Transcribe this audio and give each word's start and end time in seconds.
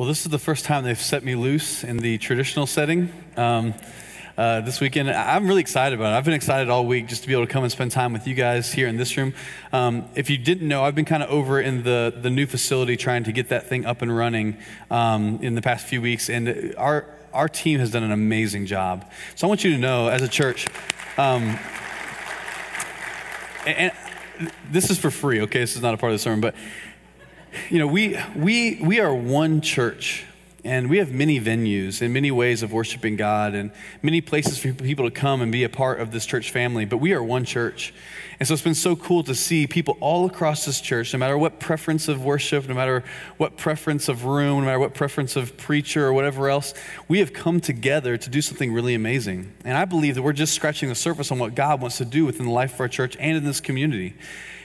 Well, 0.00 0.08
this 0.08 0.24
is 0.24 0.30
the 0.30 0.38
first 0.38 0.64
time 0.64 0.84
they've 0.84 0.98
set 0.98 1.24
me 1.24 1.34
loose 1.34 1.84
in 1.84 1.98
the 1.98 2.16
traditional 2.16 2.66
setting. 2.66 3.12
Um, 3.36 3.74
uh, 4.38 4.62
this 4.62 4.80
weekend. 4.80 5.10
I'm 5.10 5.46
really 5.46 5.60
excited 5.60 5.98
about 5.98 6.14
it. 6.14 6.16
I've 6.16 6.24
been 6.24 6.32
excited 6.32 6.70
all 6.70 6.86
week 6.86 7.06
just 7.06 7.20
to 7.20 7.28
be 7.28 7.34
able 7.34 7.46
to 7.46 7.52
come 7.52 7.64
and 7.64 7.70
spend 7.70 7.90
time 7.90 8.14
with 8.14 8.26
you 8.26 8.34
guys 8.34 8.72
here 8.72 8.88
in 8.88 8.96
this 8.96 9.14
room. 9.18 9.34
Um, 9.74 10.08
if 10.14 10.30
you 10.30 10.38
didn't 10.38 10.66
know, 10.66 10.82
I've 10.84 10.94
been 10.94 11.04
kind 11.04 11.22
of 11.22 11.28
over 11.28 11.60
in 11.60 11.82
the, 11.82 12.14
the 12.18 12.30
new 12.30 12.46
facility 12.46 12.96
trying 12.96 13.24
to 13.24 13.32
get 13.32 13.50
that 13.50 13.66
thing 13.66 13.84
up 13.84 14.00
and 14.00 14.16
running 14.16 14.56
um, 14.90 15.38
in 15.42 15.54
the 15.54 15.60
past 15.60 15.86
few 15.86 16.00
weeks, 16.00 16.30
and 16.30 16.74
our, 16.78 17.04
our 17.34 17.50
team 17.50 17.78
has 17.80 17.90
done 17.90 18.02
an 18.02 18.12
amazing 18.12 18.64
job. 18.64 19.04
So 19.34 19.46
I 19.46 19.48
want 19.48 19.64
you 19.64 19.72
to 19.72 19.78
know, 19.78 20.08
as 20.08 20.22
a 20.22 20.28
church, 20.28 20.66
um, 21.18 21.58
and, 23.66 23.92
and 24.38 24.50
this 24.70 24.88
is 24.88 24.98
for 24.98 25.10
free, 25.10 25.42
okay? 25.42 25.58
This 25.58 25.76
is 25.76 25.82
not 25.82 25.92
a 25.92 25.98
part 25.98 26.12
of 26.12 26.14
the 26.14 26.22
sermon, 26.22 26.40
but 26.40 26.54
you 27.68 27.78
know, 27.78 27.86
we, 27.86 28.18
we, 28.36 28.80
we 28.82 29.00
are 29.00 29.14
one 29.14 29.60
church. 29.60 30.26
And 30.62 30.90
we 30.90 30.98
have 30.98 31.10
many 31.10 31.40
venues 31.40 32.02
and 32.02 32.12
many 32.12 32.30
ways 32.30 32.62
of 32.62 32.70
worshiping 32.70 33.16
God 33.16 33.54
and 33.54 33.70
many 34.02 34.20
places 34.20 34.58
for 34.58 34.72
people 34.74 35.06
to 35.06 35.10
come 35.10 35.40
and 35.40 35.50
be 35.50 35.64
a 35.64 35.70
part 35.70 36.00
of 36.00 36.10
this 36.12 36.26
church 36.26 36.50
family, 36.50 36.84
but 36.84 36.98
we 36.98 37.14
are 37.14 37.22
one 37.22 37.46
church. 37.46 37.94
And 38.38 38.46
so 38.46 38.54
it's 38.54 38.62
been 38.62 38.74
so 38.74 38.94
cool 38.96 39.22
to 39.24 39.34
see 39.34 39.66
people 39.66 39.96
all 40.00 40.26
across 40.26 40.66
this 40.66 40.80
church, 40.80 41.12
no 41.14 41.18
matter 41.18 41.38
what 41.38 41.60
preference 41.60 42.08
of 42.08 42.24
worship, 42.24 42.68
no 42.68 42.74
matter 42.74 43.04
what 43.38 43.56
preference 43.56 44.08
of 44.08 44.24
room, 44.24 44.60
no 44.60 44.66
matter 44.66 44.78
what 44.78 44.94
preference 44.94 45.34
of 45.36 45.56
preacher 45.56 46.06
or 46.06 46.12
whatever 46.12 46.50
else, 46.50 46.74
we 47.08 47.20
have 47.20 47.32
come 47.32 47.60
together 47.60 48.18
to 48.18 48.28
do 48.30 48.42
something 48.42 48.72
really 48.72 48.94
amazing. 48.94 49.52
And 49.64 49.78
I 49.78 49.86
believe 49.86 50.14
that 50.14 50.22
we're 50.22 50.32
just 50.34 50.54
scratching 50.54 50.90
the 50.90 50.94
surface 50.94 51.30
on 51.30 51.38
what 51.38 51.54
God 51.54 51.80
wants 51.80 51.98
to 51.98 52.04
do 52.04 52.26
within 52.26 52.46
the 52.46 52.52
life 52.52 52.74
of 52.74 52.80
our 52.80 52.88
church 52.88 53.16
and 53.18 53.36
in 53.36 53.44
this 53.44 53.60
community. 53.60 54.14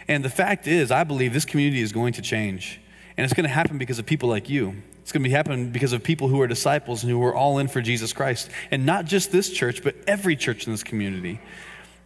And 0.07 0.23
the 0.23 0.29
fact 0.29 0.67
is, 0.67 0.91
I 0.91 1.03
believe 1.03 1.33
this 1.33 1.45
community 1.45 1.81
is 1.81 1.91
going 1.91 2.13
to 2.13 2.21
change. 2.21 2.79
And 3.17 3.23
it's 3.23 3.33
going 3.33 3.45
to 3.45 3.53
happen 3.53 3.77
because 3.77 3.99
of 3.99 4.05
people 4.05 4.29
like 4.29 4.49
you. 4.49 4.75
It's 5.01 5.11
going 5.11 5.23
to 5.23 5.29
be 5.29 5.33
happening 5.33 5.71
because 5.71 5.93
of 5.93 6.03
people 6.03 6.27
who 6.27 6.41
are 6.41 6.47
disciples 6.47 7.03
and 7.03 7.11
who 7.11 7.23
are 7.23 7.35
all 7.35 7.59
in 7.59 7.67
for 7.67 7.81
Jesus 7.81 8.11
Christ. 8.11 8.49
And 8.71 8.85
not 8.85 9.05
just 9.05 9.31
this 9.31 9.49
church, 9.49 9.83
but 9.83 9.95
every 10.07 10.35
church 10.35 10.65
in 10.65 10.73
this 10.73 10.83
community. 10.83 11.39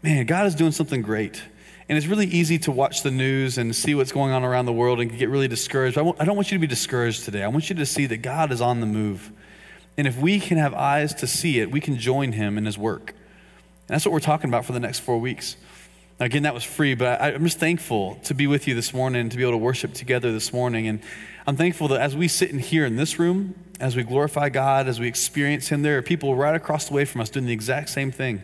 Man, 0.04 0.26
God 0.26 0.46
is 0.46 0.56
doing 0.56 0.72
something 0.72 1.02
great. 1.02 1.42
And 1.88 1.98
it's 1.98 2.08
really 2.08 2.28
easy 2.28 2.60
to 2.60 2.72
watch 2.72 3.02
the 3.02 3.10
news 3.10 3.58
and 3.58 3.76
see 3.76 3.96
what's 3.96 4.12
going 4.12 4.32
on 4.32 4.44
around 4.44 4.66
the 4.68 4.74
world 4.74 5.00
and 5.00 5.18
get 5.18 5.30
really 5.30 5.48
discouraged. 5.48 5.98
I, 5.98 6.02
I 6.20 6.26
don't 6.26 6.36
want 6.36 6.52
you 6.52 6.58
to 6.58 6.62
be 6.62 6.68
discouraged 6.68 7.26
today. 7.26 7.44
I 7.44 7.48
want 7.48 7.70
you 7.70 7.76
to 7.78 7.86
see 7.86 8.06
that 8.06 8.18
God 8.18 8.52
is 8.52 8.62
on 8.62 8.80
the 8.80 8.86
move. 8.86 9.32
And 9.98 10.06
if 10.06 10.18
we 10.18 10.40
can 10.40 10.58
have 10.58 10.74
eyes 10.76 11.14
to 11.16 11.28
see 11.28 11.60
it, 11.60 11.72
we 11.72 11.82
can 11.82 11.98
join 11.98 12.34
him 12.34 12.58
in 12.58 12.66
his 12.66 12.78
work. 12.78 13.10
And 13.10 13.96
that's 13.96 14.06
what 14.06 14.12
we're 14.12 14.20
talking 14.20 14.50
about 14.50 14.66
for 14.66 14.74
the 14.74 14.80
next 14.80 15.00
four 15.00 15.18
weeks. 15.20 15.56
Again, 16.22 16.44
that 16.44 16.54
was 16.54 16.66
free, 16.66 16.96
but 16.96 17.22
I, 17.22 17.32
am 17.32 17.46
just 17.46 17.60
thankful 17.60 18.16
to 18.26 18.34
be 18.34 18.46
with 18.46 18.68
you 18.68 18.76
this 18.76 18.94
morning, 18.94 19.22
and 19.22 19.32
to 19.32 19.38
be 19.38 19.44
able 19.44 19.54
to 19.54 19.58
worship 19.58 19.94
together 19.94 20.34
this 20.34 20.52
morning. 20.52 20.86
And 20.86 21.00
I'm 21.48 21.56
thankful 21.56 21.88
that 21.90 22.02
as 22.02 22.14
we 22.14 22.28
sit 22.28 22.52
in 22.52 22.60
here 22.60 22.86
in 22.86 22.98
this 22.98 23.18
room, 23.18 23.56
as 23.80 23.96
we 23.96 24.04
glorify 24.04 24.50
God, 24.50 24.90
as 24.90 25.00
we 25.00 25.08
experience 25.08 25.70
Him, 25.70 25.82
there 25.82 25.98
are 25.98 26.02
people 26.02 26.36
right 26.36 26.56
across 26.56 26.90
the 26.90 26.94
way 26.94 27.06
from 27.06 27.22
us 27.22 27.30
doing 27.30 27.46
the 27.46 27.54
exact 27.54 27.88
same 27.88 28.12
thing. 28.12 28.44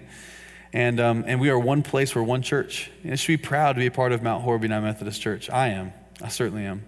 And, 0.72 1.02
um, 1.02 1.26
and 1.28 1.42
we 1.42 1.50
are 1.50 1.60
one 1.60 1.84
place, 1.84 2.16
we're 2.16 2.24
one 2.24 2.42
church. 2.42 2.90
And 3.04 3.12
it 3.12 3.18
should 3.18 3.34
be 3.34 3.46
proud 3.46 3.74
to 3.74 3.80
be 3.80 3.88
a 3.88 3.92
part 3.92 4.14
of 4.14 4.24
Mount 4.24 4.44
Horeb 4.44 4.64
United 4.64 4.86
Methodist 4.86 5.22
Church. 5.22 5.50
I 5.50 5.70
am. 5.70 5.92
I 6.22 6.30
certainly 6.30 6.64
am. 6.64 6.82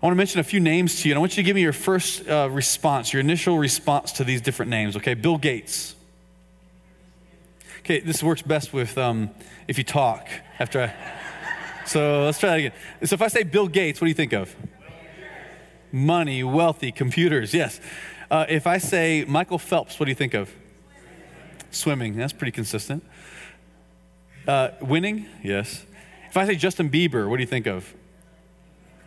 I 0.00 0.06
want 0.06 0.12
to 0.12 0.18
mention 0.18 0.38
a 0.38 0.44
few 0.44 0.60
names 0.60 1.02
to 1.02 1.08
you, 1.08 1.14
and 1.14 1.18
I 1.18 1.20
want 1.20 1.36
you 1.36 1.42
to 1.42 1.46
give 1.46 1.56
me 1.56 1.62
your 1.62 1.72
first 1.72 2.28
uh, 2.28 2.48
response, 2.48 3.12
your 3.12 3.20
initial 3.20 3.58
response 3.58 4.12
to 4.12 4.24
these 4.24 4.40
different 4.40 4.70
names, 4.70 4.96
okay? 4.98 5.14
Bill 5.14 5.36
Gates. 5.36 5.96
Okay, 7.80 8.00
this 8.00 8.22
works 8.22 8.40
best 8.40 8.72
with 8.72 8.96
um, 8.96 9.30
if 9.68 9.78
you 9.78 9.84
talk 9.84 10.28
after 10.58 10.82
I. 10.82 10.94
So 11.86 12.24
let's 12.24 12.38
try 12.38 12.50
that 12.50 12.58
again. 12.58 12.72
So 13.04 13.14
if 13.14 13.22
I 13.22 13.28
say 13.28 13.42
Bill 13.42 13.68
Gates, 13.68 14.00
what 14.00 14.06
do 14.06 14.08
you 14.08 14.14
think 14.14 14.32
of? 14.32 14.54
Money, 15.92 16.42
wealthy, 16.42 16.90
computers, 16.90 17.54
yes. 17.54 17.80
Uh, 18.30 18.46
if 18.48 18.66
I 18.66 18.78
say 18.78 19.24
Michael 19.28 19.58
Phelps, 19.58 20.00
what 20.00 20.06
do 20.06 20.10
you 20.10 20.16
think 20.16 20.34
of? 20.34 20.50
Swimming, 21.70 22.16
that's 22.16 22.32
pretty 22.32 22.52
consistent. 22.52 23.04
Uh, 24.46 24.70
winning, 24.80 25.26
yes. 25.42 25.84
If 26.28 26.36
I 26.36 26.46
say 26.46 26.56
Justin 26.56 26.90
Bieber, 26.90 27.28
what 27.28 27.36
do 27.36 27.42
you 27.42 27.48
think 27.48 27.66
of? 27.66 27.94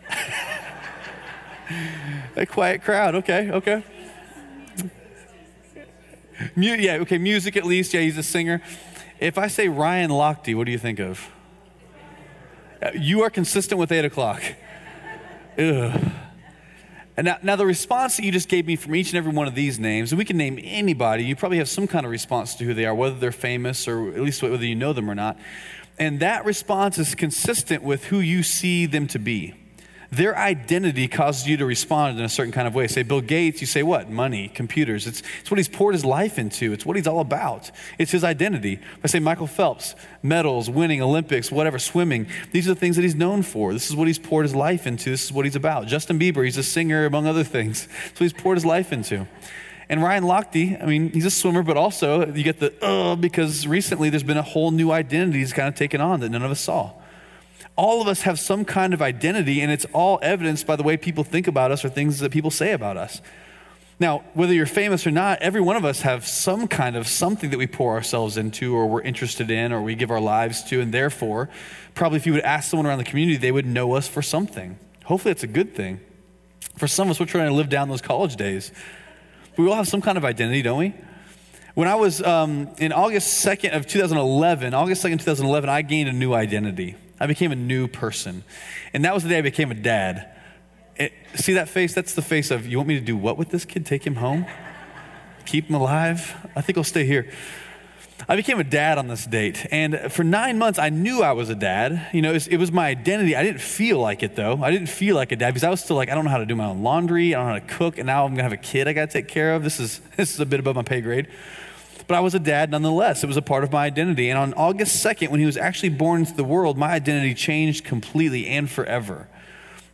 A 2.36 2.46
quiet 2.46 2.82
crowd, 2.82 3.14
okay, 3.16 3.50
okay. 3.50 3.82
Yeah, 6.56 6.98
okay, 6.98 7.18
music 7.18 7.56
at 7.56 7.64
least. 7.64 7.92
Yeah, 7.92 8.00
he's 8.00 8.16
a 8.16 8.22
singer. 8.22 8.62
If 9.20 9.36
I 9.36 9.48
say 9.48 9.68
Ryan 9.68 10.10
Lochte, 10.10 10.54
what 10.54 10.64
do 10.64 10.72
you 10.72 10.78
think 10.78 11.00
of? 11.00 11.28
Uh, 12.80 12.90
you 12.94 13.22
are 13.22 13.30
consistent 13.30 13.78
with 13.78 13.90
8 13.90 14.04
o'clock. 14.04 14.42
Ugh. 15.58 16.12
And 17.16 17.24
now, 17.24 17.38
now, 17.42 17.56
the 17.56 17.66
response 17.66 18.16
that 18.16 18.24
you 18.24 18.30
just 18.30 18.48
gave 18.48 18.64
me 18.64 18.76
from 18.76 18.94
each 18.94 19.08
and 19.08 19.18
every 19.18 19.32
one 19.32 19.48
of 19.48 19.56
these 19.56 19.80
names, 19.80 20.12
and 20.12 20.18
we 20.20 20.24
can 20.24 20.36
name 20.36 20.56
anybody, 20.62 21.24
you 21.24 21.34
probably 21.34 21.58
have 21.58 21.68
some 21.68 21.88
kind 21.88 22.06
of 22.06 22.12
response 22.12 22.54
to 22.54 22.64
who 22.64 22.74
they 22.74 22.84
are, 22.84 22.94
whether 22.94 23.16
they're 23.16 23.32
famous 23.32 23.88
or 23.88 24.10
at 24.10 24.20
least 24.20 24.40
whether 24.40 24.64
you 24.64 24.76
know 24.76 24.92
them 24.92 25.10
or 25.10 25.16
not. 25.16 25.36
And 25.98 26.20
that 26.20 26.44
response 26.44 26.96
is 26.96 27.16
consistent 27.16 27.82
with 27.82 28.04
who 28.04 28.20
you 28.20 28.44
see 28.44 28.86
them 28.86 29.08
to 29.08 29.18
be 29.18 29.54
their 30.10 30.36
identity 30.36 31.06
causes 31.06 31.46
you 31.46 31.58
to 31.58 31.66
respond 31.66 32.18
in 32.18 32.24
a 32.24 32.28
certain 32.30 32.52
kind 32.52 32.66
of 32.66 32.74
way. 32.74 32.86
Say 32.88 33.02
Bill 33.02 33.20
Gates, 33.20 33.60
you 33.60 33.66
say 33.66 33.82
what? 33.82 34.08
Money, 34.08 34.48
computers. 34.48 35.06
It's, 35.06 35.22
it's 35.40 35.50
what 35.50 35.58
he's 35.58 35.68
poured 35.68 35.94
his 35.94 36.04
life 36.04 36.38
into, 36.38 36.72
it's 36.72 36.86
what 36.86 36.96
he's 36.96 37.06
all 37.06 37.20
about. 37.20 37.70
It's 37.98 38.10
his 38.10 38.24
identity. 38.24 38.74
If 38.74 39.04
I 39.04 39.06
say 39.08 39.20
Michael 39.20 39.46
Phelps, 39.46 39.94
medals, 40.22 40.70
winning, 40.70 41.02
Olympics, 41.02 41.52
whatever, 41.52 41.78
swimming, 41.78 42.26
these 42.52 42.66
are 42.66 42.74
the 42.74 42.80
things 42.80 42.96
that 42.96 43.02
he's 43.02 43.14
known 43.14 43.42
for. 43.42 43.72
This 43.74 43.90
is 43.90 43.96
what 43.96 44.06
he's 44.06 44.18
poured 44.18 44.46
his 44.46 44.54
life 44.54 44.86
into. 44.86 45.10
This 45.10 45.24
is 45.24 45.32
what 45.32 45.44
he's 45.44 45.56
about. 45.56 45.86
Justin 45.86 46.18
Bieber, 46.18 46.44
he's 46.44 46.56
a 46.56 46.62
singer, 46.62 47.04
among 47.04 47.26
other 47.26 47.44
things. 47.44 47.86
What 48.18 48.24
he's 48.24 48.32
poured 48.32 48.56
his 48.56 48.64
life 48.64 48.92
into. 48.92 49.28
And 49.88 50.02
Ryan 50.02 50.24
Lochte, 50.24 50.82
I 50.82 50.86
mean, 50.86 51.10
he's 51.12 51.24
a 51.24 51.30
swimmer, 51.30 51.62
but 51.62 51.76
also 51.76 52.26
you 52.32 52.42
get 52.42 52.58
the, 52.58 52.72
uh, 52.84 53.14
because 53.14 53.66
recently 53.66 54.10
there's 54.10 54.24
been 54.24 54.36
a 54.36 54.42
whole 54.42 54.70
new 54.70 54.90
identity 54.90 55.38
he's 55.38 55.52
kind 55.52 55.68
of 55.68 55.74
taken 55.76 56.00
on 56.00 56.20
that 56.20 56.30
none 56.30 56.42
of 56.42 56.50
us 56.50 56.60
saw 56.60 56.92
all 57.78 58.02
of 58.02 58.08
us 58.08 58.22
have 58.22 58.40
some 58.40 58.64
kind 58.64 58.92
of 58.92 59.00
identity, 59.00 59.60
and 59.60 59.70
it's 59.70 59.86
all 59.94 60.18
evidenced 60.20 60.66
by 60.66 60.74
the 60.74 60.82
way 60.82 60.96
people 60.96 61.22
think 61.22 61.46
about 61.46 61.70
us 61.70 61.84
or 61.84 61.88
things 61.88 62.18
that 62.18 62.32
people 62.32 62.50
say 62.50 62.72
about 62.72 62.96
us. 62.96 63.22
Now, 64.00 64.24
whether 64.34 64.52
you're 64.52 64.66
famous 64.66 65.06
or 65.06 65.12
not, 65.12 65.40
every 65.42 65.60
one 65.60 65.76
of 65.76 65.84
us 65.84 66.00
have 66.00 66.26
some 66.26 66.66
kind 66.66 66.96
of 66.96 67.06
something 67.06 67.50
that 67.50 67.58
we 67.58 67.68
pour 67.68 67.94
ourselves 67.94 68.36
into 68.36 68.74
or 68.74 68.86
we're 68.86 69.02
interested 69.02 69.48
in 69.50 69.72
or 69.72 69.80
we 69.80 69.94
give 69.94 70.10
our 70.10 70.20
lives 70.20 70.64
to, 70.64 70.80
and 70.80 70.92
therefore, 70.92 71.48
probably 71.94 72.16
if 72.16 72.26
you 72.26 72.32
would 72.32 72.42
ask 72.42 72.68
someone 72.68 72.84
around 72.84 72.98
the 72.98 73.04
community, 73.04 73.38
they 73.38 73.52
would 73.52 73.66
know 73.66 73.94
us 73.94 74.08
for 74.08 74.22
something. 74.22 74.76
Hopefully, 75.04 75.30
it's 75.30 75.44
a 75.44 75.48
good 75.48 75.74
thing. 75.76 76.00
For 76.76 76.88
some 76.88 77.06
of 77.08 77.12
us, 77.12 77.20
we're 77.20 77.26
trying 77.26 77.48
to 77.48 77.54
live 77.54 77.68
down 77.68 77.88
those 77.88 78.02
college 78.02 78.34
days. 78.34 78.72
We 79.56 79.68
all 79.68 79.76
have 79.76 79.88
some 79.88 80.02
kind 80.02 80.18
of 80.18 80.24
identity, 80.24 80.62
don't 80.62 80.78
we? 80.78 80.94
When 81.74 81.86
I 81.86 81.94
was 81.94 82.20
um, 82.22 82.70
in 82.78 82.92
August 82.92 83.44
2nd 83.46 83.76
of 83.76 83.86
2011, 83.86 84.74
August 84.74 85.04
2nd, 85.04 85.20
2011, 85.20 85.70
I 85.70 85.82
gained 85.82 86.08
a 86.08 86.12
new 86.12 86.34
identity. 86.34 86.96
I 87.20 87.26
became 87.26 87.52
a 87.52 87.56
new 87.56 87.88
person. 87.88 88.44
And 88.92 89.04
that 89.04 89.14
was 89.14 89.22
the 89.22 89.28
day 89.28 89.38
I 89.38 89.42
became 89.42 89.70
a 89.70 89.74
dad. 89.74 90.34
It, 90.96 91.12
see 91.34 91.54
that 91.54 91.68
face? 91.68 91.94
That's 91.94 92.14
the 92.14 92.22
face 92.22 92.50
of, 92.50 92.66
you 92.66 92.76
want 92.76 92.88
me 92.88 92.94
to 92.94 93.04
do 93.04 93.16
what 93.16 93.36
with 93.36 93.50
this 93.50 93.64
kid? 93.64 93.86
Take 93.86 94.06
him 94.06 94.16
home? 94.16 94.46
Keep 95.46 95.68
him 95.68 95.76
alive? 95.76 96.34
I 96.54 96.60
think 96.60 96.76
I'll 96.76 96.84
stay 96.84 97.06
here. 97.06 97.30
I 98.28 98.36
became 98.36 98.58
a 98.58 98.64
dad 98.64 98.98
on 98.98 99.06
this 99.06 99.24
date. 99.24 99.64
And 99.70 100.12
for 100.12 100.24
nine 100.24 100.58
months, 100.58 100.78
I 100.78 100.88
knew 100.88 101.22
I 101.22 101.32
was 101.32 101.50
a 101.50 101.54
dad. 101.54 102.08
You 102.12 102.20
know, 102.20 102.30
it 102.30 102.34
was, 102.34 102.46
it 102.48 102.56
was, 102.56 102.72
my 102.72 102.88
identity. 102.88 103.36
I 103.36 103.44
didn't 103.44 103.60
feel 103.60 104.00
like 104.00 104.22
it, 104.24 104.34
though. 104.34 104.60
I 104.62 104.72
didn't 104.72 104.88
feel 104.88 105.14
like 105.14 105.30
a 105.30 105.36
dad 105.36 105.50
because 105.50 105.62
I 105.62 105.70
was 105.70 105.80
still 105.82 105.96
like, 105.96 106.10
I 106.10 106.14
don't 106.14 106.24
know 106.24 106.30
how 106.30 106.38
to 106.38 106.46
do 106.46 106.56
my 106.56 106.66
own 106.66 106.82
laundry. 106.82 107.34
I 107.34 107.38
don't 107.38 107.46
know 107.46 107.54
how 107.54 107.60
to 107.60 107.74
cook. 107.74 107.98
And 107.98 108.06
now 108.06 108.24
I'm 108.24 108.30
going 108.30 108.38
to 108.38 108.42
have 108.42 108.52
a 108.52 108.56
kid 108.56 108.88
I 108.88 108.92
got 108.92 109.06
to 109.06 109.12
take 109.12 109.28
care 109.28 109.54
of. 109.54 109.62
This 109.62 109.78
is, 109.78 110.00
this 110.16 110.34
is 110.34 110.40
a 110.40 110.46
bit 110.46 110.58
above 110.58 110.74
my 110.74 110.82
pay 110.82 111.00
grade 111.00 111.28
but 112.08 112.16
I 112.16 112.20
was 112.20 112.34
a 112.34 112.40
dad 112.40 112.70
nonetheless. 112.70 113.22
It 113.22 113.26
was 113.26 113.36
a 113.36 113.42
part 113.42 113.62
of 113.62 113.70
my 113.70 113.84
identity. 113.84 114.30
And 114.30 114.38
on 114.38 114.54
August 114.54 115.04
2nd, 115.04 115.28
when 115.28 115.40
he 115.40 115.46
was 115.46 115.58
actually 115.58 115.90
born 115.90 116.20
into 116.20 116.32
the 116.34 116.42
world, 116.42 116.78
my 116.78 116.88
identity 116.88 117.34
changed 117.34 117.84
completely 117.84 118.46
and 118.46 118.68
forever. 118.68 119.28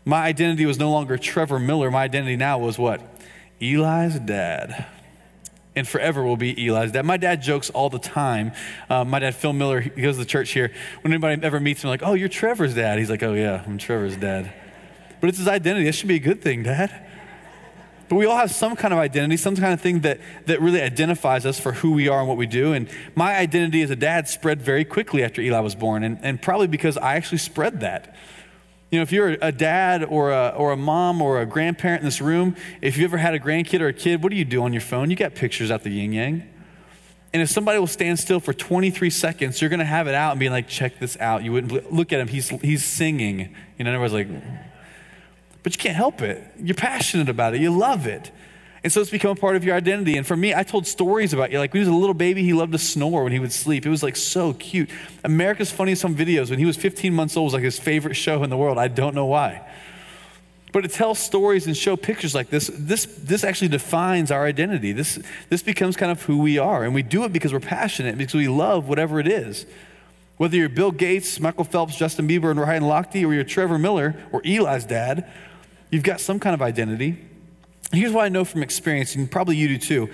My 0.04 0.22
identity 0.22 0.64
was 0.64 0.78
no 0.78 0.92
longer 0.92 1.18
Trevor 1.18 1.58
Miller. 1.58 1.90
My 1.90 2.04
identity 2.04 2.36
now 2.36 2.58
was 2.58 2.78
what? 2.78 3.00
Eli's 3.60 4.20
dad. 4.20 4.86
And 5.74 5.88
forever 5.88 6.22
will 6.22 6.36
be 6.36 6.54
Eli's 6.68 6.92
dad. 6.92 7.04
My 7.04 7.16
dad 7.16 7.42
jokes 7.42 7.68
all 7.70 7.90
the 7.90 7.98
time. 7.98 8.52
Uh, 8.88 9.04
my 9.04 9.18
dad, 9.18 9.34
Phil 9.34 9.52
Miller, 9.52 9.80
he 9.80 9.90
goes 10.00 10.14
to 10.14 10.20
the 10.20 10.24
church 10.24 10.52
here. 10.52 10.70
When 11.00 11.12
anybody 11.12 11.42
ever 11.42 11.58
meets 11.58 11.82
him, 11.82 11.90
like, 11.90 12.04
oh, 12.04 12.14
you're 12.14 12.28
Trevor's 12.28 12.74
dad. 12.74 13.00
He's 13.00 13.10
like, 13.10 13.24
oh, 13.24 13.34
yeah, 13.34 13.64
I'm 13.66 13.76
Trevor's 13.76 14.16
dad. 14.16 14.52
But 15.20 15.30
it's 15.30 15.38
his 15.38 15.48
identity. 15.48 15.84
This 15.84 15.96
should 15.96 16.08
be 16.08 16.16
a 16.16 16.20
good 16.20 16.40
thing, 16.40 16.62
dad. 16.62 17.08
But 18.08 18.16
we 18.16 18.26
all 18.26 18.36
have 18.36 18.50
some 18.50 18.76
kind 18.76 18.92
of 18.92 19.00
identity, 19.00 19.36
some 19.36 19.56
kind 19.56 19.72
of 19.72 19.80
thing 19.80 20.00
that, 20.00 20.20
that 20.46 20.60
really 20.60 20.80
identifies 20.80 21.46
us 21.46 21.58
for 21.58 21.72
who 21.72 21.92
we 21.92 22.08
are 22.08 22.20
and 22.20 22.28
what 22.28 22.36
we 22.36 22.46
do. 22.46 22.72
And 22.72 22.88
my 23.14 23.36
identity 23.36 23.82
as 23.82 23.90
a 23.90 23.96
dad 23.96 24.28
spread 24.28 24.60
very 24.60 24.84
quickly 24.84 25.24
after 25.24 25.40
Eli 25.40 25.60
was 25.60 25.74
born, 25.74 26.04
and, 26.04 26.18
and 26.22 26.40
probably 26.40 26.66
because 26.66 26.96
I 26.98 27.16
actually 27.16 27.38
spread 27.38 27.80
that. 27.80 28.14
You 28.90 28.98
know, 28.98 29.02
if 29.02 29.10
you're 29.10 29.36
a 29.40 29.50
dad 29.50 30.04
or 30.04 30.30
a, 30.30 30.54
or 30.56 30.72
a 30.72 30.76
mom 30.76 31.20
or 31.20 31.40
a 31.40 31.46
grandparent 31.46 32.02
in 32.02 32.04
this 32.04 32.20
room, 32.20 32.54
if 32.80 32.96
you 32.96 33.04
ever 33.04 33.16
had 33.16 33.34
a 33.34 33.40
grandkid 33.40 33.80
or 33.80 33.88
a 33.88 33.92
kid, 33.92 34.22
what 34.22 34.30
do 34.30 34.36
you 34.36 34.44
do 34.44 34.62
on 34.62 34.72
your 34.72 34.82
phone? 34.82 35.10
You 35.10 35.16
got 35.16 35.34
pictures 35.34 35.70
out 35.70 35.82
the 35.82 35.90
yin 35.90 36.12
yang. 36.12 36.50
And 37.32 37.42
if 37.42 37.50
somebody 37.50 37.80
will 37.80 37.88
stand 37.88 38.20
still 38.20 38.38
for 38.38 38.52
23 38.52 39.10
seconds, 39.10 39.60
you're 39.60 39.68
going 39.68 39.80
to 39.80 39.84
have 39.84 40.06
it 40.06 40.14
out 40.14 40.30
and 40.30 40.38
be 40.38 40.48
like, 40.48 40.68
check 40.68 41.00
this 41.00 41.16
out. 41.18 41.42
You 41.42 41.50
wouldn't 41.50 41.92
look 41.92 42.12
at 42.12 42.20
him, 42.20 42.28
he's, 42.28 42.48
he's 42.48 42.84
singing. 42.84 43.52
You 43.76 43.84
know, 43.84 43.92
everybody's 43.92 44.30
like, 44.30 44.42
but 45.64 45.74
you 45.74 45.78
can't 45.78 45.96
help 45.96 46.22
it. 46.22 46.46
You're 46.60 46.76
passionate 46.76 47.28
about 47.28 47.54
it, 47.54 47.60
you 47.60 47.76
love 47.76 48.06
it. 48.06 48.30
And 48.84 48.92
so 48.92 49.00
it's 49.00 49.10
become 49.10 49.30
a 49.30 49.34
part 49.34 49.56
of 49.56 49.64
your 49.64 49.74
identity. 49.74 50.18
And 50.18 50.26
for 50.26 50.36
me, 50.36 50.54
I 50.54 50.62
told 50.62 50.86
stories 50.86 51.32
about 51.32 51.50
you. 51.50 51.58
Like 51.58 51.72
when 51.72 51.82
he 51.82 51.88
was 51.88 51.96
a 51.96 51.98
little 51.98 52.14
baby, 52.14 52.42
he 52.42 52.52
loved 52.52 52.72
to 52.72 52.78
snore 52.78 53.24
when 53.24 53.32
he 53.32 53.38
would 53.38 53.50
sleep. 53.50 53.86
It 53.86 53.88
was 53.88 54.02
like 54.02 54.14
so 54.14 54.52
cute. 54.52 54.90
America's 55.24 55.72
Funniest 55.72 56.02
Home 56.02 56.14
Videos, 56.14 56.50
when 56.50 56.58
he 56.58 56.66
was 56.66 56.76
15 56.76 57.14
months 57.14 57.34
old, 57.34 57.46
was 57.46 57.54
like 57.54 57.62
his 57.62 57.78
favorite 57.78 58.12
show 58.12 58.44
in 58.44 58.50
the 58.50 58.58
world. 58.58 58.76
I 58.76 58.88
don't 58.88 59.14
know 59.14 59.24
why. 59.24 59.66
But 60.70 60.82
to 60.82 60.88
tell 60.88 61.14
stories 61.14 61.66
and 61.66 61.74
show 61.74 61.96
pictures 61.96 62.34
like 62.34 62.50
this, 62.50 62.70
this, 62.74 63.06
this 63.06 63.42
actually 63.42 63.68
defines 63.68 64.30
our 64.30 64.44
identity. 64.44 64.92
This, 64.92 65.18
this 65.48 65.62
becomes 65.62 65.96
kind 65.96 66.12
of 66.12 66.20
who 66.20 66.36
we 66.36 66.58
are. 66.58 66.84
And 66.84 66.94
we 66.94 67.02
do 67.02 67.24
it 67.24 67.32
because 67.32 67.54
we're 67.54 67.60
passionate, 67.60 68.18
because 68.18 68.34
we 68.34 68.48
love 68.48 68.86
whatever 68.86 69.18
it 69.18 69.28
is. 69.28 69.64
Whether 70.36 70.58
you're 70.58 70.68
Bill 70.68 70.90
Gates, 70.90 71.40
Michael 71.40 71.64
Phelps, 71.64 71.96
Justin 71.96 72.28
Bieber, 72.28 72.50
and 72.50 72.60
Ryan 72.60 72.82
Lochte, 72.82 73.26
or 73.26 73.32
you're 73.32 73.44
Trevor 73.44 73.78
Miller, 73.78 74.14
or 74.30 74.42
Eli's 74.44 74.84
dad, 74.84 75.30
you've 75.94 76.02
got 76.02 76.20
some 76.20 76.40
kind 76.40 76.54
of 76.54 76.60
identity. 76.60 77.16
Here's 77.92 78.12
what 78.12 78.24
I 78.24 78.28
know 78.28 78.44
from 78.44 78.64
experience, 78.64 79.14
and 79.14 79.30
probably 79.30 79.56
you 79.56 79.68
do 79.68 79.78
too. 79.78 80.10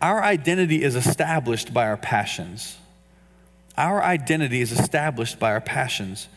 Our 0.00 0.22
identity 0.22 0.84
is 0.84 0.94
established 0.94 1.74
by 1.74 1.86
our 1.88 1.96
passions. 1.96 2.76
Our 3.76 4.02
identity 4.02 4.60
is 4.60 4.70
established 4.70 5.40
by 5.40 5.50
our 5.50 5.60
passions. 5.60 6.28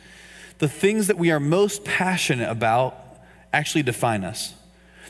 The 0.58 0.68
things 0.68 1.08
that 1.08 1.18
we 1.18 1.30
are 1.30 1.40
most 1.40 1.86
passionate 1.86 2.50
about 2.50 2.96
actually 3.54 3.84
define 3.84 4.24
us. 4.24 4.56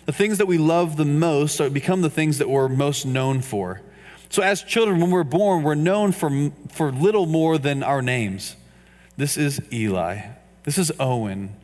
The 0.05 0.11
things 0.11 0.39
that 0.39 0.47
we 0.47 0.57
love 0.57 0.97
the 0.97 1.05
most 1.05 1.61
become 1.73 2.01
the 2.01 2.09
things 2.09 2.39
that 2.39 2.49
we're 2.49 2.67
most 2.67 3.05
known 3.05 3.41
for. 3.41 3.81
So, 4.29 4.43
as 4.43 4.61
children, 4.61 4.99
when 4.99 5.09
we're 5.09 5.23
born, 5.23 5.63
we're 5.63 5.75
known 5.75 6.11
for, 6.11 6.51
for 6.71 6.91
little 6.91 7.25
more 7.25 7.57
than 7.57 7.81
our 7.81 8.01
names. 8.01 8.55
This 9.15 9.37
is 9.37 9.61
Eli. 9.71 10.21
This 10.63 10.77
is 10.77 10.91
Owen. 10.99 11.55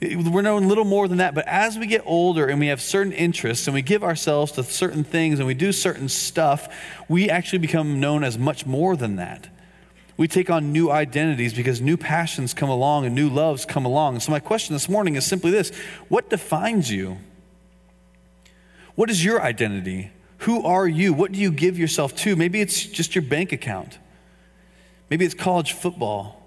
We're 0.00 0.40
known 0.40 0.66
little 0.66 0.86
more 0.86 1.08
than 1.08 1.18
that, 1.18 1.34
but 1.34 1.46
as 1.46 1.78
we 1.78 1.86
get 1.86 2.02
older 2.06 2.46
and 2.46 2.58
we 2.58 2.68
have 2.68 2.80
certain 2.80 3.12
interests 3.12 3.66
and 3.66 3.74
we 3.74 3.82
give 3.82 4.02
ourselves 4.02 4.52
to 4.52 4.64
certain 4.64 5.04
things 5.04 5.38
and 5.38 5.46
we 5.46 5.52
do 5.52 5.72
certain 5.72 6.08
stuff, 6.08 6.74
we 7.06 7.28
actually 7.28 7.58
become 7.58 8.00
known 8.00 8.24
as 8.24 8.38
much 8.38 8.64
more 8.64 8.96
than 8.96 9.16
that. 9.16 9.48
We 10.16 10.26
take 10.26 10.48
on 10.48 10.72
new 10.72 10.90
identities 10.90 11.52
because 11.52 11.82
new 11.82 11.98
passions 11.98 12.54
come 12.54 12.70
along 12.70 13.04
and 13.04 13.14
new 13.14 13.28
loves 13.28 13.66
come 13.66 13.84
along. 13.84 14.20
so, 14.20 14.32
my 14.32 14.40
question 14.40 14.74
this 14.74 14.88
morning 14.88 15.16
is 15.16 15.26
simply 15.26 15.50
this 15.50 15.70
What 16.08 16.30
defines 16.30 16.90
you? 16.90 17.18
What 18.94 19.10
is 19.10 19.22
your 19.22 19.42
identity? 19.42 20.12
Who 20.38 20.62
are 20.64 20.88
you? 20.88 21.12
What 21.12 21.32
do 21.32 21.38
you 21.38 21.50
give 21.50 21.78
yourself 21.78 22.16
to? 22.16 22.36
Maybe 22.36 22.62
it's 22.62 22.84
just 22.84 23.14
your 23.14 23.22
bank 23.22 23.52
account. 23.52 23.98
Maybe 25.10 25.26
it's 25.26 25.34
college 25.34 25.74
football 25.74 26.39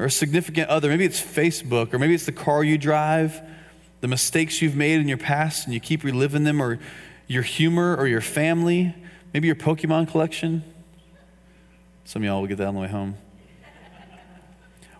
or 0.00 0.06
a 0.06 0.10
significant 0.10 0.70
other. 0.70 0.88
Maybe 0.88 1.04
it's 1.04 1.20
Facebook, 1.20 1.92
or 1.92 1.98
maybe 1.98 2.14
it's 2.14 2.24
the 2.24 2.32
car 2.32 2.64
you 2.64 2.78
drive, 2.78 3.38
the 4.00 4.08
mistakes 4.08 4.62
you've 4.62 4.74
made 4.74 4.98
in 4.98 5.08
your 5.08 5.18
past 5.18 5.66
and 5.66 5.74
you 5.74 5.78
keep 5.78 6.02
reliving 6.02 6.42
them, 6.42 6.62
or 6.62 6.78
your 7.26 7.42
humor 7.42 7.94
or 7.94 8.06
your 8.08 8.22
family, 8.22 8.94
maybe 9.34 9.46
your 9.46 9.56
Pokemon 9.56 10.08
collection. 10.10 10.64
Some 12.04 12.22
of 12.22 12.26
y'all 12.26 12.40
will 12.40 12.48
get 12.48 12.56
that 12.56 12.68
on 12.68 12.74
the 12.74 12.80
way 12.80 12.88
home. 12.88 13.18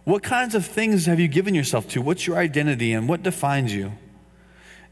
What 0.05 0.23
kinds 0.23 0.55
of 0.55 0.67
things 0.67 1.07
have 1.07 1.19
you 1.19 1.29
given 1.29 1.55
yourself 1.55 1.89
to? 1.89 2.03
What's 2.03 2.27
your 2.27 2.37
identity 2.37 2.93
and 2.93 3.09
what 3.09 3.23
defines 3.23 3.75
you? 3.75 3.93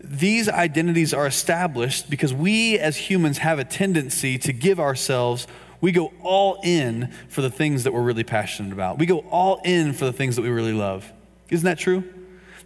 These 0.00 0.48
identities 0.48 1.12
are 1.12 1.26
established 1.26 2.08
because 2.08 2.32
we 2.32 2.78
as 2.78 2.96
humans 2.96 3.38
have 3.38 3.58
a 3.58 3.64
tendency 3.64 4.38
to 4.38 4.54
give 4.54 4.80
ourselves 4.80 5.46
we 5.80 5.92
go 5.92 6.12
all 6.22 6.60
in 6.62 7.12
for 7.28 7.40
the 7.40 7.50
things 7.50 7.84
that 7.84 7.92
we're 7.92 8.02
really 8.02 8.24
passionate 8.24 8.72
about. 8.72 8.98
We 8.98 9.06
go 9.06 9.18
all 9.30 9.60
in 9.64 9.92
for 9.92 10.04
the 10.04 10.12
things 10.12 10.36
that 10.36 10.42
we 10.42 10.48
really 10.48 10.72
love. 10.72 11.10
Isn't 11.50 11.64
that 11.64 11.78
true? 11.78 12.04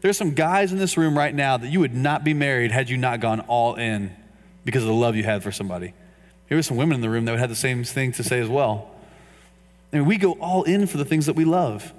There's 0.00 0.16
some 0.16 0.34
guys 0.34 0.72
in 0.72 0.78
this 0.78 0.96
room 0.96 1.16
right 1.16 1.34
now 1.34 1.56
that 1.56 1.68
you 1.68 1.80
would 1.80 1.94
not 1.94 2.24
be 2.24 2.34
married 2.34 2.72
had 2.72 2.88
you 2.88 2.96
not 2.96 3.20
gone 3.20 3.40
all 3.40 3.74
in 3.76 4.14
because 4.64 4.82
of 4.82 4.88
the 4.88 4.94
love 4.94 5.14
you 5.14 5.22
had 5.22 5.42
for 5.42 5.52
somebody. 5.52 5.94
There 6.48 6.58
were 6.58 6.62
some 6.62 6.76
women 6.76 6.96
in 6.96 7.00
the 7.00 7.10
room 7.10 7.24
that 7.24 7.32
would 7.32 7.40
have 7.40 7.50
the 7.50 7.56
same 7.56 7.84
thing 7.84 8.12
to 8.12 8.24
say 8.24 8.40
as 8.40 8.48
well. 8.48 8.90
I 9.92 9.96
mean, 9.96 10.06
we 10.06 10.16
go 10.16 10.32
all 10.32 10.64
in 10.64 10.86
for 10.86 10.96
the 10.96 11.04
things 11.04 11.26
that 11.26 11.36
we 11.36 11.44
love. 11.44 11.92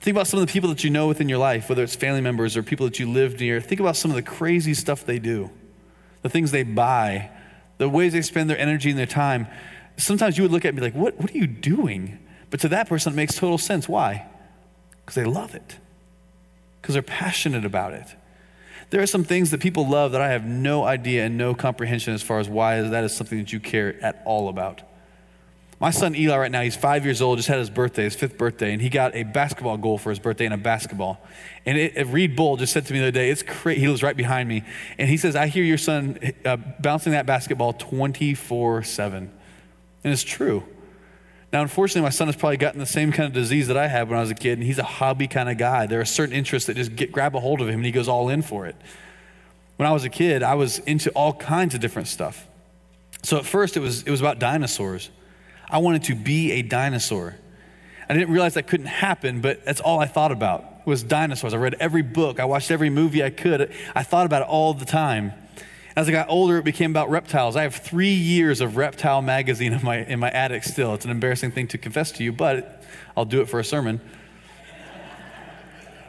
Think 0.00 0.16
about 0.16 0.26
some 0.26 0.40
of 0.40 0.46
the 0.46 0.52
people 0.52 0.68
that 0.68 0.84
you 0.84 0.90
know 0.90 1.08
within 1.08 1.28
your 1.28 1.38
life, 1.38 1.68
whether 1.68 1.82
it's 1.82 1.96
family 1.96 2.20
members 2.20 2.56
or 2.56 2.62
people 2.62 2.86
that 2.86 2.98
you 2.98 3.10
live 3.10 3.40
near. 3.40 3.60
Think 3.60 3.80
about 3.80 3.96
some 3.96 4.10
of 4.10 4.14
the 4.14 4.22
crazy 4.22 4.74
stuff 4.74 5.04
they 5.04 5.18
do, 5.18 5.50
the 6.22 6.28
things 6.28 6.50
they 6.50 6.62
buy, 6.62 7.30
the 7.78 7.88
ways 7.88 8.12
they 8.12 8.22
spend 8.22 8.50
their 8.50 8.58
energy 8.58 8.90
and 8.90 8.98
their 8.98 9.06
time 9.06 9.46
sometimes 9.98 10.38
you 10.38 10.44
would 10.44 10.52
look 10.52 10.64
at 10.64 10.74
me 10.74 10.80
like, 10.80 10.94
what, 10.94 11.18
what 11.20 11.30
are 11.30 11.36
you 11.36 11.46
doing? 11.46 12.18
But 12.50 12.60
to 12.60 12.68
that 12.68 12.88
person, 12.88 13.12
it 13.12 13.16
makes 13.16 13.36
total 13.36 13.58
sense. 13.58 13.88
Why? 13.88 14.26
Because 15.00 15.14
they 15.14 15.24
love 15.24 15.54
it, 15.54 15.76
because 16.80 16.94
they're 16.94 17.02
passionate 17.02 17.64
about 17.64 17.92
it. 17.92 18.06
There 18.90 19.02
are 19.02 19.06
some 19.06 19.24
things 19.24 19.50
that 19.50 19.60
people 19.60 19.86
love 19.86 20.12
that 20.12 20.22
I 20.22 20.30
have 20.30 20.46
no 20.46 20.84
idea 20.84 21.26
and 21.26 21.36
no 21.36 21.54
comprehension 21.54 22.14
as 22.14 22.22
far 22.22 22.38
as 22.38 22.48
why 22.48 22.80
that 22.80 23.04
is 23.04 23.14
something 23.14 23.38
that 23.38 23.52
you 23.52 23.60
care 23.60 24.02
at 24.02 24.22
all 24.24 24.48
about. 24.48 24.82
My 25.80 25.90
son 25.90 26.16
Eli, 26.16 26.36
right 26.36 26.50
now, 26.50 26.62
he's 26.62 26.74
five 26.74 27.04
years 27.04 27.22
old, 27.22 27.38
just 27.38 27.48
had 27.48 27.58
his 27.58 27.70
birthday, 27.70 28.04
his 28.04 28.16
fifth 28.16 28.36
birthday, 28.36 28.72
and 28.72 28.82
he 28.82 28.88
got 28.88 29.14
a 29.14 29.22
basketball 29.22 29.76
goal 29.76 29.96
for 29.96 30.10
his 30.10 30.18
birthday 30.18 30.44
in 30.44 30.52
a 30.52 30.56
basketball. 30.56 31.20
And 31.64 31.78
it, 31.78 32.06
Reed 32.08 32.34
Bull 32.34 32.56
just 32.56 32.72
said 32.72 32.86
to 32.86 32.92
me 32.92 32.98
the 32.98 33.06
other 33.06 33.12
day, 33.12 33.30
it's 33.30 33.44
crazy. 33.44 33.80
He 33.80 33.88
was 33.88 34.02
right 34.02 34.16
behind 34.16 34.48
me. 34.48 34.64
And 34.96 35.08
he 35.08 35.16
says, 35.16 35.36
I 35.36 35.46
hear 35.46 35.62
your 35.62 35.78
son 35.78 36.18
uh, 36.44 36.56
bouncing 36.56 37.12
that 37.12 37.26
basketball 37.26 37.74
24 37.74 38.82
7. 38.82 39.30
And 40.04 40.12
it's 40.12 40.22
true. 40.22 40.64
Now, 41.52 41.62
unfortunately, 41.62 42.02
my 42.02 42.10
son 42.10 42.28
has 42.28 42.36
probably 42.36 42.58
gotten 42.58 42.78
the 42.78 42.86
same 42.86 43.10
kind 43.10 43.26
of 43.26 43.32
disease 43.32 43.68
that 43.68 43.76
I 43.76 43.88
had 43.88 44.08
when 44.08 44.18
I 44.18 44.20
was 44.20 44.30
a 44.30 44.34
kid, 44.34 44.58
and 44.58 44.62
he's 44.62 44.78
a 44.78 44.84
hobby 44.84 45.26
kind 45.26 45.48
of 45.48 45.56
guy. 45.56 45.86
There 45.86 46.00
are 46.00 46.04
certain 46.04 46.34
interests 46.34 46.66
that 46.66 46.76
just 46.76 46.94
get, 46.94 47.10
grab 47.10 47.34
a 47.34 47.40
hold 47.40 47.60
of 47.60 47.68
him, 47.68 47.76
and 47.76 47.86
he 47.86 47.92
goes 47.92 48.08
all 48.08 48.28
in 48.28 48.42
for 48.42 48.66
it. 48.66 48.76
When 49.76 49.88
I 49.88 49.92
was 49.92 50.04
a 50.04 50.10
kid, 50.10 50.42
I 50.42 50.54
was 50.54 50.78
into 50.80 51.10
all 51.10 51.32
kinds 51.32 51.74
of 51.74 51.80
different 51.80 52.08
stuff. 52.08 52.46
So 53.22 53.38
at 53.38 53.46
first, 53.46 53.76
it 53.76 53.80
was, 53.80 54.02
it 54.02 54.10
was 54.10 54.20
about 54.20 54.38
dinosaurs. 54.38 55.10
I 55.70 55.78
wanted 55.78 56.04
to 56.04 56.14
be 56.14 56.52
a 56.52 56.62
dinosaur. 56.62 57.36
I 58.08 58.14
didn't 58.14 58.30
realize 58.30 58.54
that 58.54 58.66
couldn't 58.66 58.86
happen, 58.86 59.40
but 59.40 59.64
that's 59.64 59.80
all 59.80 60.00
I 60.00 60.06
thought 60.06 60.32
about 60.32 60.86
was 60.86 61.02
dinosaurs. 61.02 61.54
I 61.54 61.58
read 61.58 61.76
every 61.80 62.02
book. 62.02 62.40
I 62.40 62.44
watched 62.46 62.70
every 62.70 62.90
movie 62.90 63.22
I 63.22 63.30
could. 63.30 63.72
I 63.94 64.02
thought 64.02 64.26
about 64.26 64.42
it 64.42 64.48
all 64.48 64.74
the 64.74 64.86
time. 64.86 65.32
As 65.98 66.08
I 66.08 66.12
got 66.12 66.28
older, 66.28 66.58
it 66.58 66.64
became 66.64 66.92
about 66.92 67.10
reptiles. 67.10 67.56
I 67.56 67.64
have 67.64 67.74
three 67.74 68.12
years 68.12 68.60
of 68.60 68.76
Reptile 68.76 69.20
magazine 69.20 69.72
in 69.72 69.82
my, 69.82 69.96
in 69.96 70.20
my 70.20 70.30
attic 70.30 70.62
still. 70.62 70.94
It's 70.94 71.04
an 71.04 71.10
embarrassing 71.10 71.50
thing 71.50 71.66
to 71.66 71.78
confess 71.78 72.12
to 72.12 72.22
you, 72.22 72.30
but 72.30 72.84
I'll 73.16 73.24
do 73.24 73.40
it 73.40 73.48
for 73.48 73.58
a 73.58 73.64
sermon. 73.64 74.00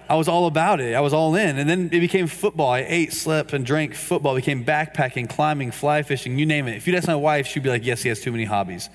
I 0.07 0.13
was 0.13 0.27
all 0.27 0.45
about 0.45 0.79
it. 0.79 0.93
I 0.93 1.01
was 1.01 1.11
all 1.11 1.33
in. 1.33 1.57
And 1.57 1.67
then 1.67 1.89
it 1.91 2.01
became 2.01 2.27
football. 2.27 2.69
I 2.69 2.85
ate, 2.87 3.13
slept, 3.13 3.51
and 3.51 3.65
drank 3.65 3.95
football. 3.95 4.35
It 4.35 4.41
became 4.41 4.63
backpacking, 4.63 5.27
climbing, 5.27 5.71
fly 5.71 6.03
fishing, 6.03 6.37
you 6.37 6.45
name 6.45 6.67
it. 6.67 6.75
If 6.75 6.85
you'd 6.85 6.95
ask 6.95 7.07
my 7.07 7.15
wife, 7.15 7.47
she'd 7.47 7.63
be 7.63 7.69
like, 7.69 7.83
yes, 7.83 8.03
he 8.03 8.09
has 8.09 8.21
too 8.21 8.31
many 8.31 8.45
hobbies. 8.45 8.91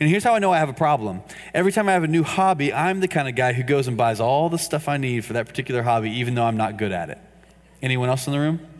And 0.00 0.10
here's 0.10 0.24
how 0.24 0.34
I 0.34 0.40
know 0.40 0.50
I 0.50 0.58
have 0.58 0.68
a 0.68 0.72
problem. 0.72 1.22
Every 1.54 1.70
time 1.70 1.88
I 1.88 1.92
have 1.92 2.02
a 2.02 2.08
new 2.08 2.24
hobby, 2.24 2.72
I'm 2.72 2.98
the 2.98 3.06
kind 3.06 3.28
of 3.28 3.36
guy 3.36 3.52
who 3.52 3.62
goes 3.62 3.86
and 3.86 3.96
buys 3.96 4.18
all 4.18 4.48
the 4.48 4.58
stuff 4.58 4.88
I 4.88 4.96
need 4.96 5.24
for 5.24 5.34
that 5.34 5.46
particular 5.46 5.82
hobby, 5.82 6.10
even 6.10 6.34
though 6.34 6.46
I'm 6.46 6.56
not 6.56 6.78
good 6.78 6.90
at 6.90 7.10
it. 7.10 7.18
Anyone 7.80 8.08
else 8.08 8.26
in 8.26 8.32
the 8.32 8.40
room? 8.40 8.71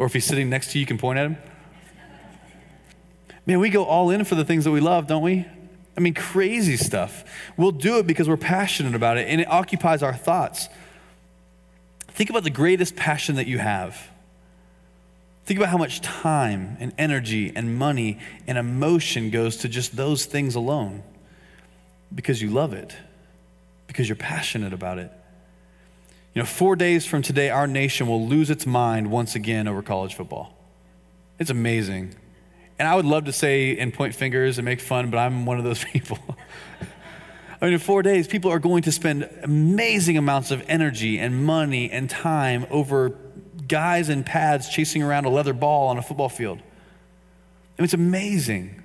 Or 0.00 0.06
if 0.06 0.14
he's 0.14 0.24
sitting 0.24 0.48
next 0.48 0.70
to 0.70 0.78
you, 0.78 0.80
you 0.80 0.86
can 0.86 0.96
point 0.96 1.18
at 1.18 1.26
him. 1.26 1.36
Man, 3.44 3.60
we 3.60 3.68
go 3.68 3.84
all 3.84 4.08
in 4.08 4.24
for 4.24 4.34
the 4.34 4.46
things 4.46 4.64
that 4.64 4.70
we 4.70 4.80
love, 4.80 5.06
don't 5.06 5.22
we? 5.22 5.44
I 5.94 6.00
mean, 6.00 6.14
crazy 6.14 6.78
stuff. 6.78 7.22
We'll 7.58 7.70
do 7.70 7.98
it 7.98 8.06
because 8.06 8.26
we're 8.26 8.38
passionate 8.38 8.94
about 8.94 9.18
it 9.18 9.28
and 9.28 9.42
it 9.42 9.50
occupies 9.50 10.02
our 10.02 10.14
thoughts. 10.14 10.70
Think 12.08 12.30
about 12.30 12.44
the 12.44 12.50
greatest 12.50 12.96
passion 12.96 13.34
that 13.36 13.46
you 13.46 13.58
have. 13.58 14.08
Think 15.44 15.60
about 15.60 15.68
how 15.68 15.76
much 15.76 16.00
time 16.00 16.78
and 16.80 16.94
energy 16.96 17.52
and 17.54 17.76
money 17.76 18.20
and 18.46 18.56
emotion 18.56 19.28
goes 19.28 19.58
to 19.58 19.68
just 19.68 19.96
those 19.96 20.24
things 20.24 20.54
alone 20.54 21.02
because 22.14 22.40
you 22.40 22.48
love 22.48 22.72
it, 22.72 22.96
because 23.86 24.08
you're 24.08 24.16
passionate 24.16 24.72
about 24.72 24.96
it. 24.96 25.12
You 26.34 26.42
know, 26.42 26.46
four 26.46 26.76
days 26.76 27.06
from 27.06 27.22
today, 27.22 27.50
our 27.50 27.66
nation 27.66 28.06
will 28.06 28.26
lose 28.26 28.50
its 28.50 28.66
mind 28.66 29.10
once 29.10 29.34
again 29.34 29.66
over 29.66 29.82
college 29.82 30.14
football. 30.14 30.56
It's 31.38 31.50
amazing. 31.50 32.14
And 32.78 32.86
I 32.86 32.94
would 32.94 33.04
love 33.04 33.24
to 33.24 33.32
say 33.32 33.76
and 33.76 33.92
point 33.92 34.14
fingers 34.14 34.58
and 34.58 34.64
make 34.64 34.80
fun, 34.80 35.10
but 35.10 35.18
I'm 35.18 35.44
one 35.44 35.58
of 35.58 35.64
those 35.64 35.82
people. 35.92 36.18
I 37.60 37.66
mean, 37.66 37.74
in 37.74 37.80
four 37.80 38.02
days, 38.02 38.26
people 38.26 38.50
are 38.50 38.58
going 38.58 38.84
to 38.84 38.92
spend 38.92 39.28
amazing 39.42 40.16
amounts 40.16 40.50
of 40.50 40.64
energy 40.66 41.18
and 41.18 41.44
money 41.44 41.90
and 41.90 42.08
time 42.08 42.66
over 42.70 43.10
guys 43.68 44.08
in 44.08 44.24
pads 44.24 44.68
chasing 44.68 45.02
around 45.02 45.26
a 45.26 45.30
leather 45.30 45.52
ball 45.52 45.88
on 45.88 45.98
a 45.98 46.02
football 46.02 46.28
field. 46.28 46.58
I 46.58 47.82
mean, 47.82 47.84
it's 47.84 47.94
amazing. 47.94 48.79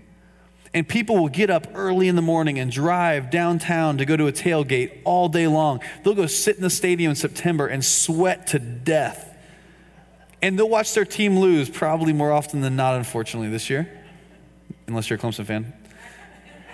And 0.76 0.86
people 0.86 1.16
will 1.16 1.30
get 1.30 1.50
up 1.50 1.68
early 1.74 2.10
in 2.10 2.18
the 2.18 2.22
morning 2.22 2.60
and 2.60 2.70
drive 2.70 3.30
downtown 3.32 3.98
to 3.98 4.06
go 4.06 4.18
to 4.18 4.28
a 4.28 4.34
tailgate 4.34 5.00
all 5.06 5.30
day 5.30 5.48
long. 5.48 5.80
They'll 6.04 6.14
go 6.14 6.26
sit 6.26 6.58
in 6.58 6.62
the 6.62 6.70
stadium 6.70 7.12
in 7.12 7.16
September 7.16 7.66
and 7.66 7.84
sweat 7.84 8.48
to 8.48 8.60
death. 8.60 9.38
And 10.42 10.60
they'll 10.60 10.68
watch 10.68 10.94
their 10.94 11.06
team 11.06 11.40
lose 11.40 11.70
probably 11.70 12.12
more 12.12 12.30
often 12.30 12.60
than 12.60 12.76
not, 12.76 12.96
unfortunately, 12.96 13.48
this 13.48 13.70
year, 13.70 13.90
unless 14.86 15.10
you're 15.10 15.18
a 15.18 15.22
Clemson 15.22 15.46
fan. 15.46 15.72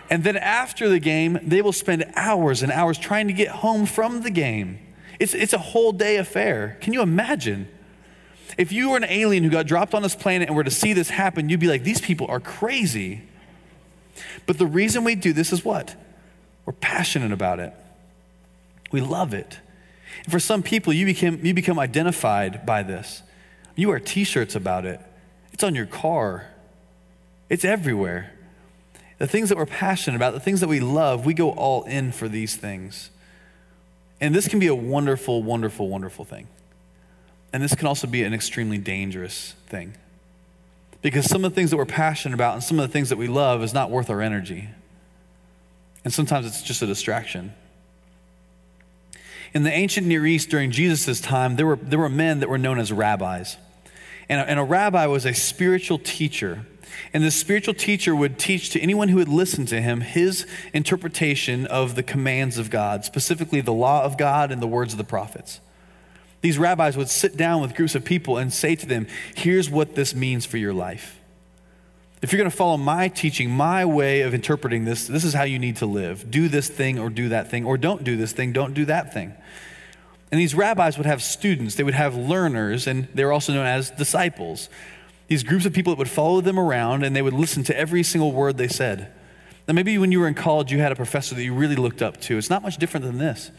And 0.10 0.24
then 0.24 0.36
after 0.36 0.90
the 0.90 1.00
game, 1.00 1.38
they 1.44 1.62
will 1.62 1.72
spend 1.72 2.04
hours 2.16 2.64
and 2.64 2.72
hours 2.72 2.98
trying 2.98 3.28
to 3.28 3.34
get 3.34 3.50
home 3.50 3.86
from 3.86 4.24
the 4.24 4.32
game. 4.32 4.80
It's, 5.20 5.36
it's 5.36 5.54
a 5.54 5.60
whole 5.60 5.92
day 5.92 6.18
affair. 6.18 6.80
Can 6.82 6.92
you 6.94 7.04
imagine? 7.04 7.68
If 8.58 8.72
you 8.72 8.90
were 8.90 8.98
an 8.98 9.06
alien 9.08 9.44
who 9.44 9.52
got 9.52 9.68
dropped 9.68 9.94
on 9.94 10.02
this 10.02 10.16
planet 10.16 10.48
and 10.48 10.58
were 10.58 10.64
to 10.64 10.72
see 10.72 10.94
this 10.94 11.12
happen, 11.12 11.50
you'd 11.50 11.60
be 11.60 11.68
like, 11.68 11.84
these 11.84 12.02
people 12.02 12.26
are 12.32 12.40
crazy. 12.40 13.22
But 14.46 14.58
the 14.58 14.66
reason 14.66 15.04
we 15.04 15.16
do 15.16 15.34
this 15.34 15.52
is 15.52 15.64
what? 15.64 15.96
We're 16.66 16.74
passionate 16.74 17.32
about 17.32 17.60
it. 17.60 17.74
We 18.92 19.02
love 19.02 19.34
it. 19.34 19.60
And 20.24 20.32
for 20.32 20.40
some 20.40 20.62
people, 20.62 20.94
you 20.94 21.06
become, 21.06 21.44
you 21.46 21.54
become 21.54 21.80
identified 21.80 22.66
by 22.66 22.84
this. 22.84 23.24
You 23.76 23.88
wear 23.88 24.00
t 24.00 24.24
shirts 24.24 24.56
about 24.56 24.86
it, 24.86 25.00
it's 25.54 25.64
on 25.64 25.76
your 25.76 25.86
car, 25.86 26.48
it's 27.50 27.66
everywhere. 27.66 28.34
The 29.18 29.28
things 29.28 29.50
that 29.50 29.58
we're 29.58 29.68
passionate 29.68 30.16
about, 30.16 30.34
the 30.34 30.40
things 30.40 30.62
that 30.62 30.68
we 30.68 30.80
love, 30.80 31.26
we 31.28 31.36
go 31.36 31.52
all 31.52 31.84
in 31.84 32.12
for 32.12 32.28
these 32.28 32.56
things. 32.56 33.12
And 34.20 34.34
this 34.34 34.48
can 34.48 34.60
be 34.60 34.68
a 34.68 34.76
wonderful, 34.76 35.44
wonderful, 35.44 35.88
wonderful 35.88 36.26
thing. 36.26 36.48
And 37.54 37.62
this 37.62 37.76
can 37.76 37.88
also 37.88 38.08
be 38.08 38.24
an 38.24 38.34
extremely 38.34 38.78
dangerous 38.78 39.54
thing. 39.68 39.94
Because 41.02 41.26
some 41.26 41.44
of 41.44 41.52
the 41.52 41.56
things 41.56 41.72
that 41.72 41.78
we're 41.78 41.86
passionate 41.86 42.36
about 42.36 42.54
and 42.54 42.64
some 42.64 42.80
of 42.80 42.88
the 42.88 42.94
things 42.94 43.10
that 43.10 43.18
we 43.18 43.28
love 43.28 43.64
is 43.64 43.74
not 43.74 43.90
worth 43.90 44.10
our 44.10 44.22
energy. 44.22 44.70
And 46.04 46.14
sometimes 46.14 46.46
it's 46.46 46.62
just 46.62 46.82
a 46.82 46.88
distraction. 46.88 47.54
In 49.54 49.64
the 49.64 49.72
ancient 49.72 50.08
Near 50.08 50.26
East 50.26 50.50
during 50.50 50.72
Jesus' 50.72 51.20
time, 51.20 51.56
there 51.56 51.66
were, 51.66 51.76
there 51.76 52.00
were 52.00 52.10
men 52.10 52.40
that 52.40 52.50
were 52.50 52.58
known 52.58 52.80
as 52.80 52.92
rabbis. 52.92 53.58
And 54.30 54.40
a, 54.40 54.50
and 54.50 54.60
a 54.60 54.64
rabbi 54.64 55.08
was 55.08 55.26
a 55.26 55.34
spiritual 55.34 56.00
teacher. 56.00 56.66
And 57.14 57.24
the 57.24 57.32
spiritual 57.32 57.74
teacher 57.74 58.16
would 58.16 58.40
teach 58.40 58.70
to 58.72 58.80
anyone 58.80 59.10
who 59.10 59.18
would 59.18 59.28
listen 59.28 59.66
to 59.68 59.82
him 59.82 60.02
his 60.02 60.46
interpretation 60.74 61.66
of 61.68 61.96
the 61.96 62.04
commands 62.04 62.58
of 62.58 62.70
God, 62.70 63.04
specifically 63.04 63.62
the 63.62 63.74
law 63.74 64.04
of 64.04 64.18
God 64.18 64.52
and 64.52 64.62
the 64.62 64.68
words 64.68 64.94
of 64.94 64.98
the 64.98 65.04
prophets. 65.04 65.60
These 66.42 66.58
rabbis 66.58 66.98
would 66.98 67.10
sit 67.10 67.38
down 67.38 67.62
with 67.62 67.76
groups 67.76 67.96
of 67.96 68.04
people 68.04 68.38
and 68.38 68.52
say 68.52 68.76
to 68.76 68.86
them, 68.86 69.08
Here's 69.36 69.70
what 69.70 69.96
this 69.96 70.16
means 70.16 70.46
for 70.46 70.58
your 70.58 70.74
life. 70.74 71.20
If 72.22 72.32
you're 72.32 72.38
going 72.38 72.52
to 72.52 72.56
follow 72.56 72.78
my 72.78 73.08
teaching, 73.08 73.50
my 73.50 73.84
way 73.86 74.22
of 74.22 74.34
interpreting 74.34 74.86
this, 74.86 75.08
this 75.08 75.24
is 75.24 75.34
how 75.34 75.44
you 75.44 75.58
need 75.58 75.78
to 75.78 75.88
live. 75.88 76.30
Do 76.30 76.48
this 76.48 76.70
thing 76.70 77.00
or 77.00 77.10
do 77.10 77.30
that 77.30 77.50
thing, 77.50 77.66
or 77.66 77.78
don't 77.78 78.04
do 78.04 78.16
this 78.16 78.32
thing, 78.32 78.54
don't 78.54 78.74
do 78.74 78.86
that 78.86 79.14
thing. 79.14 79.34
And 80.32 80.40
these 80.40 80.56
rabbis 80.56 80.98
would 80.98 81.08
have 81.08 81.22
students, 81.22 81.76
they 81.76 81.84
would 81.84 81.94
have 81.94 82.16
learners, 82.16 82.88
and 82.88 83.08
they're 83.14 83.32
also 83.32 83.54
known 83.54 83.66
as 83.66 83.90
disciples. 83.92 84.70
These 85.28 85.44
groups 85.44 85.66
of 85.66 85.74
people 85.74 85.94
that 85.94 85.98
would 85.98 86.10
follow 86.10 86.42
them 86.42 86.60
around 86.60 87.04
and 87.04 87.16
they 87.16 87.22
would 87.22 87.34
listen 87.34 87.64
to 87.66 87.78
every 87.78 88.04
single 88.04 88.32
word 88.32 88.58
they 88.58 88.68
said. 88.68 89.12
Now, 89.68 89.74
maybe 89.74 89.98
when 89.98 90.12
you 90.12 90.20
were 90.20 90.28
in 90.28 90.34
college, 90.34 90.72
you 90.72 90.80
had 90.80 90.92
a 90.92 90.96
professor 90.96 91.36
that 91.36 91.44
you 91.44 91.54
really 91.54 91.76
looked 91.76 92.02
up 92.02 92.20
to. 92.22 92.38
It's 92.38 92.50
not 92.50 92.62
much 92.62 92.78
different 92.78 93.06
than 93.06 93.18
this. 93.18 93.52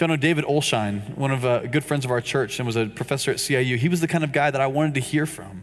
If 0.00 0.02
you 0.02 0.08
know 0.08 0.16
David 0.16 0.46
Olshine, 0.46 1.14
one 1.14 1.30
of 1.30 1.44
uh, 1.44 1.66
good 1.66 1.84
friends 1.84 2.06
of 2.06 2.10
our 2.10 2.22
church 2.22 2.58
and 2.58 2.66
was 2.66 2.74
a 2.74 2.86
professor 2.86 3.32
at 3.32 3.36
CIU, 3.36 3.76
he 3.76 3.90
was 3.90 4.00
the 4.00 4.08
kind 4.08 4.24
of 4.24 4.32
guy 4.32 4.50
that 4.50 4.58
I 4.58 4.66
wanted 4.66 4.94
to 4.94 5.00
hear 5.00 5.26
from. 5.26 5.62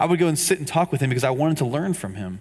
I 0.00 0.06
would 0.06 0.18
go 0.18 0.26
and 0.26 0.36
sit 0.36 0.58
and 0.58 0.66
talk 0.66 0.90
with 0.90 1.00
him 1.00 1.10
because 1.10 1.22
I 1.22 1.30
wanted 1.30 1.58
to 1.58 1.64
learn 1.64 1.94
from 1.94 2.16
him. 2.16 2.40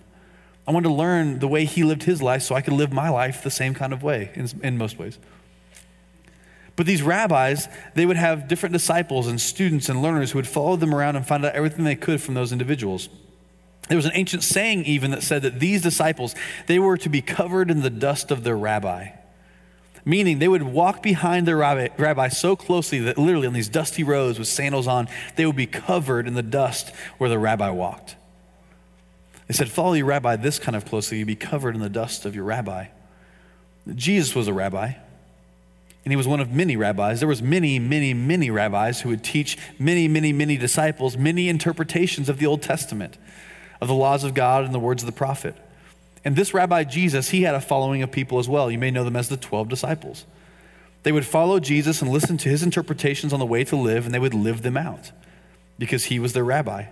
I 0.68 0.72
wanted 0.72 0.90
to 0.90 0.96
learn 0.96 1.38
the 1.38 1.48
way 1.48 1.66
he 1.66 1.84
lived 1.84 2.02
his 2.02 2.24
life 2.24 2.42
so 2.42 2.56
I 2.56 2.62
could 2.62 2.74
live 2.74 2.92
my 2.92 3.08
life 3.10 3.44
the 3.44 3.52
same 3.52 3.76
kind 3.76 3.94
of 3.94 4.02
way 4.02 4.32
in, 4.34 4.50
in 4.64 4.80
most 4.80 4.98
ways. 4.98 5.20
But 6.76 6.88
these 6.88 7.04
rabbis, 7.04 7.68
they 7.94 8.08
would 8.08 8.18
have 8.18 8.48
different 8.48 8.74
disciples 8.74 9.28
and 9.28 9.40
students 9.40 9.90
and 9.90 10.02
learners 10.02 10.32
who 10.32 10.40
would 10.40 10.48
follow 10.48 10.76
them 10.76 10.92
around 10.92 11.18
and 11.18 11.28
find 11.28 11.46
out 11.46 11.54
everything 11.54 11.86
they 11.86 11.94
could 11.94 12.20
from 12.20 12.34
those 12.34 12.52
individuals. 12.52 13.10
There 13.90 13.96
was 13.96 14.06
an 14.06 14.14
ancient 14.16 14.42
saying 14.42 14.86
even 14.86 15.12
that 15.12 15.22
said 15.22 15.44
that 15.44 15.60
these 15.60 15.84
disciples, 15.84 16.34
they 16.66 16.80
were 16.80 16.98
to 16.98 17.10
be 17.10 17.22
covered 17.22 17.70
in 17.70 17.82
the 17.82 17.92
dust 17.92 18.32
of 18.32 18.44
their 18.44 18.58
rabbi. 18.58 19.10
Meaning 20.04 20.40
they 20.40 20.48
would 20.48 20.64
walk 20.64 21.04
behind 21.04 21.48
their 21.48 21.58
rabbi, 21.58 21.90
rabbi, 21.98 22.28
so 22.28 22.56
closely 22.56 23.00
that 23.00 23.18
literally 23.18 23.48
on 23.48 23.54
these 23.54 23.70
dusty 23.70 24.04
roads 24.04 24.40
with 24.40 24.48
sandals 24.48 24.88
on, 24.88 25.08
they 25.36 25.46
would 25.46 25.56
be 25.56 25.68
covered 25.68 26.28
in 26.28 26.34
the 26.34 26.44
dust 26.44 26.92
where 27.18 27.30
the 27.30 27.38
rabbi 27.38 27.70
walked. 27.70 28.16
They 29.48 29.54
said, 29.54 29.70
Follow 29.70 29.94
your 29.94 30.06
rabbi 30.06 30.38
this 30.38 30.60
kind 30.60 30.76
of 30.76 30.86
closely, 30.86 31.20
you'd 31.20 31.28
be 31.28 31.36
covered 31.36 31.76
in 31.76 31.82
the 31.82 31.90
dust 31.90 32.26
of 32.26 32.36
your 32.36 32.46
rabbi. 32.46 32.88
Jesus 33.94 34.36
was 34.36 34.48
a 34.48 34.54
rabbi, 34.54 34.94
and 36.04 36.12
he 36.12 36.16
was 36.16 36.28
one 36.28 36.40
of 36.40 36.52
many 36.52 36.76
rabbis. 36.76 37.20
There 37.20 37.28
was 37.28 37.42
many, 37.42 37.78
many, 37.78 38.14
many 38.14 38.50
rabbis 38.50 39.02
who 39.02 39.10
would 39.10 39.24
teach 39.24 39.58
many, 39.78 40.08
many, 40.08 40.34
many 40.34 40.58
disciples 40.58 41.18
many 41.18 41.48
interpretations 41.50 42.28
of 42.30 42.40
the 42.40 42.46
Old 42.46 42.62
Testament, 42.62 43.18
of 43.80 43.88
the 43.88 43.94
laws 43.94 44.24
of 44.24 44.34
God 44.34 44.64
and 44.64 44.74
the 44.74 44.80
words 44.80 45.04
of 45.04 45.06
the 45.06 45.12
prophet. 45.12 45.56
And 46.24 46.36
this 46.36 46.54
rabbi 46.54 46.84
Jesus, 46.84 47.30
he 47.30 47.44
had 47.44 47.56
a 47.56 47.62
following 47.62 48.04
of 48.04 48.12
people 48.12 48.40
as 48.40 48.48
well. 48.48 48.70
You 48.70 48.78
may 48.78 48.92
know 48.92 49.04
them 49.04 49.16
as 49.16 49.30
the 49.30 49.38
12 49.38 49.70
disciples. 49.70 50.26
They 51.04 51.12
would 51.12 51.26
follow 51.26 51.60
Jesus 51.60 52.02
and 52.02 52.12
listen 52.12 52.38
to 52.38 52.50
his 52.50 52.62
interpretations 52.62 53.34
on 53.34 53.40
the 53.40 53.46
way 53.46 53.64
to 53.64 53.76
live, 53.76 54.06
and 54.06 54.14
they 54.14 54.20
would 54.20 54.34
live 54.34 54.62
them 54.62 54.78
out 54.78 55.12
because 55.80 56.06
he 56.06 56.20
was 56.20 56.34
their 56.34 56.44
rabbi. 56.44 56.86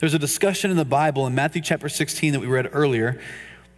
There's 0.00 0.14
a 0.14 0.18
discussion 0.18 0.70
in 0.70 0.76
the 0.76 0.84
Bible 0.84 1.26
in 1.26 1.34
Matthew 1.34 1.62
chapter 1.62 1.88
16 1.88 2.34
that 2.34 2.40
we 2.40 2.46
read 2.46 2.68
earlier. 2.72 3.20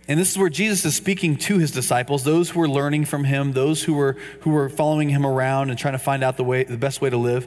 And 0.08 0.18
this 0.18 0.32
is 0.32 0.38
where 0.38 0.48
Jesus 0.48 0.84
is 0.84 0.96
speaking 0.96 1.36
to 1.36 1.58
his 1.58 1.70
disciples, 1.70 2.24
those 2.24 2.50
who 2.50 2.58
were 2.58 2.68
learning 2.68 3.04
from 3.04 3.24
him, 3.24 3.52
those 3.52 3.84
who 3.84 3.94
were, 3.94 4.16
who 4.40 4.50
were 4.50 4.68
following 4.68 5.10
him 5.10 5.24
around 5.24 5.70
and 5.70 5.78
trying 5.78 5.94
to 5.94 5.98
find 5.98 6.24
out 6.24 6.36
the, 6.36 6.44
way, 6.44 6.64
the 6.64 6.76
best 6.76 7.00
way 7.00 7.10
to 7.10 7.16
live. 7.16 7.46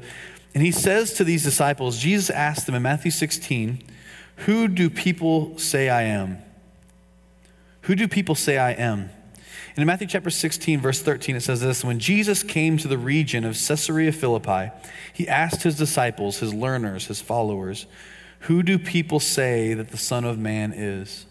And 0.53 0.63
he 0.63 0.71
says 0.71 1.13
to 1.13 1.23
these 1.23 1.43
disciples, 1.43 1.97
Jesus 1.97 2.29
asked 2.29 2.65
them 2.65 2.75
in 2.75 2.81
Matthew 2.81 3.11
16, 3.11 3.83
Who 4.37 4.67
do 4.67 4.89
people 4.89 5.57
say 5.57 5.89
I 5.89 6.03
am? 6.03 6.42
Who 7.83 7.95
do 7.95 8.07
people 8.07 8.35
say 8.35 8.57
I 8.57 8.71
am? 8.71 9.09
And 9.75 9.81
in 9.81 9.87
Matthew 9.87 10.07
chapter 10.07 10.29
16, 10.29 10.79
verse 10.79 11.01
13, 11.01 11.35
it 11.35 11.41
says 11.41 11.61
this 11.61 11.83
When 11.83 11.99
Jesus 11.99 12.43
came 12.43 12.77
to 12.77 12.87
the 12.87 12.97
region 12.97 13.43
of 13.43 13.57
Caesarea 13.57 14.11
Philippi, 14.11 14.71
he 15.11 15.27
asked 15.27 15.63
his 15.63 15.75
disciples, 15.75 16.39
his 16.39 16.53
learners, 16.53 17.07
his 17.07 17.21
followers, 17.21 17.85
Who 18.41 18.63
do 18.63 18.77
people 18.77 19.19
say 19.19 19.73
that 19.73 19.89
the 19.89 19.97
Son 19.97 20.23
of 20.23 20.37
Man 20.37 20.73
is? 20.73 21.25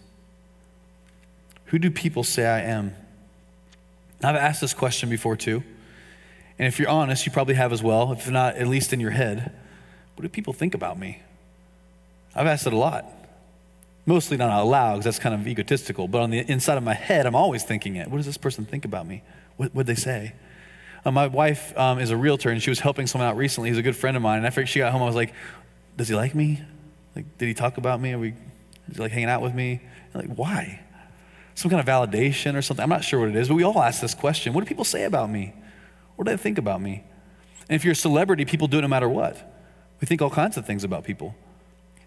Who 1.67 1.79
do 1.79 1.89
people 1.89 2.23
say 2.23 2.45
I 2.45 2.61
am? 2.61 2.93
I've 4.21 4.35
asked 4.35 4.61
this 4.61 4.73
question 4.73 5.09
before 5.09 5.35
too. 5.35 5.63
And 6.59 6.67
if 6.67 6.77
you're 6.77 6.89
honest, 6.89 7.25
you 7.25 7.31
probably 7.31 7.55
have 7.55 7.73
as 7.73 7.81
well, 7.81 8.11
if 8.11 8.29
not 8.29 8.55
at 8.57 8.67
least 8.67 8.93
in 8.93 8.99
your 8.99 9.11
head. 9.11 9.51
What 10.15 10.21
do 10.21 10.29
people 10.29 10.53
think 10.53 10.75
about 10.75 10.99
me? 10.99 11.21
I've 12.35 12.45
asked 12.45 12.67
it 12.67 12.73
a 12.73 12.77
lot. 12.77 13.11
Mostly 14.05 14.35
not 14.37 14.49
out 14.49 14.65
loud 14.65 14.93
because 14.93 15.05
that's 15.05 15.19
kind 15.19 15.33
of 15.33 15.47
egotistical, 15.47 16.07
but 16.07 16.21
on 16.21 16.29
the 16.29 16.39
inside 16.51 16.77
of 16.77 16.83
my 16.83 16.93
head, 16.93 17.25
I'm 17.25 17.35
always 17.35 17.63
thinking 17.63 17.95
it. 17.95 18.09
What 18.09 18.17
does 18.17 18.25
this 18.25 18.37
person 18.37 18.65
think 18.65 18.83
about 18.83 19.07
me? 19.07 19.23
What 19.55 19.73
would 19.73 19.85
they 19.85 19.95
say? 19.95 20.33
Uh, 21.05 21.11
my 21.11 21.27
wife 21.27 21.77
um, 21.77 21.99
is 21.99 22.09
a 22.09 22.17
realtor 22.17 22.49
and 22.49 22.61
she 22.61 22.69
was 22.69 22.79
helping 22.79 23.07
someone 23.07 23.29
out 23.29 23.37
recently. 23.37 23.69
He's 23.69 23.77
a 23.77 23.83
good 23.83 23.95
friend 23.95 24.17
of 24.17 24.23
mine. 24.23 24.37
And 24.37 24.47
after 24.47 24.65
she 24.65 24.79
got 24.79 24.91
home, 24.91 25.01
I 25.01 25.05
was 25.05 25.15
like, 25.15 25.33
Does 25.95 26.09
he 26.09 26.15
like 26.15 26.35
me? 26.35 26.61
Like, 27.15 27.37
did 27.37 27.47
he 27.47 27.53
talk 27.53 27.77
about 27.77 28.01
me? 28.01 28.13
Are 28.13 28.19
we, 28.19 28.29
is 28.89 28.95
he 28.97 29.01
like 29.01 29.11
hanging 29.11 29.29
out 29.29 29.41
with 29.41 29.53
me? 29.53 29.81
like, 30.13 30.33
why? 30.35 30.79
Some 31.55 31.69
kind 31.69 31.79
of 31.79 31.85
validation 31.85 32.55
or 32.55 32.61
something. 32.61 32.83
I'm 32.83 32.89
not 32.89 33.03
sure 33.03 33.19
what 33.19 33.29
it 33.29 33.35
is, 33.35 33.47
but 33.47 33.55
we 33.55 33.63
all 33.63 33.81
ask 33.81 34.01
this 34.01 34.15
question 34.15 34.53
What 34.53 34.61
do 34.61 34.67
people 34.67 34.85
say 34.85 35.03
about 35.03 35.29
me? 35.29 35.53
What 36.15 36.25
do 36.25 36.31
they 36.31 36.37
think 36.37 36.57
about 36.57 36.81
me? 36.81 37.03
And 37.69 37.75
if 37.75 37.83
you're 37.83 37.93
a 37.93 37.95
celebrity, 37.95 38.45
people 38.45 38.67
do 38.67 38.79
it 38.79 38.81
no 38.81 38.87
matter 38.87 39.09
what. 39.09 39.51
We 40.01 40.07
think 40.07 40.21
all 40.21 40.29
kinds 40.29 40.57
of 40.57 40.65
things 40.65 40.83
about 40.83 41.03
people. 41.03 41.35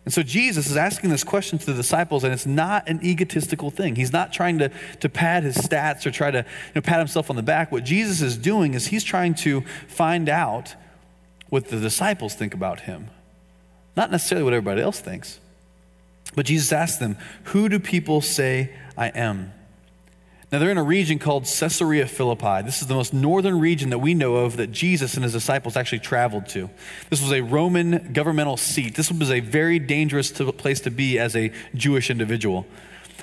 And 0.07 0.15
so 0.15 0.23
Jesus 0.23 0.71
is 0.71 0.77
asking 0.77 1.11
this 1.11 1.25
question 1.25 1.59
to 1.59 1.67
the 1.67 1.75
disciples, 1.75 2.23
and 2.23 2.33
it's 2.33 2.47
not 2.47 2.89
an 2.89 3.05
egotistical 3.05 3.73
thing. 3.73 3.97
He's 3.97 4.13
not 4.13 4.33
trying 4.33 4.59
to, 4.61 4.71
to 5.01 5.09
pad 5.09 5.43
his 5.43 5.57
stats 5.57 6.07
or 6.07 6.13
try 6.13 6.31
to 6.31 6.39
you 6.39 6.73
know, 6.77 6.81
pat 6.81 7.01
himself 7.01 7.29
on 7.29 7.35
the 7.35 7.43
back. 7.43 7.73
What 7.73 7.83
Jesus 7.83 8.23
is 8.23 8.37
doing 8.37 8.75
is 8.75 8.87
he's 8.87 9.03
trying 9.03 9.35
to 9.35 9.63
find 9.89 10.29
out 10.29 10.77
what 11.49 11.67
the 11.69 11.81
disciples 11.81 12.35
think 12.35 12.55
about 12.55 12.81
him, 12.81 13.11
not 13.97 14.13
necessarily 14.13 14.45
what 14.45 14.53
everybody 14.53 14.81
else 14.81 15.01
thinks. 15.01 15.41
But 16.37 16.47
Jesus 16.47 16.73
asks 16.73 16.99
them, 16.99 17.19
Who 17.47 17.69
do 17.69 17.81
people 17.81 18.21
say 18.21 18.75
I 18.97 19.09
am? 19.09 19.53
Now, 20.53 20.61
they're 20.61 20.71
in 20.71 20.79
a 20.79 20.83
region 20.83 21.19
called 21.19 21.45
Caesarea 21.45 22.07
Philippi. 22.07 22.63
This 22.63 22.81
is 22.81 22.87
the 22.87 22.95
most 22.95 23.13
northern 23.13 23.59
region 23.59 23.91
that 23.91 23.99
we 23.99 24.15
know 24.15 24.37
of 24.37 24.57
that 24.59 24.71
Jesus 24.71 25.15
and 25.15 25.25
his 25.25 25.33
disciples 25.33 25.77
actually 25.77 25.99
traveled 25.99 26.47
to. 26.51 26.71
This 27.11 27.21
was 27.21 27.33
a 27.33 27.41
Roman 27.41 28.13
governmental 28.13 28.57
seat. 28.57 28.95
This 28.95 29.11
was 29.11 29.31
a 29.31 29.41
very 29.41 29.81
dangerous 29.81 30.31
place 30.31 30.81
to 30.81 30.91
be 30.93 31.19
as 31.19 31.35
a 31.35 31.51
Jewish 31.75 32.11
individual. 32.11 32.65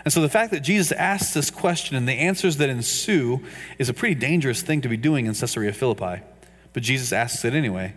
And 0.03 0.11
so 0.11 0.21
the 0.21 0.27
fact 0.27 0.51
that 0.51 0.61
Jesus 0.61 0.91
asks 0.91 1.33
this 1.33 1.49
question 1.49 1.95
and 1.95 2.05
the 2.07 2.13
answers 2.13 2.57
that 2.57 2.69
ensue 2.69 3.41
is 3.79 3.87
a 3.87 3.93
pretty 3.93 4.15
dangerous 4.15 4.61
thing 4.61 4.81
to 4.81 4.89
be 4.89 4.97
doing 4.97 5.25
in 5.25 5.33
Caesarea 5.33 5.71
Philippi. 5.71 6.23
But 6.73 6.83
Jesus 6.83 7.13
asks 7.13 7.45
it 7.45 7.53
anyway 7.53 7.93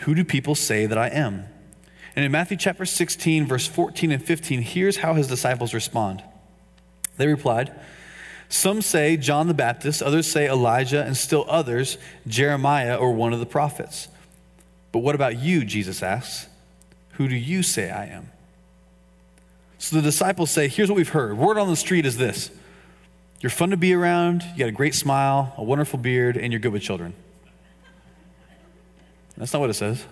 Who 0.00 0.14
do 0.14 0.24
people 0.24 0.54
say 0.54 0.86
that 0.86 0.96
I 0.96 1.08
am? 1.08 1.44
And 2.16 2.24
in 2.24 2.32
Matthew 2.32 2.56
chapter 2.56 2.86
16, 2.86 3.46
verse 3.46 3.66
14 3.66 4.12
and 4.12 4.24
15, 4.24 4.62
here's 4.62 4.98
how 4.98 5.14
his 5.14 5.26
disciples 5.26 5.74
respond. 5.74 6.22
They 7.18 7.26
replied, 7.26 7.74
some 8.54 8.82
say 8.82 9.16
John 9.16 9.48
the 9.48 9.54
Baptist, 9.54 10.00
others 10.00 10.30
say 10.30 10.48
Elijah, 10.48 11.02
and 11.02 11.16
still 11.16 11.44
others 11.48 11.98
Jeremiah 12.26 12.94
or 12.94 13.12
one 13.12 13.32
of 13.32 13.40
the 13.40 13.46
prophets. 13.46 14.06
But 14.92 15.00
what 15.00 15.16
about 15.16 15.38
you? 15.38 15.64
Jesus 15.64 16.04
asks. 16.04 16.46
Who 17.14 17.26
do 17.26 17.34
you 17.34 17.64
say 17.64 17.90
I 17.90 18.06
am? 18.06 18.30
So 19.78 19.96
the 19.96 20.02
disciples 20.02 20.52
say, 20.52 20.68
Here's 20.68 20.88
what 20.88 20.96
we've 20.96 21.08
heard. 21.08 21.36
Word 21.36 21.58
on 21.58 21.68
the 21.68 21.74
street 21.74 22.06
is 22.06 22.16
this 22.16 22.52
You're 23.40 23.50
fun 23.50 23.70
to 23.70 23.76
be 23.76 23.92
around, 23.92 24.44
you 24.52 24.60
got 24.60 24.68
a 24.68 24.72
great 24.72 24.94
smile, 24.94 25.52
a 25.56 25.64
wonderful 25.64 25.98
beard, 25.98 26.36
and 26.36 26.52
you're 26.52 26.60
good 26.60 26.72
with 26.72 26.82
children. 26.82 27.12
That's 29.36 29.52
not 29.52 29.58
what 29.58 29.70
it 29.70 29.74
says. 29.74 30.04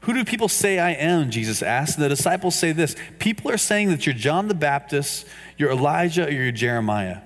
Who 0.00 0.14
do 0.14 0.24
people 0.24 0.48
say 0.48 0.78
I 0.78 0.92
am? 0.92 1.30
Jesus 1.30 1.62
asked. 1.62 1.96
And 1.96 2.04
the 2.04 2.08
disciples 2.08 2.54
say 2.54 2.72
this 2.72 2.96
People 3.18 3.50
are 3.50 3.58
saying 3.58 3.88
that 3.88 4.06
you're 4.06 4.14
John 4.14 4.48
the 4.48 4.54
Baptist, 4.54 5.26
you're 5.58 5.70
Elijah, 5.70 6.26
or 6.26 6.30
you're 6.30 6.52
Jeremiah. 6.52 7.18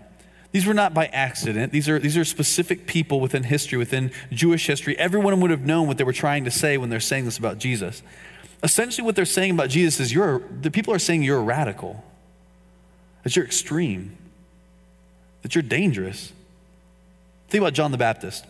These 0.50 0.66
were 0.66 0.75
not 0.75 0.95
by 0.95 1.07
accident. 1.07 1.73
These 1.73 1.88
are, 1.88 1.99
these 1.99 2.16
are 2.16 2.25
specific 2.25 2.87
people 2.87 3.19
within 3.19 3.43
history, 3.43 3.76
within 3.76 4.12
Jewish 4.31 4.69
history. 4.69 4.97
Everyone 4.97 5.40
would 5.40 5.50
have 5.50 5.66
known 5.66 5.88
what 5.88 5.99
they 5.99 6.04
were 6.04 6.12
trying 6.12 6.45
to 6.45 6.50
say 6.50 6.78
when 6.78 6.90
they're 6.90 7.00
saying 7.00 7.25
this 7.25 7.38
about 7.38 7.59
Jesus. 7.59 8.02
Essentially, 8.62 9.04
what 9.04 9.16
they're 9.16 9.25
saying 9.25 9.50
about 9.50 9.69
Jesus 9.69 9.99
is 9.99 10.12
you're, 10.12 10.43
the 10.61 10.71
people 10.71 10.95
are 10.95 11.00
saying 11.00 11.25
you're 11.25 11.43
radical, 11.43 12.04
that 13.25 13.35
you're 13.35 13.45
extreme, 13.45 14.16
that 15.43 15.57
you're 15.57 15.62
dangerous. 15.62 16.33
Think 17.49 17.62
about 17.62 17.73
John 17.73 17.90
the 17.90 17.99
Baptist. 17.99 18.47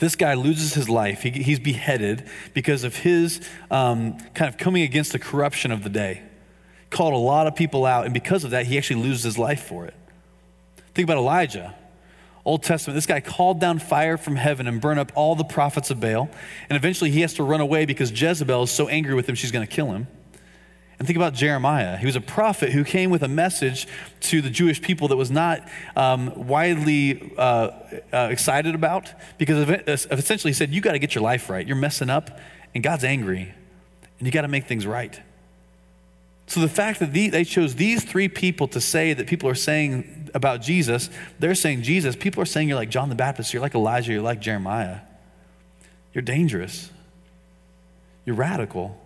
This 0.00 0.16
guy 0.16 0.34
loses 0.34 0.74
his 0.74 0.88
life. 0.88 1.22
He, 1.22 1.30
he's 1.30 1.60
beheaded 1.60 2.28
because 2.54 2.84
of 2.84 2.96
his 2.96 3.40
um, 3.70 4.18
kind 4.34 4.48
of 4.48 4.58
coming 4.58 4.82
against 4.82 5.12
the 5.12 5.18
corruption 5.18 5.70
of 5.70 5.84
the 5.84 5.90
day. 5.90 6.22
Called 6.88 7.12
a 7.12 7.18
lot 7.18 7.46
of 7.46 7.54
people 7.54 7.86
out, 7.86 8.06
and 8.06 8.12
because 8.12 8.42
of 8.42 8.50
that, 8.50 8.66
he 8.66 8.78
actually 8.78 9.02
loses 9.02 9.22
his 9.22 9.38
life 9.38 9.62
for 9.62 9.84
it. 9.86 9.94
Think 10.94 11.06
about 11.06 11.18
Elijah. 11.18 11.74
Old 12.44 12.62
Testament, 12.62 12.96
this 12.96 13.06
guy 13.06 13.20
called 13.20 13.60
down 13.60 13.78
fire 13.78 14.16
from 14.16 14.36
heaven 14.36 14.66
and 14.66 14.80
burned 14.80 14.98
up 14.98 15.12
all 15.14 15.36
the 15.36 15.44
prophets 15.44 15.90
of 15.90 16.00
Baal. 16.00 16.30
And 16.70 16.76
eventually 16.76 17.10
he 17.10 17.20
has 17.20 17.34
to 17.34 17.42
run 17.42 17.60
away 17.60 17.84
because 17.84 18.10
Jezebel 18.10 18.62
is 18.62 18.70
so 18.70 18.88
angry 18.88 19.14
with 19.14 19.28
him, 19.28 19.34
she's 19.34 19.52
going 19.52 19.66
to 19.66 19.72
kill 19.72 19.92
him. 19.92 20.08
And 21.00 21.06
think 21.06 21.16
about 21.16 21.32
Jeremiah. 21.32 21.96
He 21.96 22.04
was 22.04 22.14
a 22.14 22.20
prophet 22.20 22.72
who 22.72 22.84
came 22.84 23.08
with 23.08 23.22
a 23.22 23.28
message 23.28 23.88
to 24.20 24.42
the 24.42 24.50
Jewish 24.50 24.82
people 24.82 25.08
that 25.08 25.16
was 25.16 25.30
not 25.30 25.66
um, 25.96 26.46
widely 26.46 27.32
uh, 27.38 27.70
uh, 28.12 28.28
excited 28.30 28.74
about 28.74 29.10
because 29.38 29.66
of, 29.66 29.70
essentially 29.88 30.50
he 30.50 30.54
said, 30.54 30.74
You 30.74 30.82
got 30.82 30.92
to 30.92 30.98
get 30.98 31.14
your 31.14 31.24
life 31.24 31.48
right. 31.48 31.66
You're 31.66 31.76
messing 31.76 32.10
up, 32.10 32.38
and 32.74 32.84
God's 32.84 33.02
angry, 33.02 33.54
and 34.18 34.26
you 34.26 34.30
got 34.30 34.42
to 34.42 34.48
make 34.48 34.66
things 34.66 34.86
right. 34.86 35.18
So 36.46 36.60
the 36.60 36.68
fact 36.68 37.00
that 37.00 37.14
the, 37.14 37.30
they 37.30 37.44
chose 37.44 37.76
these 37.76 38.04
three 38.04 38.28
people 38.28 38.68
to 38.68 38.80
say 38.80 39.14
that 39.14 39.26
people 39.26 39.48
are 39.48 39.54
saying 39.54 40.28
about 40.34 40.60
Jesus, 40.60 41.08
they're 41.38 41.54
saying 41.54 41.80
Jesus. 41.80 42.14
People 42.14 42.42
are 42.42 42.46
saying 42.46 42.68
you're 42.68 42.76
like 42.76 42.90
John 42.90 43.08
the 43.08 43.14
Baptist, 43.14 43.54
you're 43.54 43.62
like 43.62 43.74
Elijah, 43.74 44.12
you're 44.12 44.20
like 44.20 44.40
Jeremiah. 44.40 44.98
You're 46.12 46.20
dangerous. 46.20 46.90
You're 48.26 48.36
radical. 48.36 48.99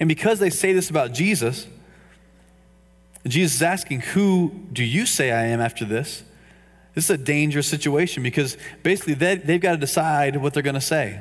And 0.00 0.08
because 0.08 0.38
they 0.38 0.50
say 0.50 0.72
this 0.72 0.90
about 0.90 1.12
Jesus, 1.12 1.66
Jesus 3.26 3.56
is 3.56 3.62
asking, 3.62 4.00
Who 4.00 4.52
do 4.72 4.84
you 4.84 5.06
say 5.06 5.32
I 5.32 5.46
am 5.46 5.60
after 5.60 5.84
this? 5.84 6.22
This 6.94 7.04
is 7.04 7.10
a 7.10 7.18
dangerous 7.18 7.66
situation 7.66 8.22
because 8.22 8.56
basically 8.82 9.14
they, 9.14 9.36
they've 9.36 9.60
got 9.60 9.72
to 9.72 9.76
decide 9.76 10.36
what 10.36 10.54
they're 10.54 10.62
going 10.62 10.74
to 10.74 10.80
say. 10.80 11.20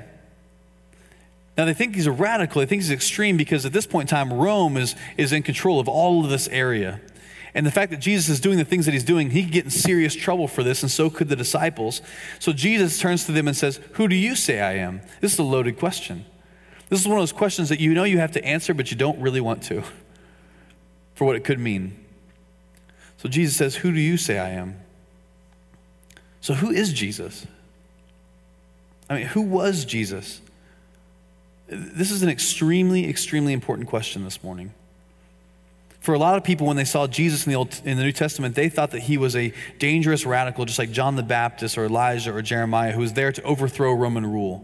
Now, 1.58 1.66
they 1.66 1.74
think 1.74 1.96
he's 1.96 2.08
a 2.08 2.12
radical, 2.12 2.60
they 2.60 2.66
think 2.66 2.82
he's 2.82 2.92
extreme 2.92 3.38
because 3.38 3.66
at 3.66 3.74
this 3.74 3.88
point 3.88 4.10
in 4.12 4.16
time, 4.16 4.34
Rome 4.34 4.78
is, 4.78 4.96
is 5.18 5.32
in 5.32 5.44
control 5.44 5.80
of 5.80 5.88
all 5.88 6.24
of 6.24 6.30
this 6.30 6.48
area. 6.50 7.02
And 7.54 7.66
the 7.66 7.72
fact 7.72 7.92
that 7.92 8.02
Jesus 8.02 8.28
is 8.28 8.42
doing 8.42 8.58
the 8.58 8.66
things 8.66 8.86
that 8.86 8.92
he's 8.92 9.06
doing, 9.06 9.30
he 9.30 9.44
could 9.44 9.54
get 9.54 9.64
in 9.64 9.72
serious 9.72 10.14
trouble 10.14 10.50
for 10.50 10.62
this, 10.62 10.84
and 10.84 10.92
so 10.92 11.10
could 11.10 11.30
the 11.30 11.38
disciples. 11.38 12.02
So 12.40 12.52
Jesus 12.52 13.00
turns 13.00 13.26
to 13.26 13.32
them 13.32 13.48
and 13.48 13.56
says, 13.56 13.80
Who 13.94 14.10
do 14.10 14.16
you 14.16 14.36
say 14.36 14.60
I 14.60 14.74
am? 14.74 15.00
This 15.22 15.34
is 15.34 15.40
a 15.40 15.44
loaded 15.44 15.80
question. 15.80 16.26
This 16.90 17.02
is 17.02 17.08
one 17.08 17.18
of 17.18 17.22
those 17.22 17.32
questions 17.32 17.70
that 17.70 17.80
you 17.80 17.94
know 17.94 18.04
you 18.04 18.20
have 18.20 18.34
to 18.34 18.46
answer, 18.46 18.74
but 18.74 18.92
you 18.92 18.98
don't 18.98 19.20
really 19.20 19.42
want 19.42 19.64
to 19.64 19.84
for 21.16 21.26
what 21.26 21.36
it 21.36 21.44
could 21.44 21.60
mean. 21.60 21.98
So 23.18 23.30
Jesus 23.30 23.56
says, 23.56 23.78
Who 23.78 23.92
do 23.92 24.00
you 24.00 24.18
say 24.18 24.38
I 24.38 24.50
am? 24.50 24.80
So, 26.42 26.54
who 26.54 26.70
is 26.70 26.94
Jesus? 26.94 27.48
I 29.10 29.16
mean, 29.16 29.26
who 29.26 29.42
was 29.42 29.84
Jesus? 29.84 30.42
This 31.68 32.12
is 32.12 32.22
an 32.22 32.30
extremely, 32.30 33.10
extremely 33.10 33.52
important 33.52 33.88
question 33.88 34.24
this 34.24 34.44
morning. 34.44 34.72
For 36.02 36.14
a 36.14 36.20
lot 36.20 36.38
of 36.38 36.44
people, 36.44 36.68
when 36.68 36.78
they 36.78 36.86
saw 36.86 37.08
Jesus 37.08 37.48
in 37.48 37.52
the, 37.52 37.58
Old, 37.58 37.82
in 37.84 37.98
the 37.98 38.04
New 38.04 38.12
Testament, 38.12 38.54
they 38.54 38.70
thought 38.70 38.92
that 38.92 39.00
he 39.00 39.18
was 39.18 39.36
a 39.36 39.54
dangerous 39.80 40.24
radical, 40.24 40.66
just 40.66 40.78
like 40.78 40.92
John 40.92 41.16
the 41.16 41.24
Baptist 41.24 41.80
or 41.80 41.86
Elijah 41.86 42.32
or 42.32 42.44
Jeremiah, 42.44 42.92
who 42.92 43.00
was 43.00 43.14
there 43.14 43.32
to 43.32 43.42
overthrow 43.42 43.94
Roman 43.94 44.32
rule. 44.32 44.64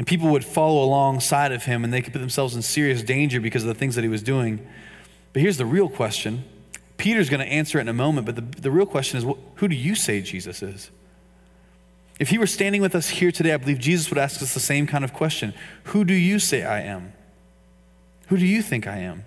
And 0.00 0.06
people 0.06 0.30
would 0.30 0.46
follow 0.46 0.82
alongside 0.82 1.52
of 1.52 1.66
him 1.66 1.84
and 1.84 1.92
they 1.92 2.00
could 2.00 2.14
put 2.14 2.20
themselves 2.20 2.56
in 2.56 2.62
serious 2.62 3.02
danger 3.02 3.38
because 3.38 3.64
of 3.64 3.68
the 3.68 3.74
things 3.74 3.96
that 3.96 4.02
he 4.02 4.08
was 4.08 4.22
doing. 4.22 4.66
But 5.34 5.42
here's 5.42 5.58
the 5.58 5.66
real 5.66 5.90
question 5.90 6.42
Peter's 6.96 7.28
going 7.28 7.40
to 7.40 7.46
answer 7.46 7.76
it 7.76 7.82
in 7.82 7.88
a 7.88 7.92
moment, 7.92 8.24
but 8.24 8.34
the, 8.34 8.62
the 8.62 8.70
real 8.70 8.86
question 8.86 9.18
is 9.18 9.36
who 9.56 9.68
do 9.68 9.76
you 9.76 9.94
say 9.94 10.22
Jesus 10.22 10.62
is? 10.62 10.90
If 12.18 12.30
he 12.30 12.38
were 12.38 12.46
standing 12.46 12.80
with 12.80 12.94
us 12.94 13.10
here 13.10 13.30
today, 13.30 13.52
I 13.52 13.58
believe 13.58 13.78
Jesus 13.78 14.08
would 14.08 14.16
ask 14.16 14.40
us 14.40 14.54
the 14.54 14.58
same 14.58 14.86
kind 14.86 15.04
of 15.04 15.12
question 15.12 15.52
Who 15.84 16.06
do 16.06 16.14
you 16.14 16.38
say 16.38 16.64
I 16.64 16.80
am? 16.80 17.12
Who 18.28 18.38
do 18.38 18.46
you 18.46 18.62
think 18.62 18.86
I 18.86 19.00
am? 19.00 19.26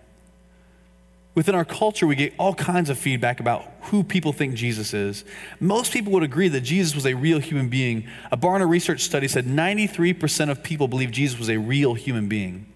Within 1.36 1.56
our 1.56 1.66
culture, 1.66 2.06
we 2.06 2.16
get 2.16 2.34
all 2.38 2.54
kinds 2.54 2.90
of 2.90 2.98
feedback 2.98 3.40
about 3.40 3.66
who 3.84 4.04
people 4.04 4.34
think 4.34 4.54
Jesus 4.54 4.94
is. 4.94 5.26
Most 5.60 5.92
people 5.92 6.14
would 6.14 6.24
agree 6.24 6.48
that 6.48 6.62
Jesus 6.62 6.94
was 6.94 7.08
a 7.08 7.16
real 7.16 7.40
human 7.40 7.70
being. 7.70 8.08
A 8.32 8.38
Barna 8.38 8.70
research 8.70 9.02
study 9.02 9.28
said 9.28 9.46
93% 9.46 10.52
of 10.52 10.62
people 10.62 10.88
believe 10.88 11.10
Jesus 11.10 11.40
was 11.40 11.50
a 11.50 11.58
real 11.58 11.96
human 11.96 12.28
being 12.28 12.68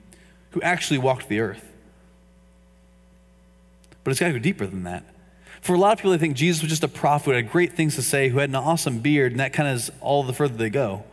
who 0.52 0.62
actually 0.62 0.98
walked 0.98 1.30
the 1.30 1.40
earth. 1.40 1.72
But 4.04 4.12
it's 4.12 4.20
got 4.20 4.28
to 4.28 4.34
go 4.34 4.40
deeper 4.40 4.66
than 4.66 4.84
that. 4.84 5.04
For 5.62 5.74
a 5.74 5.78
lot 5.78 5.92
of 5.92 6.00
people, 6.00 6.12
they 6.12 6.18
think 6.18 6.36
Jesus 6.36 6.64
was 6.64 6.70
just 6.70 6.84
a 6.84 6.88
prophet 6.88 7.26
who 7.26 7.32
had 7.32 7.52
great 7.52 7.74
things 7.74 7.96
to 7.96 8.02
say, 8.02 8.30
who 8.30 8.40
had 8.40 8.50
an 8.50 8.56
awesome 8.56 9.00
beard, 9.00 9.34
and 9.34 9.40
that 9.40 9.54
kind 9.54 9.70
of 9.70 9.76
is 9.76 9.92
all 10.02 10.24
the 10.24 10.34
further 10.34 10.56
they 10.56 10.70
go. 10.70 11.04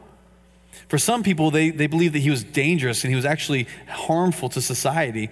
For 0.88 0.96
some 0.96 1.22
people, 1.22 1.50
they, 1.50 1.70
they 1.70 1.86
believe 1.86 2.12
that 2.12 2.20
he 2.20 2.30
was 2.30 2.44
dangerous 2.44 3.04
and 3.04 3.10
he 3.10 3.16
was 3.16 3.24
actually 3.24 3.66
harmful 3.88 4.48
to 4.50 4.60
society. 4.60 5.30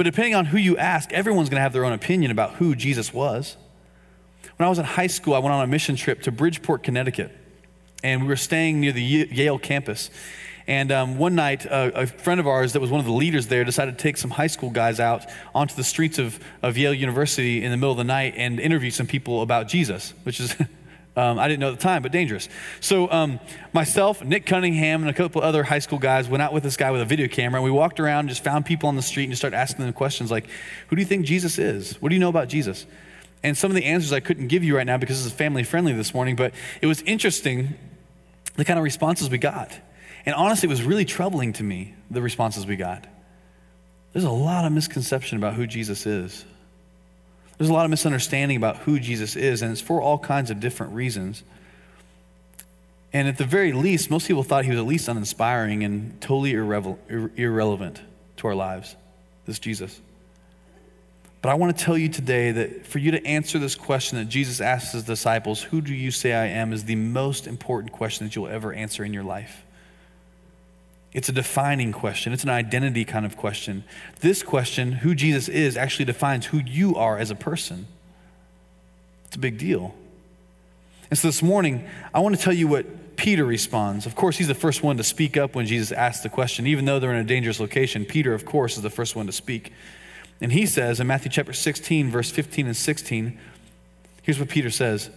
But 0.00 0.04
depending 0.04 0.34
on 0.34 0.46
who 0.46 0.56
you 0.56 0.78
ask, 0.78 1.12
everyone's 1.12 1.50
going 1.50 1.58
to 1.58 1.62
have 1.62 1.74
their 1.74 1.84
own 1.84 1.92
opinion 1.92 2.30
about 2.30 2.54
who 2.54 2.74
Jesus 2.74 3.12
was. 3.12 3.58
When 4.56 4.64
I 4.64 4.70
was 4.70 4.78
in 4.78 4.86
high 4.86 5.08
school, 5.08 5.34
I 5.34 5.40
went 5.40 5.52
on 5.52 5.62
a 5.62 5.66
mission 5.66 5.94
trip 5.94 6.22
to 6.22 6.32
Bridgeport, 6.32 6.82
Connecticut, 6.82 7.30
and 8.02 8.22
we 8.22 8.28
were 8.28 8.36
staying 8.36 8.80
near 8.80 8.92
the 8.92 9.02
Yale 9.02 9.58
campus. 9.58 10.08
And 10.66 10.90
um, 10.90 11.18
one 11.18 11.34
night, 11.34 11.66
uh, 11.66 11.90
a 11.94 12.06
friend 12.06 12.40
of 12.40 12.46
ours 12.46 12.72
that 12.72 12.80
was 12.80 12.90
one 12.90 13.00
of 13.00 13.04
the 13.04 13.12
leaders 13.12 13.48
there 13.48 13.62
decided 13.62 13.98
to 13.98 14.02
take 14.02 14.16
some 14.16 14.30
high 14.30 14.46
school 14.46 14.70
guys 14.70 15.00
out 15.00 15.26
onto 15.54 15.74
the 15.74 15.84
streets 15.84 16.18
of, 16.18 16.40
of 16.62 16.78
Yale 16.78 16.94
University 16.94 17.62
in 17.62 17.70
the 17.70 17.76
middle 17.76 17.92
of 17.92 17.98
the 17.98 18.04
night 18.04 18.32
and 18.38 18.58
interview 18.58 18.90
some 18.90 19.06
people 19.06 19.42
about 19.42 19.68
Jesus, 19.68 20.14
which 20.22 20.40
is 20.40 20.56
Um, 21.20 21.38
I 21.38 21.48
didn't 21.48 21.60
know 21.60 21.68
at 21.68 21.76
the 21.76 21.82
time, 21.82 22.00
but 22.00 22.12
dangerous. 22.12 22.48
So, 22.80 23.10
um, 23.10 23.40
myself, 23.74 24.24
Nick 24.24 24.46
Cunningham, 24.46 25.02
and 25.02 25.10
a 25.10 25.12
couple 25.12 25.42
other 25.42 25.62
high 25.62 25.78
school 25.80 25.98
guys 25.98 26.30
went 26.30 26.42
out 26.42 26.54
with 26.54 26.62
this 26.62 26.78
guy 26.78 26.90
with 26.90 27.02
a 27.02 27.04
video 27.04 27.28
camera. 27.28 27.58
And 27.60 27.64
we 27.64 27.70
walked 27.70 28.00
around, 28.00 28.20
and 28.20 28.28
just 28.30 28.42
found 28.42 28.64
people 28.64 28.88
on 28.88 28.96
the 28.96 29.02
street, 29.02 29.24
and 29.24 29.32
just 29.32 29.42
started 29.42 29.58
asking 29.58 29.84
them 29.84 29.92
questions 29.92 30.30
like, 30.30 30.46
Who 30.88 30.96
do 30.96 31.02
you 31.02 31.06
think 31.06 31.26
Jesus 31.26 31.58
is? 31.58 32.00
What 32.00 32.08
do 32.08 32.14
you 32.14 32.20
know 32.20 32.30
about 32.30 32.48
Jesus? 32.48 32.86
And 33.42 33.54
some 33.54 33.70
of 33.70 33.74
the 33.74 33.84
answers 33.84 34.14
I 34.14 34.20
couldn't 34.20 34.48
give 34.48 34.64
you 34.64 34.74
right 34.74 34.86
now 34.86 34.96
because 34.96 35.18
this 35.18 35.26
is 35.26 35.32
family 35.32 35.62
friendly 35.62 35.92
this 35.92 36.14
morning, 36.14 36.36
but 36.36 36.54
it 36.80 36.86
was 36.86 37.02
interesting 37.02 37.74
the 38.56 38.64
kind 38.64 38.78
of 38.78 38.82
responses 38.82 39.28
we 39.28 39.36
got. 39.36 39.78
And 40.24 40.34
honestly, 40.34 40.68
it 40.68 40.70
was 40.70 40.82
really 40.82 41.04
troubling 41.04 41.52
to 41.54 41.62
me, 41.62 41.94
the 42.10 42.22
responses 42.22 42.66
we 42.66 42.76
got. 42.76 43.06
There's 44.14 44.24
a 44.24 44.30
lot 44.30 44.64
of 44.64 44.72
misconception 44.72 45.36
about 45.36 45.52
who 45.52 45.66
Jesus 45.66 46.06
is. 46.06 46.46
There's 47.60 47.68
a 47.68 47.74
lot 47.74 47.84
of 47.84 47.90
misunderstanding 47.90 48.56
about 48.56 48.78
who 48.78 48.98
Jesus 48.98 49.36
is, 49.36 49.60
and 49.60 49.70
it's 49.70 49.82
for 49.82 50.00
all 50.00 50.18
kinds 50.18 50.50
of 50.50 50.60
different 50.60 50.94
reasons. 50.94 51.42
And 53.12 53.28
at 53.28 53.36
the 53.36 53.44
very 53.44 53.74
least, 53.74 54.10
most 54.10 54.26
people 54.26 54.42
thought 54.42 54.64
he 54.64 54.70
was 54.70 54.78
at 54.78 54.86
least 54.86 55.08
uninspiring 55.08 55.84
and 55.84 56.18
totally 56.22 56.54
irrevel- 56.54 56.98
irrelevant 57.36 58.00
to 58.38 58.46
our 58.46 58.54
lives, 58.54 58.96
this 59.44 59.58
Jesus. 59.58 60.00
But 61.42 61.50
I 61.50 61.54
want 61.56 61.76
to 61.76 61.84
tell 61.84 61.98
you 61.98 62.08
today 62.08 62.50
that 62.50 62.86
for 62.86 62.98
you 62.98 63.10
to 63.10 63.26
answer 63.26 63.58
this 63.58 63.74
question 63.74 64.16
that 64.16 64.30
Jesus 64.30 64.62
asked 64.62 64.94
his 64.94 65.02
disciples, 65.02 65.60
Who 65.64 65.82
do 65.82 65.92
you 65.92 66.10
say 66.10 66.32
I 66.32 66.46
am? 66.46 66.72
is 66.72 66.84
the 66.84 66.96
most 66.96 67.46
important 67.46 67.92
question 67.92 68.26
that 68.26 68.34
you'll 68.34 68.48
ever 68.48 68.72
answer 68.72 69.04
in 69.04 69.12
your 69.12 69.24
life. 69.24 69.66
It's 71.12 71.28
a 71.28 71.32
defining 71.32 71.92
question, 71.92 72.32
it's 72.32 72.44
an 72.44 72.50
identity 72.50 73.04
kind 73.04 73.26
of 73.26 73.36
question. 73.36 73.84
This 74.20 74.42
question, 74.42 74.92
who 74.92 75.14
Jesus 75.14 75.48
is, 75.48 75.76
actually 75.76 76.04
defines 76.04 76.46
who 76.46 76.58
you 76.58 76.94
are 76.96 77.18
as 77.18 77.30
a 77.30 77.34
person. 77.34 77.86
It's 79.26 79.36
a 79.36 79.40
big 79.40 79.58
deal. 79.58 79.94
And 81.10 81.18
so 81.18 81.28
this 81.28 81.42
morning, 81.42 81.88
I 82.14 82.20
want 82.20 82.36
to 82.36 82.42
tell 82.42 82.52
you 82.52 82.68
what 82.68 83.16
Peter 83.16 83.44
responds. 83.44 84.06
Of 84.06 84.14
course, 84.14 84.38
he's 84.38 84.48
the 84.48 84.54
first 84.54 84.82
one 84.82 84.96
to 84.96 85.04
speak 85.04 85.36
up 85.36 85.54
when 85.54 85.66
Jesus 85.66 85.92
asks 85.92 86.22
the 86.22 86.28
question. 86.28 86.66
Even 86.66 86.84
though 86.84 87.00
they're 87.00 87.12
in 87.12 87.18
a 87.18 87.24
dangerous 87.24 87.58
location, 87.58 88.04
Peter, 88.04 88.32
of 88.32 88.46
course, 88.46 88.76
is 88.76 88.82
the 88.82 88.90
first 88.90 89.16
one 89.16 89.26
to 89.26 89.32
speak. 89.32 89.72
And 90.40 90.52
he 90.52 90.64
says 90.64 91.00
in 91.00 91.06
Matthew 91.06 91.30
chapter 91.30 91.52
16, 91.52 92.10
verse 92.10 92.30
15 92.30 92.66
and 92.66 92.76
16, 92.76 93.38
here's 94.22 94.38
what 94.38 94.48
Peter 94.48 94.70
says 94.70 95.10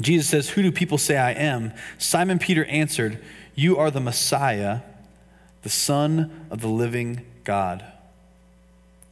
Jesus 0.00 0.28
says, 0.28 0.50
Who 0.50 0.62
do 0.62 0.72
people 0.72 0.98
say 0.98 1.16
I 1.16 1.32
am? 1.32 1.72
Simon 1.98 2.38
Peter 2.38 2.64
answered, 2.64 3.22
you 3.54 3.76
are 3.78 3.90
the 3.90 4.00
Messiah, 4.00 4.80
the 5.62 5.70
Son 5.70 6.46
of 6.50 6.60
the 6.60 6.68
living 6.68 7.24
God. 7.44 7.84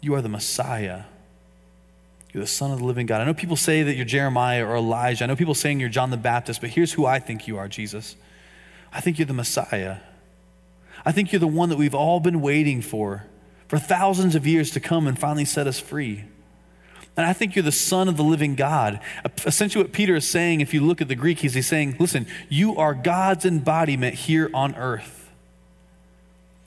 You 0.01 0.15
are 0.15 0.23
the 0.23 0.29
Messiah. 0.29 1.05
You're 2.33 2.43
the 2.43 2.49
Son 2.49 2.73
of 2.73 2.79
the 2.79 2.85
living 2.85 3.07
God. 3.07 3.21
I 3.21 3.25
know 3.25 3.35
people 3.35 3.57
say 3.57 3.83
that 3.83 3.95
you're 3.95 4.05
Jeremiah 4.05 4.67
or 4.67 4.77
Elijah. 4.77 5.25
I 5.25 5.27
know 5.27 5.37
people 5.37 5.55
saying 5.55 5.81
you're 5.81 5.89
John 5.89 6.11
the 6.11 6.17
Baptist, 6.17 6.61
but 6.61 6.71
here's 6.71 6.93
who 6.93 7.07
I 7.07 7.19
think 7.19 7.47
you 7.47 7.59
are, 7.59 7.69
Jesus. 7.69 8.17
I 8.93 9.01
think 9.01 9.19
you're 9.19 9.27
the 9.27 9.35
Messiah. 9.35 9.99
I 11.05 11.13
think 11.13 11.33
you're 11.33 11.41
the 11.41 11.47
one 11.47 11.69
that 11.69 11.79
we've 11.79 11.95
all 11.95 12.21
been 12.21 12.41
waiting 12.41 12.81
for 12.81 13.27
for 13.69 13.79
thousands 13.79 14.35
of 14.35 14.47
years 14.47 14.71
to 14.73 14.81
come 14.81 15.07
and 15.07 15.19
finally 15.19 15.45
set 15.45 15.67
us 15.67 15.81
free. 15.81 16.25
And 17.17 17.27
I 17.27 17.33
think 17.33 17.55
you're 17.55 17.63
the 17.63 17.73
Son 17.73 18.09
of 18.09 18.17
the 18.17 18.25
living 18.25 18.55
God. 18.55 19.01
Essentially, 19.45 19.85
what 19.85 19.93
Peter 19.93 20.17
is 20.17 20.27
saying, 20.27 20.61
if 20.61 20.73
you 20.73 20.81
look 20.81 21.03
at 21.03 21.09
the 21.09 21.15
Greek, 21.15 21.41
he's 21.41 21.67
saying, 21.67 21.97
listen, 21.99 22.27
you 22.49 22.77
are 22.77 22.95
God's 22.95 23.45
embodiment 23.45 24.15
here 24.15 24.51
on 24.55 24.75
earth. 24.77 25.31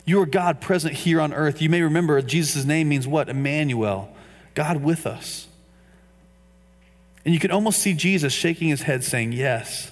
You 0.06 0.22
are 0.22 0.28
God 0.28 0.62
present 0.62 0.94
here 0.94 1.20
on 1.20 1.34
earth. 1.34 1.64
You 1.64 1.70
may 1.70 1.82
remember 1.82 2.22
Jesus' 2.22 2.64
name 2.64 2.90
means 2.90 3.08
what? 3.08 3.28
Emmanuel, 3.28 4.16
God 4.54 4.84
with 4.84 5.08
us. 5.08 5.48
And 7.26 7.34
you 7.34 7.40
can 7.40 7.50
almost 7.50 7.80
see 7.80 7.94
Jesus 7.94 8.32
shaking 8.32 8.68
his 8.68 8.84
head 8.84 9.04
saying, 9.04 9.32
Yes, 9.32 9.92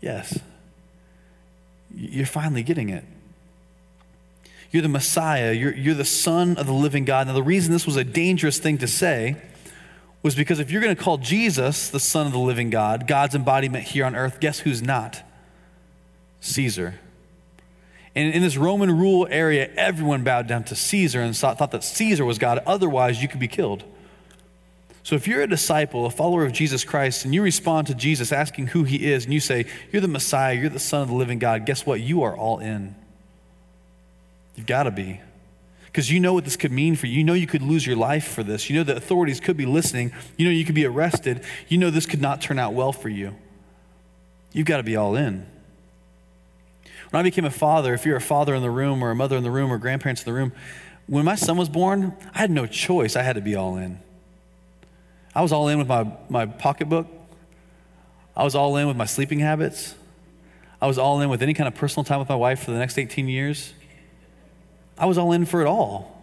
yes. 0.00 0.38
You're 1.92 2.26
finally 2.26 2.62
getting 2.62 2.90
it. 2.90 3.04
You're 4.70 4.82
the 4.82 4.88
Messiah. 4.88 5.52
You're, 5.52 5.74
you're 5.74 5.94
the 5.94 6.04
Son 6.04 6.56
of 6.56 6.66
the 6.66 6.72
living 6.72 7.04
God. 7.04 7.26
Now, 7.26 7.32
the 7.32 7.42
reason 7.42 7.72
this 7.72 7.86
was 7.86 7.96
a 7.96 8.04
dangerous 8.04 8.58
thing 8.58 8.78
to 8.78 8.86
say 8.86 9.36
was 10.22 10.34
because 10.34 10.58
if 10.58 10.70
you're 10.70 10.82
going 10.82 10.94
to 10.94 11.00
call 11.00 11.18
Jesus 11.18 11.88
the 11.88 12.00
Son 12.00 12.26
of 12.26 12.32
the 12.32 12.38
living 12.38 12.70
God, 12.70 13.06
God's 13.06 13.34
embodiment 13.34 13.84
here 13.84 14.04
on 14.04 14.16
earth, 14.16 14.40
guess 14.40 14.60
who's 14.60 14.82
not? 14.82 15.22
Caesar. 16.40 16.94
And 18.14 18.34
in 18.34 18.42
this 18.42 18.56
Roman 18.56 18.98
rule 18.98 19.28
area, 19.30 19.70
everyone 19.76 20.24
bowed 20.24 20.46
down 20.46 20.64
to 20.64 20.74
Caesar 20.74 21.20
and 21.20 21.36
thought 21.36 21.70
that 21.70 21.84
Caesar 21.84 22.24
was 22.24 22.38
God. 22.38 22.60
Otherwise, 22.66 23.22
you 23.22 23.28
could 23.28 23.40
be 23.40 23.48
killed. 23.48 23.84
So 25.02 25.14
if 25.14 25.28
you're 25.28 25.42
a 25.42 25.46
disciple, 25.46 26.06
a 26.06 26.10
follower 26.10 26.44
of 26.44 26.52
Jesus 26.52 26.82
Christ, 26.82 27.24
and 27.24 27.32
you 27.32 27.42
respond 27.42 27.86
to 27.86 27.94
Jesus 27.94 28.32
asking 28.32 28.68
who 28.68 28.82
he 28.82 29.12
is, 29.12 29.24
and 29.24 29.32
you 29.32 29.38
say, 29.38 29.66
You're 29.92 30.02
the 30.02 30.08
Messiah, 30.08 30.54
you're 30.54 30.70
the 30.70 30.80
Son 30.80 31.02
of 31.02 31.08
the 31.08 31.14
living 31.14 31.38
God, 31.38 31.66
guess 31.66 31.86
what? 31.86 32.00
You 32.00 32.22
are 32.22 32.36
all 32.36 32.58
in. 32.58 32.96
You've 34.56 34.66
got 34.66 34.84
to 34.84 34.90
be. 34.90 35.20
Because 35.84 36.10
you 36.10 36.20
know 36.20 36.34
what 36.34 36.44
this 36.44 36.56
could 36.56 36.72
mean 36.72 36.96
for 36.96 37.06
you. 37.06 37.18
You 37.18 37.24
know 37.24 37.32
you 37.32 37.46
could 37.46 37.62
lose 37.62 37.86
your 37.86 37.96
life 37.96 38.26
for 38.28 38.42
this. 38.42 38.68
You 38.68 38.76
know 38.76 38.82
the 38.82 38.96
authorities 38.96 39.40
could 39.40 39.56
be 39.56 39.64
listening. 39.64 40.12
You 40.36 40.46
know 40.46 40.50
you 40.50 40.64
could 40.64 40.74
be 40.74 40.84
arrested. 40.84 41.42
You 41.68 41.78
know 41.78 41.90
this 41.90 42.04
could 42.04 42.20
not 42.20 42.42
turn 42.42 42.58
out 42.58 42.74
well 42.74 42.92
for 42.92 43.08
you. 43.08 43.34
You've 44.52 44.66
got 44.66 44.78
to 44.78 44.82
be 44.82 44.96
all 44.96 45.16
in. 45.16 45.46
When 47.10 47.20
I 47.20 47.22
became 47.22 47.44
a 47.44 47.50
father, 47.50 47.94
if 47.94 48.04
you're 48.04 48.16
a 48.16 48.20
father 48.20 48.54
in 48.54 48.62
the 48.62 48.70
room 48.70 49.02
or 49.02 49.10
a 49.10 49.14
mother 49.14 49.36
in 49.36 49.42
the 49.42 49.50
room 49.50 49.72
or 49.72 49.78
grandparents 49.78 50.22
in 50.22 50.26
the 50.26 50.32
room, 50.32 50.52
when 51.06 51.24
my 51.24 51.34
son 51.34 51.56
was 51.56 51.68
born, 51.68 52.14
I 52.34 52.40
had 52.40 52.50
no 52.50 52.66
choice. 52.66 53.16
I 53.16 53.22
had 53.22 53.36
to 53.36 53.40
be 53.40 53.54
all 53.54 53.76
in. 53.76 54.00
I 55.34 55.42
was 55.42 55.52
all 55.52 55.68
in 55.68 55.78
with 55.78 55.86
my, 55.86 56.10
my 56.28 56.46
pocketbook. 56.46 57.06
I 58.36 58.44
was 58.44 58.54
all 58.54 58.76
in 58.76 58.88
with 58.88 58.96
my 58.96 59.04
sleeping 59.04 59.38
habits. 59.38 59.94
I 60.80 60.86
was 60.86 60.98
all 60.98 61.20
in 61.20 61.28
with 61.28 61.42
any 61.42 61.54
kind 61.54 61.68
of 61.68 61.74
personal 61.74 62.04
time 62.04 62.18
with 62.18 62.28
my 62.28 62.34
wife 62.36 62.64
for 62.64 62.70
the 62.70 62.78
next 62.78 62.98
18 62.98 63.28
years. 63.28 63.72
I 64.98 65.06
was 65.06 65.18
all 65.18 65.32
in 65.32 65.44
for 65.46 65.60
it 65.60 65.66
all. 65.66 66.22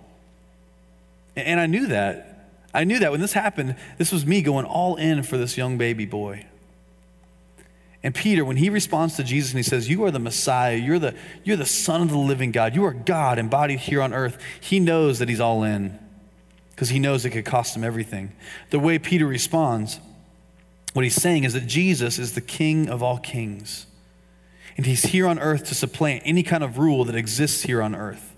And 1.36 1.60
I 1.60 1.66
knew 1.66 1.88
that. 1.88 2.50
I 2.74 2.84
knew 2.84 3.00
that 3.00 3.12
when 3.12 3.22
this 3.22 3.34
happened, 3.34 3.76
this 3.98 4.12
was 4.12 4.26
me 4.26 4.42
going 4.42 4.66
all 4.66 4.96
in 4.96 5.24
for 5.24 5.38
this 5.38 5.58
young 5.58 5.78
baby 5.78 6.06
boy. 6.06 6.46
And 8.02 8.14
Peter, 8.14 8.44
when 8.44 8.58
he 8.58 8.70
responds 8.70 9.16
to 9.16 9.24
Jesus 9.24 9.52
and 9.52 9.60
he 9.60 9.64
says, 9.64 9.90
You 9.90 10.04
are 10.04 10.12
the 10.12 10.20
Messiah, 10.20 10.76
you're 10.76 11.00
the, 11.00 11.16
you're 11.44 11.56
the 11.56 11.66
Son 11.66 12.02
of 12.02 12.10
the 12.10 12.18
living 12.18 12.52
God, 12.52 12.76
you 12.76 12.84
are 12.84 12.94
God 12.94 13.40
embodied 13.40 13.80
here 13.80 14.02
on 14.02 14.14
earth, 14.14 14.38
he 14.60 14.80
knows 14.80 15.20
that 15.20 15.30
he's 15.30 15.40
all 15.40 15.64
in 15.64 15.98
because 16.72 16.90
he 16.90 17.00
knows 17.00 17.24
it 17.24 17.30
could 17.30 17.46
cost 17.46 17.76
him 17.76 17.84
everything. 17.84 18.34
The 18.72 18.80
way 18.80 19.00
Peter 19.00 19.26
responds, 19.26 20.00
what 20.94 21.04
he's 21.04 21.16
saying 21.16 21.44
is 21.44 21.54
that 21.54 21.66
Jesus 21.68 22.20
is 22.20 22.34
the 22.34 22.42
King 22.42 22.90
of 22.90 23.02
all 23.02 23.18
kings. 23.20 23.86
And 24.76 24.86
he's 24.86 25.04
here 25.04 25.28
on 25.28 25.40
earth 25.40 25.66
to 25.66 25.76
supplant 25.76 26.24
any 26.26 26.44
kind 26.44 26.64
of 26.64 26.78
rule 26.78 27.06
that 27.06 27.16
exists 27.16 27.64
here 27.64 27.82
on 27.82 27.96
earth. 27.96 28.33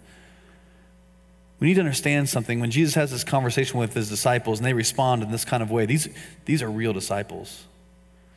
We 1.60 1.68
need 1.68 1.76
to 1.76 1.82
understand 1.82 2.28
something. 2.30 2.60
When 2.60 2.72
Jesus 2.72 2.96
has 2.96 3.12
this 3.12 3.24
conversation 3.24 3.80
with 3.80 3.94
his 3.94 4.10
disciples 4.10 4.60
and 4.60 4.66
they 4.66 4.74
respond 4.74 5.24
in 5.24 5.32
this 5.32 5.46
kind 5.46 5.64
of 5.64 5.72
way, 5.72 5.86
these, 5.86 6.10
these 6.46 6.62
are 6.62 6.70
real 6.70 6.94
disciples. 6.94 7.64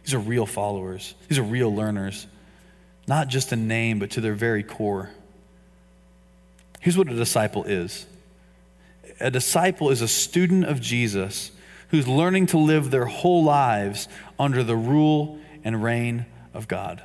These 0.04 0.14
are 0.14 0.20
real 0.20 0.46
followers. 0.46 1.14
These 1.28 1.38
are 1.38 1.42
real 1.42 1.74
learners, 1.74 2.26
not 3.06 3.28
just 3.28 3.52
in 3.52 3.66
name, 3.66 3.98
but 3.98 4.10
to 4.12 4.20
their 4.20 4.34
very 4.34 4.62
core. 4.62 5.10
Here's 6.80 6.96
what 6.96 7.08
a 7.08 7.14
disciple 7.14 7.64
is 7.64 8.06
a 9.20 9.30
disciple 9.30 9.90
is 9.90 10.00
a 10.00 10.08
student 10.08 10.64
of 10.64 10.80
Jesus 10.80 11.50
who's 11.88 12.06
learning 12.06 12.46
to 12.46 12.58
live 12.58 12.90
their 12.90 13.06
whole 13.06 13.42
lives 13.42 14.08
under 14.38 14.62
the 14.62 14.76
rule 14.76 15.38
and 15.64 15.82
reign 15.82 16.26
of 16.54 16.68
God. 16.68 17.02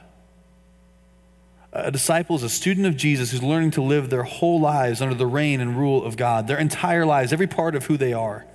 A 1.76 1.90
disciple 1.90 2.36
is 2.36 2.44
a 2.44 2.50
student 2.50 2.86
of 2.86 2.96
Jesus 2.96 3.32
who's 3.32 3.42
learning 3.42 3.72
to 3.72 3.82
live 3.82 4.12
their 4.12 4.22
whole 4.22 4.60
lives 4.60 5.02
under 5.02 5.16
the 5.16 5.26
reign 5.26 5.60
and 5.60 5.76
rule 5.76 6.06
of 6.06 6.16
God, 6.16 6.48
their 6.48 6.60
entire 6.60 7.04
lives, 7.04 7.34
every 7.34 7.48
part 7.48 7.74
of 7.76 7.88
who 7.88 7.98
they 7.98 8.14
are. 8.14 8.46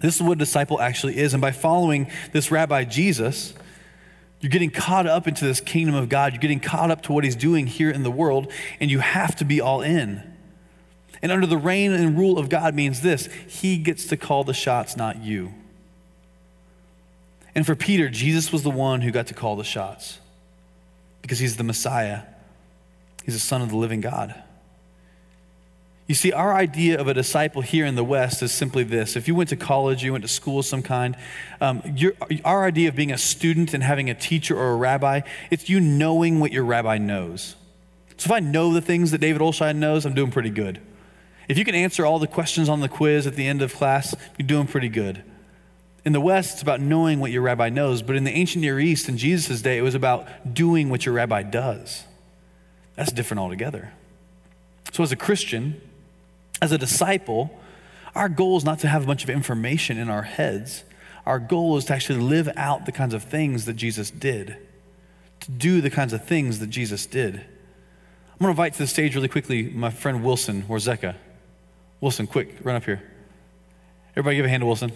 This 0.00 0.16
is 0.16 0.22
what 0.22 0.32
a 0.32 0.36
disciple 0.38 0.80
actually 0.80 1.18
is. 1.18 1.34
And 1.34 1.42
by 1.42 1.52
following 1.52 2.10
this 2.32 2.50
rabbi 2.50 2.84
Jesus, 2.84 3.52
you're 4.40 4.48
getting 4.48 4.70
caught 4.70 5.06
up 5.06 5.28
into 5.28 5.44
this 5.44 5.60
kingdom 5.60 5.94
of 5.94 6.08
God. 6.08 6.32
You're 6.32 6.40
getting 6.40 6.58
caught 6.58 6.90
up 6.90 7.02
to 7.02 7.12
what 7.12 7.22
he's 7.22 7.36
doing 7.36 7.66
here 7.66 7.90
in 7.90 8.02
the 8.02 8.10
world, 8.10 8.50
and 8.80 8.90
you 8.90 9.00
have 9.00 9.36
to 9.36 9.44
be 9.44 9.60
all 9.60 9.82
in. 9.82 10.22
And 11.20 11.30
under 11.30 11.46
the 11.46 11.58
reign 11.58 11.92
and 11.92 12.16
rule 12.16 12.38
of 12.38 12.48
God 12.48 12.74
means 12.74 13.02
this 13.02 13.26
He 13.46 13.76
gets 13.76 14.06
to 14.06 14.16
call 14.16 14.42
the 14.42 14.54
shots, 14.54 14.96
not 14.96 15.22
you. 15.22 15.52
And 17.54 17.66
for 17.66 17.76
Peter, 17.76 18.08
Jesus 18.08 18.50
was 18.50 18.62
the 18.62 18.70
one 18.70 19.02
who 19.02 19.10
got 19.10 19.26
to 19.26 19.34
call 19.34 19.56
the 19.56 19.64
shots 19.64 20.18
because 21.22 21.38
he's 21.38 21.56
the 21.56 21.64
Messiah, 21.64 22.22
he's 23.24 23.34
the 23.34 23.40
Son 23.40 23.62
of 23.62 23.70
the 23.70 23.76
living 23.76 24.00
God. 24.00 24.34
You 26.10 26.14
see, 26.14 26.32
our 26.32 26.52
idea 26.52 26.98
of 27.00 27.06
a 27.06 27.14
disciple 27.14 27.62
here 27.62 27.86
in 27.86 27.94
the 27.94 28.02
West 28.02 28.42
is 28.42 28.50
simply 28.50 28.82
this. 28.82 29.14
If 29.14 29.28
you 29.28 29.36
went 29.36 29.50
to 29.50 29.56
college, 29.56 30.02
you 30.02 30.10
went 30.10 30.22
to 30.22 30.28
school 30.28 30.58
of 30.58 30.66
some 30.66 30.82
kind, 30.82 31.16
um, 31.60 31.84
our 32.44 32.64
idea 32.64 32.88
of 32.88 32.96
being 32.96 33.12
a 33.12 33.16
student 33.16 33.74
and 33.74 33.82
having 33.84 34.10
a 34.10 34.14
teacher 34.14 34.58
or 34.58 34.72
a 34.72 34.74
rabbi, 34.74 35.20
it's 35.52 35.68
you 35.68 35.78
knowing 35.78 36.40
what 36.40 36.50
your 36.50 36.64
rabbi 36.64 36.98
knows. 36.98 37.54
So 38.16 38.26
if 38.26 38.32
I 38.32 38.40
know 38.40 38.72
the 38.72 38.80
things 38.80 39.12
that 39.12 39.18
David 39.18 39.40
Olshine 39.40 39.76
knows, 39.76 40.04
I'm 40.04 40.14
doing 40.14 40.32
pretty 40.32 40.50
good. 40.50 40.80
If 41.48 41.56
you 41.56 41.64
can 41.64 41.76
answer 41.76 42.04
all 42.04 42.18
the 42.18 42.26
questions 42.26 42.68
on 42.68 42.80
the 42.80 42.88
quiz 42.88 43.26
at 43.28 43.36
the 43.36 43.46
end 43.46 43.62
of 43.62 43.72
class, 43.74 44.12
you're 44.36 44.48
doing 44.48 44.66
pretty 44.66 44.88
good. 44.88 45.22
In 46.04 46.12
the 46.12 46.20
West, 46.20 46.54
it's 46.54 46.62
about 46.62 46.80
knowing 46.80 47.20
what 47.20 47.30
your 47.30 47.42
rabbi 47.42 47.68
knows, 47.68 48.00
but 48.02 48.16
in 48.16 48.24
the 48.24 48.30
ancient 48.30 48.62
Near 48.62 48.80
East, 48.80 49.08
in 49.08 49.18
Jesus' 49.18 49.60
day, 49.60 49.76
it 49.76 49.82
was 49.82 49.94
about 49.94 50.54
doing 50.54 50.88
what 50.88 51.04
your 51.04 51.14
rabbi 51.14 51.42
does. 51.42 52.04
That's 52.96 53.12
different 53.12 53.40
altogether. 53.40 53.92
So, 54.92 55.02
as 55.02 55.12
a 55.12 55.16
Christian, 55.16 55.80
as 56.62 56.72
a 56.72 56.78
disciple, 56.78 57.50
our 58.14 58.28
goal 58.28 58.56
is 58.56 58.64
not 58.64 58.78
to 58.80 58.88
have 58.88 59.04
a 59.04 59.06
bunch 59.06 59.22
of 59.22 59.30
information 59.30 59.98
in 59.98 60.08
our 60.08 60.22
heads. 60.22 60.84
Our 61.26 61.38
goal 61.38 61.76
is 61.76 61.84
to 61.86 61.94
actually 61.94 62.20
live 62.20 62.48
out 62.56 62.86
the 62.86 62.92
kinds 62.92 63.14
of 63.14 63.22
things 63.22 63.66
that 63.66 63.74
Jesus 63.74 64.10
did, 64.10 64.56
to 65.40 65.50
do 65.50 65.80
the 65.80 65.90
kinds 65.90 66.12
of 66.12 66.24
things 66.24 66.58
that 66.60 66.68
Jesus 66.68 67.06
did. 67.06 67.34
I'm 67.34 68.46
going 68.46 68.48
to 68.56 68.62
invite 68.62 68.72
to 68.72 68.78
the 68.78 68.86
stage 68.86 69.14
really 69.14 69.28
quickly 69.28 69.64
my 69.64 69.90
friend 69.90 70.24
Wilson 70.24 70.62
Warzeka. 70.62 71.14
Wilson, 72.00 72.26
quick, 72.26 72.56
run 72.62 72.76
up 72.76 72.84
here. 72.84 73.02
Everybody 74.12 74.36
give 74.36 74.46
a 74.46 74.48
hand 74.48 74.62
to 74.62 74.66
Wilson. 74.66 74.92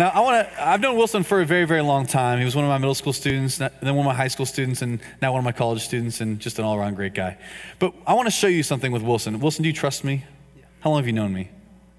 Now, 0.00 0.08
I 0.14 0.20
want 0.20 0.48
to, 0.48 0.66
I've 0.66 0.80
known 0.80 0.96
Wilson 0.96 1.24
for 1.24 1.42
a 1.42 1.44
very, 1.44 1.66
very 1.66 1.82
long 1.82 2.06
time. 2.06 2.38
He 2.38 2.46
was 2.46 2.56
one 2.56 2.64
of 2.64 2.70
my 2.70 2.78
middle 2.78 2.94
school 2.94 3.12
students, 3.12 3.58
then 3.58 3.70
one 3.82 3.98
of 3.98 4.04
my 4.06 4.14
high 4.14 4.28
school 4.28 4.46
students, 4.46 4.80
and 4.80 4.98
now 5.20 5.30
one 5.32 5.40
of 5.40 5.44
my 5.44 5.52
college 5.52 5.84
students, 5.84 6.22
and 6.22 6.40
just 6.40 6.58
an 6.58 6.64
all 6.64 6.74
around 6.74 6.94
great 6.94 7.12
guy. 7.12 7.36
But 7.78 7.92
I 8.06 8.14
want 8.14 8.26
to 8.26 8.30
show 8.30 8.46
you 8.46 8.62
something 8.62 8.92
with 8.92 9.02
Wilson. 9.02 9.38
Wilson, 9.40 9.62
do 9.62 9.68
you 9.68 9.74
trust 9.74 10.02
me? 10.02 10.24
Yeah. 10.56 10.64
How 10.80 10.88
long 10.88 11.00
have 11.00 11.06
you 11.06 11.12
known 11.12 11.34
me? 11.34 11.50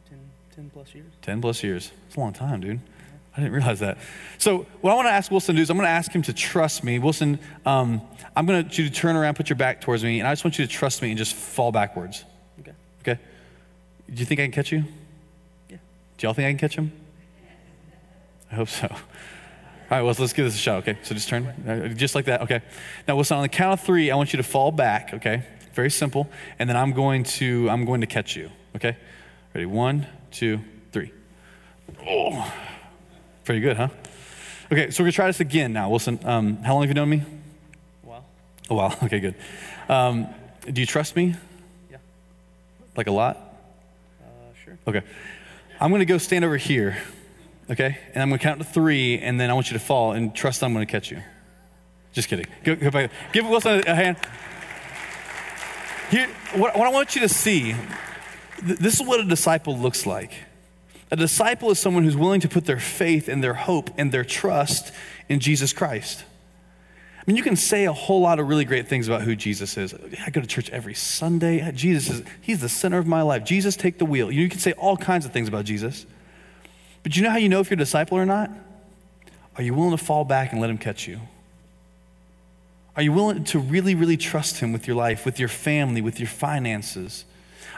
10, 0.09 0.19
10 0.55 0.71
plus 0.73 0.95
years. 0.95 1.11
10 1.21 1.41
plus 1.41 1.63
years. 1.63 1.91
It's 2.07 2.15
a 2.15 2.19
long 2.19 2.33
time, 2.33 2.61
dude. 2.61 2.79
I 3.37 3.39
didn't 3.39 3.53
realize 3.53 3.81
that. 3.81 3.99
So, 4.39 4.65
what 4.81 4.93
I 4.93 4.95
want 4.95 5.07
to 5.07 5.11
ask 5.11 5.29
Wilson 5.29 5.53
to 5.53 5.59
do 5.59 5.61
is 5.61 5.69
I'm 5.69 5.77
going 5.77 5.85
to 5.85 5.91
ask 5.91 6.11
him 6.11 6.23
to 6.23 6.33
trust 6.33 6.83
me. 6.83 6.97
Wilson, 6.97 7.37
um, 7.67 8.01
I'm 8.35 8.47
going 8.47 8.67
to 8.67 8.81
you 8.81 8.89
to 8.89 8.95
turn 8.95 9.15
around, 9.15 9.35
put 9.35 9.47
your 9.47 9.57
back 9.57 9.79
towards 9.79 10.03
me, 10.03 10.17
and 10.17 10.27
I 10.27 10.31
just 10.31 10.43
want 10.43 10.57
you 10.57 10.65
to 10.65 10.71
trust 10.71 11.03
me 11.03 11.09
and 11.09 11.19
just 11.19 11.35
fall 11.35 11.71
backwards. 11.71 12.25
Okay. 12.61 12.73
Okay? 13.01 13.19
Do 14.11 14.19
you 14.19 14.25
think 14.25 14.39
I 14.39 14.45
can 14.45 14.51
catch 14.51 14.71
you? 14.71 14.85
Yeah. 15.69 15.77
Do 16.17 16.25
y'all 16.25 16.33
think 16.33 16.47
I 16.47 16.49
can 16.49 16.57
catch 16.57 16.75
him? 16.75 16.91
I 18.51 18.55
hope 18.55 18.69
so. 18.69 18.87
All 18.89 18.97
right, 19.97 20.01
well, 20.01 20.15
let's 20.17 20.33
give 20.33 20.45
this 20.45 20.55
a 20.55 20.57
shot, 20.57 20.77
okay? 20.79 20.97
So 21.03 21.13
just 21.13 21.27
turn, 21.27 21.45
uh, 21.45 21.89
just 21.89 22.15
like 22.15 22.25
that, 22.25 22.41
okay? 22.41 22.61
Now, 23.07 23.17
listen, 23.17 23.37
on 23.37 23.43
the 23.43 23.49
count 23.49 23.79
of 23.79 23.85
three, 23.85 24.09
I 24.09 24.15
want 24.15 24.31
you 24.31 24.37
to 24.37 24.43
fall 24.43 24.71
back, 24.71 25.13
okay? 25.15 25.43
Very 25.73 25.89
simple. 25.89 26.29
And 26.59 26.69
then 26.69 26.77
I'm 26.77 26.93
going 26.93 27.23
to, 27.23 27.69
I'm 27.69 27.85
going 27.85 28.01
to 28.01 28.07
catch 28.07 28.35
you, 28.35 28.49
okay? 28.75 28.95
Ready? 29.53 29.65
One, 29.65 30.07
two, 30.31 30.61
three. 30.91 31.11
Oh, 32.07 32.53
pretty 33.43 33.59
good, 33.59 33.77
huh? 33.77 33.89
Okay, 34.71 34.91
so 34.91 35.03
we're 35.03 35.07
gonna 35.07 35.11
try 35.11 35.27
this 35.27 35.41
again 35.41 35.73
now. 35.73 35.89
Wilson, 35.89 36.19
um, 36.23 36.57
how 36.57 36.73
long 36.73 36.83
have 36.83 36.89
you 36.89 36.93
known 36.93 37.09
me? 37.09 37.23
A 38.03 38.07
while. 38.07 38.25
A 38.69 38.73
while, 38.73 38.97
okay, 39.03 39.19
good. 39.19 39.35
Um, 39.89 40.27
do 40.71 40.79
you 40.79 40.87
trust 40.87 41.17
me? 41.17 41.35
Yeah. 41.89 41.97
Like 42.95 43.07
a 43.07 43.11
lot? 43.11 43.35
Uh, 44.21 44.25
sure. 44.63 44.77
Okay. 44.87 45.01
I'm 45.81 45.89
going 45.89 45.99
to 45.99 46.05
go 46.05 46.17
stand 46.17 46.45
over 46.45 46.55
here, 46.55 46.97
okay? 47.71 47.97
And 48.13 48.21
I'm 48.21 48.29
going 48.29 48.39
to 48.39 48.43
count 48.43 48.59
to 48.59 48.65
three, 48.65 49.17
and 49.19 49.39
then 49.39 49.49
I 49.49 49.53
want 49.53 49.71
you 49.71 49.77
to 49.77 49.83
fall 49.83 50.11
and 50.11 50.35
trust 50.35 50.63
I'm 50.63 50.73
going 50.73 50.85
to 50.85 50.91
catch 50.91 51.09
you. 51.09 51.21
Just 52.13 52.27
kidding. 52.27 52.45
Go, 52.63 52.75
go 52.75 52.91
back. 52.91 53.11
Give 53.31 53.47
Wilson 53.47 53.83
a 53.87 53.95
hand. 53.95 54.17
Here, 56.09 56.27
what, 56.55 56.77
what 56.77 56.87
I 56.87 56.91
want 56.91 57.15
you 57.15 57.21
to 57.21 57.29
see 57.29 57.73
th- 58.65 58.79
this 58.79 58.99
is 58.99 59.07
what 59.07 59.19
a 59.19 59.23
disciple 59.23 59.77
looks 59.77 60.05
like. 60.05 60.33
A 61.09 61.15
disciple 61.15 61.71
is 61.71 61.79
someone 61.79 62.03
who's 62.03 62.17
willing 62.17 62.41
to 62.41 62.49
put 62.49 62.65
their 62.65 62.79
faith 62.79 63.27
and 63.27 63.43
their 63.43 63.53
hope 63.53 63.89
and 63.97 64.11
their 64.11 64.23
trust 64.23 64.93
in 65.29 65.39
Jesus 65.39 65.73
Christ. 65.73 66.23
I 67.17 67.23
mean, 67.27 67.37
you 67.37 67.43
can 67.43 67.55
say 67.55 67.85
a 67.85 67.93
whole 67.93 68.21
lot 68.21 68.39
of 68.39 68.47
really 68.47 68.65
great 68.65 68.87
things 68.87 69.07
about 69.07 69.21
who 69.21 69.35
Jesus 69.35 69.77
is. 69.77 69.93
I 70.25 70.31
go 70.31 70.41
to 70.41 70.47
church 70.47 70.69
every 70.71 70.95
Sunday. 70.95 71.71
Jesus 71.73 72.19
is, 72.19 72.23
he's 72.41 72.61
the 72.61 72.69
center 72.69 72.97
of 72.97 73.05
my 73.05 73.21
life. 73.21 73.43
Jesus, 73.43 73.75
take 73.75 73.99
the 73.99 74.05
wheel. 74.05 74.31
You 74.31 74.49
can 74.49 74.59
say 74.59 74.71
all 74.73 74.97
kinds 74.97 75.25
of 75.25 75.31
things 75.31 75.47
about 75.47 75.65
Jesus. 75.65 76.05
But 77.03 77.15
you 77.15 77.23
know 77.23 77.29
how 77.29 77.37
you 77.37 77.49
know 77.49 77.59
if 77.59 77.69
you're 77.69 77.75
a 77.75 77.77
disciple 77.77 78.17
or 78.17 78.25
not? 78.25 78.51
Are 79.57 79.63
you 79.63 79.73
willing 79.73 79.91
to 79.91 80.03
fall 80.03 80.23
back 80.23 80.51
and 80.51 80.61
let 80.61 80.69
him 80.69 80.77
catch 80.77 81.07
you? 81.07 81.19
Are 82.95 83.01
you 83.01 83.11
willing 83.11 83.43
to 83.45 83.59
really, 83.59 83.95
really 83.95 84.17
trust 84.17 84.59
him 84.59 84.73
with 84.73 84.87
your 84.87 84.95
life, 84.95 85.25
with 85.25 85.39
your 85.39 85.49
family, 85.49 86.01
with 86.01 86.19
your 86.19 86.27
finances? 86.27 87.25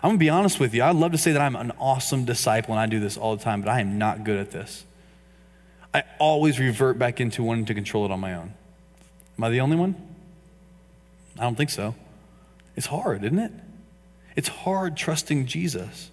I'm 0.02 0.10
gonna 0.10 0.18
be 0.18 0.30
honest 0.30 0.60
with 0.60 0.74
you. 0.74 0.84
I'd 0.84 0.96
love 0.96 1.12
to 1.14 1.18
say 1.18 1.32
that 1.32 1.42
I'm 1.42 1.56
an 1.56 1.72
awesome 1.80 2.26
disciple 2.26 2.74
and 2.74 2.80
I 2.82 2.88
do 2.88 3.00
this 3.00 3.16
all 3.16 3.36
the 3.36 3.44
time, 3.44 3.62
but 3.62 3.70
I 3.70 3.80
am 3.80 3.98
not 3.98 4.24
good 4.24 4.38
at 4.38 4.52
this. 4.52 4.84
I 5.94 6.04
always 6.20 6.60
revert 6.60 6.98
back 6.98 7.22
into 7.22 7.44
wanting 7.44 7.66
to 7.66 7.74
control 7.74 8.06
it 8.06 8.12
on 8.12 8.20
my 8.20 8.34
own. 8.34 8.54
Am 9.38 9.44
I 9.44 9.50
the 9.50 9.62
only 9.62 9.78
one? 9.78 9.96
I 11.38 11.44
don't 11.44 11.56
think 11.56 11.70
so. 11.70 11.96
It's 12.76 12.88
hard, 12.88 13.24
isn't 13.24 13.40
it? 13.40 13.52
It's 14.36 14.48
hard 14.48 14.98
trusting 14.98 15.46
Jesus. 15.46 16.10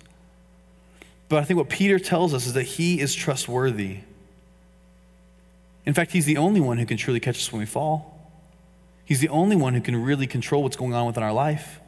But 1.30 1.38
I 1.38 1.44
think 1.44 1.58
what 1.58 1.68
Peter 1.68 2.00
tells 2.00 2.34
us 2.34 2.44
is 2.44 2.54
that 2.54 2.64
he 2.64 3.00
is 3.00 3.14
trustworthy. 3.14 3.98
In 5.86 5.94
fact, 5.94 6.10
he's 6.10 6.26
the 6.26 6.36
only 6.36 6.60
one 6.60 6.76
who 6.76 6.84
can 6.84 6.96
truly 6.96 7.20
catch 7.20 7.36
us 7.36 7.52
when 7.52 7.60
we 7.60 7.66
fall. 7.66 8.18
He's 9.04 9.20
the 9.20 9.28
only 9.28 9.54
one 9.54 9.74
who 9.74 9.80
can 9.80 10.02
really 10.02 10.26
control 10.26 10.64
what's 10.64 10.76
going 10.76 10.92
on 10.92 11.06
within 11.06 11.22
our 11.22 11.32
life. 11.32 11.78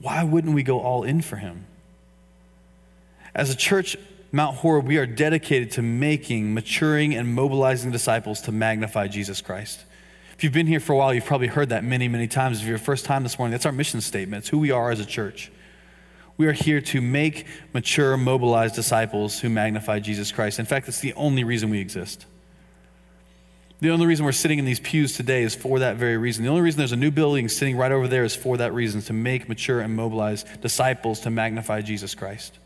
Why 0.00 0.22
wouldn't 0.22 0.54
we 0.54 0.62
go 0.62 0.78
all 0.78 1.02
in 1.02 1.22
for 1.22 1.36
him? 1.36 1.66
As 3.34 3.50
a 3.50 3.56
church, 3.56 3.96
Mount 4.30 4.58
Horeb, 4.58 4.86
we 4.86 4.96
are 4.96 5.06
dedicated 5.06 5.72
to 5.72 5.82
making, 5.82 6.54
maturing, 6.54 7.16
and 7.16 7.34
mobilizing 7.34 7.90
disciples 7.90 8.40
to 8.42 8.52
magnify 8.52 9.08
Jesus 9.08 9.40
Christ. 9.40 9.84
If 10.36 10.44
you've 10.44 10.52
been 10.52 10.68
here 10.68 10.80
for 10.80 10.92
a 10.92 10.96
while, 10.96 11.12
you've 11.12 11.24
probably 11.24 11.48
heard 11.48 11.70
that 11.70 11.82
many, 11.82 12.06
many 12.06 12.28
times. 12.28 12.58
If 12.58 12.62
you're 12.62 12.76
your 12.76 12.78
first 12.78 13.06
time 13.06 13.24
this 13.24 13.40
morning, 13.40 13.50
that's 13.50 13.66
our 13.66 13.72
mission 13.72 14.00
statement. 14.00 14.42
It's 14.42 14.48
who 14.50 14.58
we 14.58 14.70
are 14.70 14.92
as 14.92 15.00
a 15.00 15.06
church. 15.06 15.50
We 16.36 16.46
are 16.46 16.52
here 16.52 16.80
to 16.80 17.00
make, 17.00 17.46
mature, 17.72 18.16
mobilized 18.16 18.74
disciples 18.74 19.40
who 19.40 19.48
magnify 19.48 20.00
Jesus 20.00 20.32
Christ. 20.32 20.58
In 20.58 20.66
fact, 20.66 20.88
it's 20.88 21.00
the 21.00 21.14
only 21.14 21.44
reason 21.44 21.70
we 21.70 21.80
exist. 21.80 22.26
The 23.80 23.90
only 23.90 24.06
reason 24.06 24.24
we're 24.24 24.32
sitting 24.32 24.58
in 24.58 24.64
these 24.64 24.80
pews 24.80 25.16
today 25.16 25.42
is 25.42 25.54
for 25.54 25.78
that 25.80 25.96
very 25.96 26.16
reason. 26.16 26.44
The 26.44 26.50
only 26.50 26.62
reason 26.62 26.78
there's 26.78 26.92
a 26.92 26.96
new 26.96 27.10
building 27.10 27.48
sitting 27.48 27.76
right 27.76 27.92
over 27.92 28.08
there 28.08 28.24
is 28.24 28.34
for 28.34 28.56
that 28.56 28.72
reason 28.72 29.02
to 29.02 29.12
make, 29.12 29.48
mature, 29.48 29.80
and 29.80 29.94
mobilize 29.94 30.44
disciples 30.62 31.20
to 31.20 31.30
magnify 31.30 31.82
Jesus 31.82 32.14
Christ. 32.14 32.58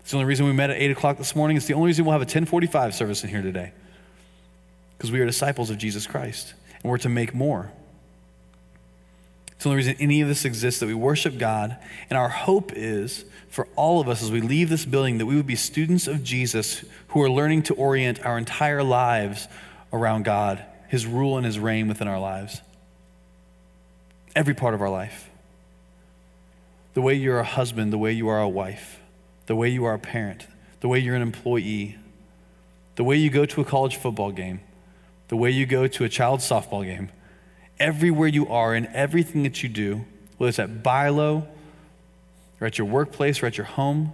It's 0.00 0.12
the 0.12 0.18
only 0.18 0.26
reason 0.26 0.46
we 0.46 0.52
met 0.52 0.70
at 0.70 0.76
8 0.76 0.92
o'clock 0.92 1.18
this 1.18 1.34
morning. 1.34 1.56
It's 1.56 1.66
the 1.66 1.74
only 1.74 1.88
reason 1.88 2.04
we'll 2.04 2.12
have 2.12 2.20
a 2.20 2.30
1045 2.30 2.94
service 2.94 3.24
in 3.24 3.30
here 3.30 3.42
today. 3.42 3.72
Because 4.96 5.10
we 5.10 5.20
are 5.20 5.26
disciples 5.26 5.68
of 5.68 5.78
Jesus 5.78 6.06
Christ 6.06 6.54
and 6.82 6.90
we're 6.90 6.98
to 6.98 7.08
make 7.08 7.34
more. 7.34 7.72
It's 9.56 9.64
the 9.64 9.70
only 9.70 9.78
reason 9.78 9.96
any 9.98 10.20
of 10.20 10.28
this 10.28 10.44
exists 10.44 10.80
that 10.80 10.86
we 10.86 10.94
worship 10.94 11.38
God. 11.38 11.76
And 12.10 12.18
our 12.18 12.28
hope 12.28 12.72
is 12.74 13.24
for 13.48 13.66
all 13.74 14.00
of 14.00 14.08
us 14.08 14.22
as 14.22 14.30
we 14.30 14.42
leave 14.42 14.68
this 14.68 14.84
building 14.84 15.16
that 15.16 15.24
we 15.24 15.34
would 15.34 15.46
be 15.46 15.56
students 15.56 16.06
of 16.06 16.22
Jesus 16.22 16.84
who 17.08 17.22
are 17.22 17.30
learning 17.30 17.62
to 17.64 17.74
orient 17.74 18.24
our 18.24 18.36
entire 18.36 18.82
lives 18.82 19.48
around 19.94 20.24
God, 20.24 20.62
His 20.88 21.06
rule 21.06 21.38
and 21.38 21.46
His 21.46 21.58
reign 21.58 21.88
within 21.88 22.06
our 22.06 22.20
lives. 22.20 22.60
Every 24.34 24.54
part 24.54 24.74
of 24.74 24.82
our 24.82 24.90
life. 24.90 25.30
The 26.92 27.00
way 27.00 27.14
you're 27.14 27.38
a 27.38 27.44
husband, 27.44 27.94
the 27.94 27.98
way 27.98 28.12
you 28.12 28.28
are 28.28 28.40
a 28.40 28.48
wife, 28.48 29.00
the 29.46 29.56
way 29.56 29.70
you 29.70 29.86
are 29.86 29.94
a 29.94 29.98
parent, 29.98 30.46
the 30.80 30.88
way 30.88 30.98
you're 30.98 31.16
an 31.16 31.22
employee, 31.22 31.96
the 32.96 33.04
way 33.04 33.16
you 33.16 33.30
go 33.30 33.46
to 33.46 33.62
a 33.62 33.64
college 33.64 33.96
football 33.96 34.32
game, 34.32 34.60
the 35.28 35.36
way 35.36 35.50
you 35.50 35.64
go 35.64 35.86
to 35.86 36.04
a 36.04 36.08
child's 36.10 36.46
softball 36.46 36.84
game, 36.84 37.10
everywhere 37.78 38.28
you 38.28 38.48
are 38.48 38.74
and 38.74 38.86
everything 38.92 39.42
that 39.42 39.62
you 39.62 39.68
do, 39.68 40.04
whether 40.38 40.48
it's 40.48 40.58
at 40.58 40.82
BILO 40.82 41.46
or 42.60 42.66
at 42.66 42.78
your 42.78 42.86
workplace 42.86 43.42
or 43.42 43.46
at 43.46 43.56
your 43.56 43.66
home, 43.66 44.12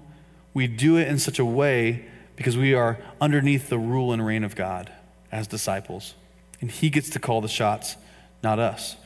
we 0.54 0.66
do 0.66 0.96
it 0.96 1.08
in 1.08 1.18
such 1.18 1.38
a 1.38 1.44
way 1.44 2.04
because 2.36 2.56
we 2.56 2.74
are 2.74 2.98
underneath 3.20 3.68
the 3.68 3.78
rule 3.78 4.12
and 4.12 4.24
reign 4.24 4.44
of 4.44 4.56
God 4.56 4.92
as 5.30 5.46
disciples. 5.46 6.14
And 6.60 6.70
He 6.70 6.90
gets 6.90 7.10
to 7.10 7.18
call 7.18 7.40
the 7.40 7.48
shots, 7.48 7.96
not 8.42 8.58
us. 8.58 8.96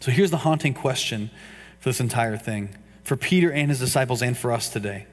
So 0.00 0.10
here's 0.10 0.30
the 0.30 0.38
haunting 0.38 0.74
question 0.74 1.30
for 1.78 1.90
this 1.90 2.00
entire 2.00 2.36
thing 2.36 2.76
for 3.04 3.16
Peter 3.16 3.52
and 3.52 3.68
his 3.68 3.80
disciples 3.80 4.22
and 4.22 4.36
for 4.36 4.52
us 4.52 4.68
today. 4.68 5.06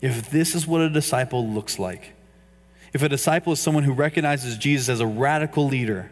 If 0.00 0.30
this 0.30 0.54
is 0.54 0.66
what 0.66 0.80
a 0.80 0.90
disciple 0.90 1.46
looks 1.48 1.78
like, 1.78 2.12
if 2.92 3.02
a 3.02 3.08
disciple 3.08 3.52
is 3.52 3.60
someone 3.60 3.84
who 3.84 3.92
recognizes 3.92 4.56
Jesus 4.56 4.88
as 4.88 5.00
a 5.00 5.06
radical 5.06 5.66
leader, 5.66 6.10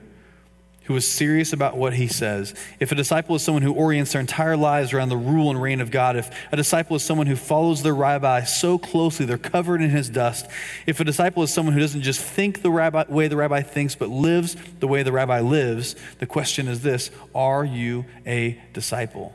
who 0.84 0.96
is 0.96 1.10
serious 1.10 1.52
about 1.52 1.76
what 1.76 1.94
he 1.94 2.06
says, 2.06 2.54
if 2.78 2.92
a 2.92 2.94
disciple 2.94 3.34
is 3.34 3.42
someone 3.42 3.62
who 3.62 3.72
orients 3.72 4.12
their 4.12 4.20
entire 4.20 4.56
lives 4.56 4.92
around 4.92 5.08
the 5.08 5.16
rule 5.16 5.50
and 5.50 5.60
reign 5.60 5.80
of 5.80 5.90
God, 5.90 6.16
if 6.16 6.30
a 6.52 6.56
disciple 6.56 6.96
is 6.96 7.02
someone 7.02 7.26
who 7.26 7.36
follows 7.36 7.82
their 7.82 7.94
rabbi 7.94 8.44
so 8.44 8.78
closely 8.78 9.24
they're 9.24 9.38
covered 9.38 9.80
in 9.80 9.90
his 9.90 10.10
dust, 10.10 10.46
if 10.86 11.00
a 11.00 11.04
disciple 11.04 11.42
is 11.42 11.52
someone 11.52 11.74
who 11.74 11.80
doesn't 11.80 12.02
just 12.02 12.20
think 12.20 12.62
the 12.62 12.70
rabbi, 12.70 13.04
way 13.08 13.28
the 13.28 13.36
rabbi 13.36 13.62
thinks, 13.62 13.94
but 13.94 14.10
lives 14.10 14.56
the 14.80 14.88
way 14.88 15.02
the 15.02 15.12
rabbi 15.12 15.40
lives, 15.40 15.96
the 16.18 16.26
question 16.26 16.68
is 16.68 16.82
this 16.82 17.10
Are 17.34 17.64
you 17.64 18.04
a 18.26 18.60
disciple? 18.72 19.34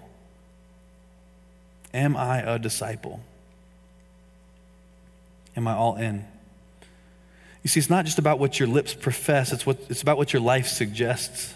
Am 1.94 2.16
I 2.16 2.42
a 2.42 2.60
disciple? 2.60 3.22
Am 5.58 5.68
I 5.68 5.74
all 5.74 5.96
in? 5.96 6.26
You 7.70 7.72
see, 7.72 7.80
it's 7.82 7.90
not 7.92 8.06
just 8.06 8.18
about 8.18 8.40
what 8.40 8.60
your 8.60 8.68
lips 8.68 8.96
profess, 8.96 9.54
it's, 9.54 9.64
what, 9.64 9.78
it's 9.90 10.02
about 10.02 10.18
what 10.18 10.34
your 10.34 10.42
life 10.42 10.66
suggests. 10.66 11.54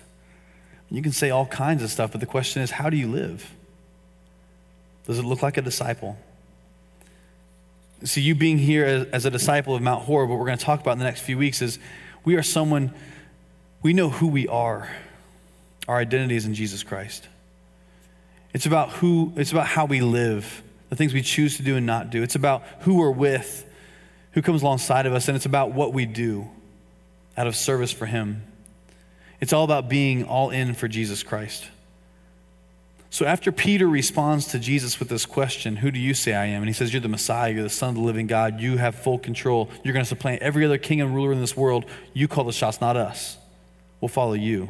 You 0.91 1.01
can 1.01 1.11
say 1.11 1.31
all 1.31 1.47
kinds 1.47 1.81
of 1.81 1.89
stuff, 1.89 2.11
but 2.11 2.21
the 2.21 2.27
question 2.27 2.61
is, 2.61 2.69
how 2.69 2.91
do 2.91 2.97
you 2.97 3.07
live? 3.07 3.51
Does 5.07 5.17
it 5.17 5.23
look 5.23 5.41
like 5.41 5.57
a 5.57 5.63
disciple? 5.63 6.15
See, 8.03 8.21
you 8.21 8.35
being 8.35 8.59
here 8.59 8.85
as, 8.85 9.07
as 9.07 9.25
a 9.25 9.31
disciple 9.31 9.73
of 9.73 9.81
Mount 9.81 10.03
Horeb, 10.03 10.29
what 10.29 10.37
we're 10.37 10.45
going 10.45 10.59
to 10.59 10.63
talk 10.63 10.81
about 10.81 10.91
in 10.91 10.99
the 10.99 11.05
next 11.05 11.21
few 11.21 11.35
weeks 11.35 11.63
is 11.63 11.79
we 12.23 12.35
are 12.35 12.43
someone, 12.43 12.93
we 13.81 13.91
know 13.91 14.09
who 14.09 14.27
we 14.27 14.47
are. 14.47 14.87
Our 15.87 15.97
identity 15.97 16.35
is 16.35 16.45
in 16.45 16.53
Jesus 16.53 16.83
Christ. 16.83 17.27
It's 18.53 18.67
about 18.67 18.91
who, 18.91 19.33
it's 19.35 19.51
about 19.51 19.65
how 19.65 19.85
we 19.85 20.01
live, 20.01 20.61
the 20.91 20.95
things 20.95 21.11
we 21.11 21.23
choose 21.23 21.57
to 21.57 21.63
do 21.63 21.75
and 21.75 21.87
not 21.87 22.11
do. 22.11 22.21
It's 22.21 22.35
about 22.35 22.61
who 22.81 22.97
we're 22.97 23.09
with 23.09 23.67
who 24.33 24.41
comes 24.41 24.61
alongside 24.61 25.05
of 25.05 25.13
us, 25.13 25.27
and 25.27 25.35
it's 25.35 25.45
about 25.45 25.71
what 25.71 25.93
we 25.93 26.05
do 26.05 26.49
out 27.37 27.47
of 27.47 27.55
service 27.55 27.91
for 27.91 28.05
Him. 28.05 28.43
It's 29.39 29.53
all 29.53 29.63
about 29.63 29.89
being 29.89 30.23
all 30.23 30.49
in 30.49 30.73
for 30.73 30.87
Jesus 30.87 31.23
Christ. 31.23 31.65
So 33.09 33.25
after 33.25 33.51
Peter 33.51 33.87
responds 33.87 34.47
to 34.47 34.59
Jesus 34.59 34.99
with 34.99 35.07
this 35.07 35.27
question, 35.27 35.75
Who 35.75 35.91
do 35.91 35.99
you 35.99 36.15
say 36.15 36.33
I 36.33 36.45
am? 36.45 36.63
And 36.63 36.67
he 36.67 36.73
says, 36.73 36.91
You're 36.91 37.01
the 37.01 37.09
Messiah, 37.09 37.53
you're 37.53 37.61
the 37.61 37.69
Son 37.69 37.89
of 37.89 37.95
the 37.95 38.01
living 38.01 38.25
God, 38.25 38.59
you 38.59 38.77
have 38.77 38.95
full 38.95 39.19
control, 39.19 39.69
you're 39.83 39.93
going 39.93 40.03
to 40.03 40.09
supplant 40.09 40.41
every 40.41 40.65
other 40.65 40.79
king 40.79 40.99
and 40.99 41.13
ruler 41.13 41.31
in 41.31 41.39
this 41.39 41.55
world. 41.55 41.85
You 42.13 42.27
call 42.27 42.43
the 42.43 42.51
shots, 42.51 42.81
not 42.81 42.97
us. 42.97 43.37
We'll 44.01 44.09
follow 44.09 44.33
you. 44.33 44.69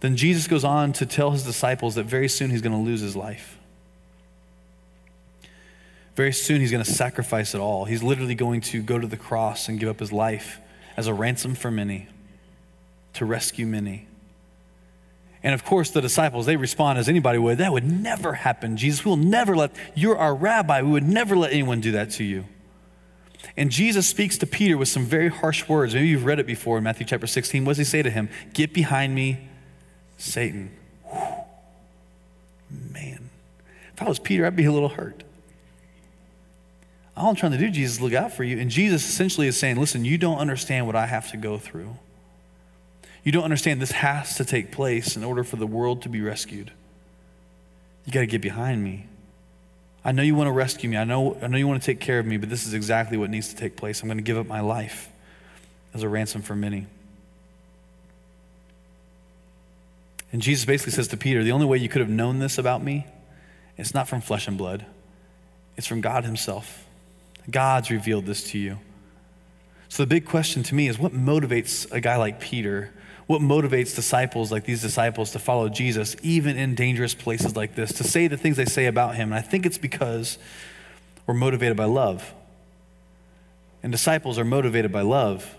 Then 0.00 0.16
Jesus 0.16 0.48
goes 0.48 0.64
on 0.64 0.92
to 0.94 1.06
tell 1.06 1.30
his 1.30 1.44
disciples 1.44 1.94
that 1.94 2.04
very 2.04 2.28
soon 2.28 2.50
he's 2.50 2.62
going 2.62 2.76
to 2.76 2.82
lose 2.82 3.00
his 3.00 3.14
life. 3.14 3.58
Very 6.14 6.32
soon, 6.32 6.60
he's 6.60 6.70
going 6.70 6.84
to 6.84 6.90
sacrifice 6.90 7.54
it 7.54 7.60
all. 7.60 7.86
He's 7.86 8.02
literally 8.02 8.34
going 8.34 8.60
to 8.62 8.82
go 8.82 8.98
to 8.98 9.06
the 9.06 9.16
cross 9.16 9.68
and 9.68 9.80
give 9.80 9.88
up 9.88 9.98
his 9.98 10.12
life 10.12 10.60
as 10.96 11.06
a 11.06 11.14
ransom 11.14 11.54
for 11.54 11.70
many, 11.70 12.08
to 13.14 13.24
rescue 13.24 13.66
many. 13.66 14.06
And 15.42 15.52
of 15.52 15.64
course, 15.64 15.90
the 15.90 16.00
disciples, 16.00 16.46
they 16.46 16.56
respond 16.56 16.98
as 16.98 17.08
anybody 17.08 17.38
would. 17.38 17.58
That 17.58 17.72
would 17.72 17.84
never 17.84 18.32
happen. 18.32 18.76
Jesus, 18.76 19.04
we'll 19.04 19.16
never 19.16 19.56
let, 19.56 19.72
you're 19.94 20.16
our 20.16 20.34
rabbi. 20.34 20.82
We 20.82 20.90
would 20.90 21.04
never 21.04 21.36
let 21.36 21.52
anyone 21.52 21.80
do 21.80 21.92
that 21.92 22.10
to 22.12 22.24
you. 22.24 22.44
And 23.56 23.70
Jesus 23.70 24.06
speaks 24.06 24.38
to 24.38 24.46
Peter 24.46 24.78
with 24.78 24.88
some 24.88 25.04
very 25.04 25.28
harsh 25.28 25.68
words. 25.68 25.94
Maybe 25.94 26.08
you've 26.08 26.24
read 26.24 26.38
it 26.38 26.46
before 26.46 26.78
in 26.78 26.84
Matthew 26.84 27.04
chapter 27.04 27.26
16. 27.26 27.64
What 27.64 27.72
does 27.72 27.78
he 27.78 27.84
say 27.84 28.02
to 28.02 28.10
him? 28.10 28.30
Get 28.54 28.72
behind 28.72 29.14
me, 29.14 29.48
Satan. 30.16 30.70
Whew. 31.10 31.34
Man, 32.92 33.30
if 33.92 34.02
I 34.02 34.08
was 34.08 34.18
Peter, 34.18 34.46
I'd 34.46 34.56
be 34.56 34.64
a 34.64 34.72
little 34.72 34.88
hurt. 34.88 35.24
All 37.16 37.28
I'm 37.28 37.36
trying 37.36 37.52
to 37.52 37.58
do, 37.58 37.70
Jesus, 37.70 38.00
look 38.00 38.12
out 38.12 38.32
for 38.32 38.42
you. 38.42 38.58
And 38.58 38.70
Jesus 38.70 39.08
essentially 39.08 39.46
is 39.46 39.58
saying, 39.58 39.76
listen, 39.76 40.04
you 40.04 40.18
don't 40.18 40.38
understand 40.38 40.86
what 40.86 40.96
I 40.96 41.06
have 41.06 41.30
to 41.30 41.36
go 41.36 41.58
through. 41.58 41.96
You 43.22 43.32
don't 43.32 43.44
understand 43.44 43.80
this 43.80 43.92
has 43.92 44.36
to 44.36 44.44
take 44.44 44.72
place 44.72 45.16
in 45.16 45.24
order 45.24 45.44
for 45.44 45.56
the 45.56 45.66
world 45.66 46.02
to 46.02 46.08
be 46.08 46.20
rescued. 46.20 46.72
You 48.04 48.12
got 48.12 48.20
to 48.20 48.26
get 48.26 48.42
behind 48.42 48.82
me. 48.82 49.06
I 50.04 50.12
know 50.12 50.22
you 50.22 50.34
want 50.34 50.48
to 50.48 50.52
rescue 50.52 50.90
me. 50.90 50.96
I 50.98 51.04
know, 51.04 51.38
I 51.40 51.46
know 51.46 51.56
you 51.56 51.66
want 51.66 51.80
to 51.80 51.86
take 51.86 52.00
care 52.00 52.18
of 52.18 52.26
me, 52.26 52.36
but 52.36 52.50
this 52.50 52.66
is 52.66 52.74
exactly 52.74 53.16
what 53.16 53.30
needs 53.30 53.48
to 53.48 53.56
take 53.56 53.76
place. 53.76 54.02
I'm 54.02 54.08
going 54.08 54.18
to 54.18 54.24
give 54.24 54.36
up 54.36 54.46
my 54.46 54.60
life 54.60 55.08
as 55.94 56.02
a 56.02 56.08
ransom 56.08 56.42
for 56.42 56.54
many. 56.54 56.86
And 60.30 60.42
Jesus 60.42 60.64
basically 60.64 60.92
says 60.92 61.08
to 61.08 61.16
Peter, 61.16 61.42
The 61.42 61.52
only 61.52 61.64
way 61.64 61.78
you 61.78 61.88
could 61.88 62.00
have 62.00 62.10
known 62.10 62.40
this 62.40 62.58
about 62.58 62.82
me, 62.82 63.06
it's 63.78 63.94
not 63.94 64.08
from 64.08 64.20
flesh 64.20 64.48
and 64.48 64.58
blood, 64.58 64.84
it's 65.76 65.86
from 65.86 66.02
God 66.02 66.24
Himself. 66.24 66.83
God's 67.50 67.90
revealed 67.90 68.26
this 68.26 68.50
to 68.50 68.58
you. 68.58 68.78
So 69.88 70.02
the 70.02 70.06
big 70.06 70.24
question 70.24 70.62
to 70.64 70.74
me 70.74 70.88
is 70.88 70.98
what 70.98 71.12
motivates 71.12 71.90
a 71.92 72.00
guy 72.00 72.16
like 72.16 72.40
Peter? 72.40 72.92
What 73.26 73.40
motivates 73.40 73.94
disciples 73.94 74.50
like 74.50 74.64
these 74.64 74.82
disciples 74.82 75.32
to 75.32 75.38
follow 75.38 75.68
Jesus, 75.68 76.16
even 76.22 76.56
in 76.56 76.74
dangerous 76.74 77.14
places 77.14 77.56
like 77.56 77.74
this, 77.74 77.92
to 77.92 78.04
say 78.04 78.26
the 78.26 78.36
things 78.36 78.56
they 78.56 78.64
say 78.64 78.86
about 78.86 79.14
him? 79.14 79.32
And 79.32 79.38
I 79.38 79.40
think 79.40 79.64
it's 79.64 79.78
because 79.78 80.38
we're 81.26 81.34
motivated 81.34 81.76
by 81.76 81.84
love. 81.84 82.34
And 83.82 83.92
disciples 83.92 84.38
are 84.38 84.44
motivated 84.44 84.92
by 84.92 85.02
love. 85.02 85.54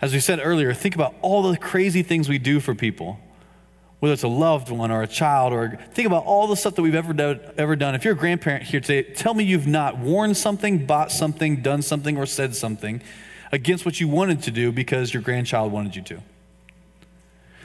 As 0.00 0.12
we 0.12 0.20
said 0.20 0.40
earlier, 0.42 0.72
think 0.72 0.94
about 0.94 1.14
all 1.20 1.50
the 1.50 1.58
crazy 1.58 2.02
things 2.02 2.28
we 2.28 2.38
do 2.38 2.60
for 2.60 2.74
people 2.74 3.18
whether 4.00 4.14
it's 4.14 4.22
a 4.22 4.28
loved 4.28 4.70
one 4.70 4.90
or 4.90 5.02
a 5.02 5.06
child, 5.06 5.52
or 5.52 5.78
think 5.92 6.06
about 6.06 6.24
all 6.24 6.46
the 6.46 6.56
stuff 6.56 6.74
that 6.74 6.82
we've 6.82 6.94
ever, 6.94 7.12
do, 7.12 7.38
ever 7.56 7.76
done. 7.76 7.94
If 7.94 8.04
you're 8.04 8.14
a 8.14 8.16
grandparent 8.16 8.64
here 8.64 8.80
today, 8.80 9.02
tell 9.14 9.34
me 9.34 9.44
you've 9.44 9.66
not 9.66 9.98
worn 9.98 10.34
something, 10.34 10.86
bought 10.86 11.12
something, 11.12 11.62
done 11.62 11.82
something, 11.82 12.16
or 12.16 12.26
said 12.26 12.56
something 12.56 13.02
against 13.52 13.84
what 13.84 14.00
you 14.00 14.08
wanted 14.08 14.42
to 14.44 14.50
do 14.50 14.72
because 14.72 15.12
your 15.12 15.22
grandchild 15.22 15.70
wanted 15.70 15.96
you 15.96 16.02
to. 16.02 16.22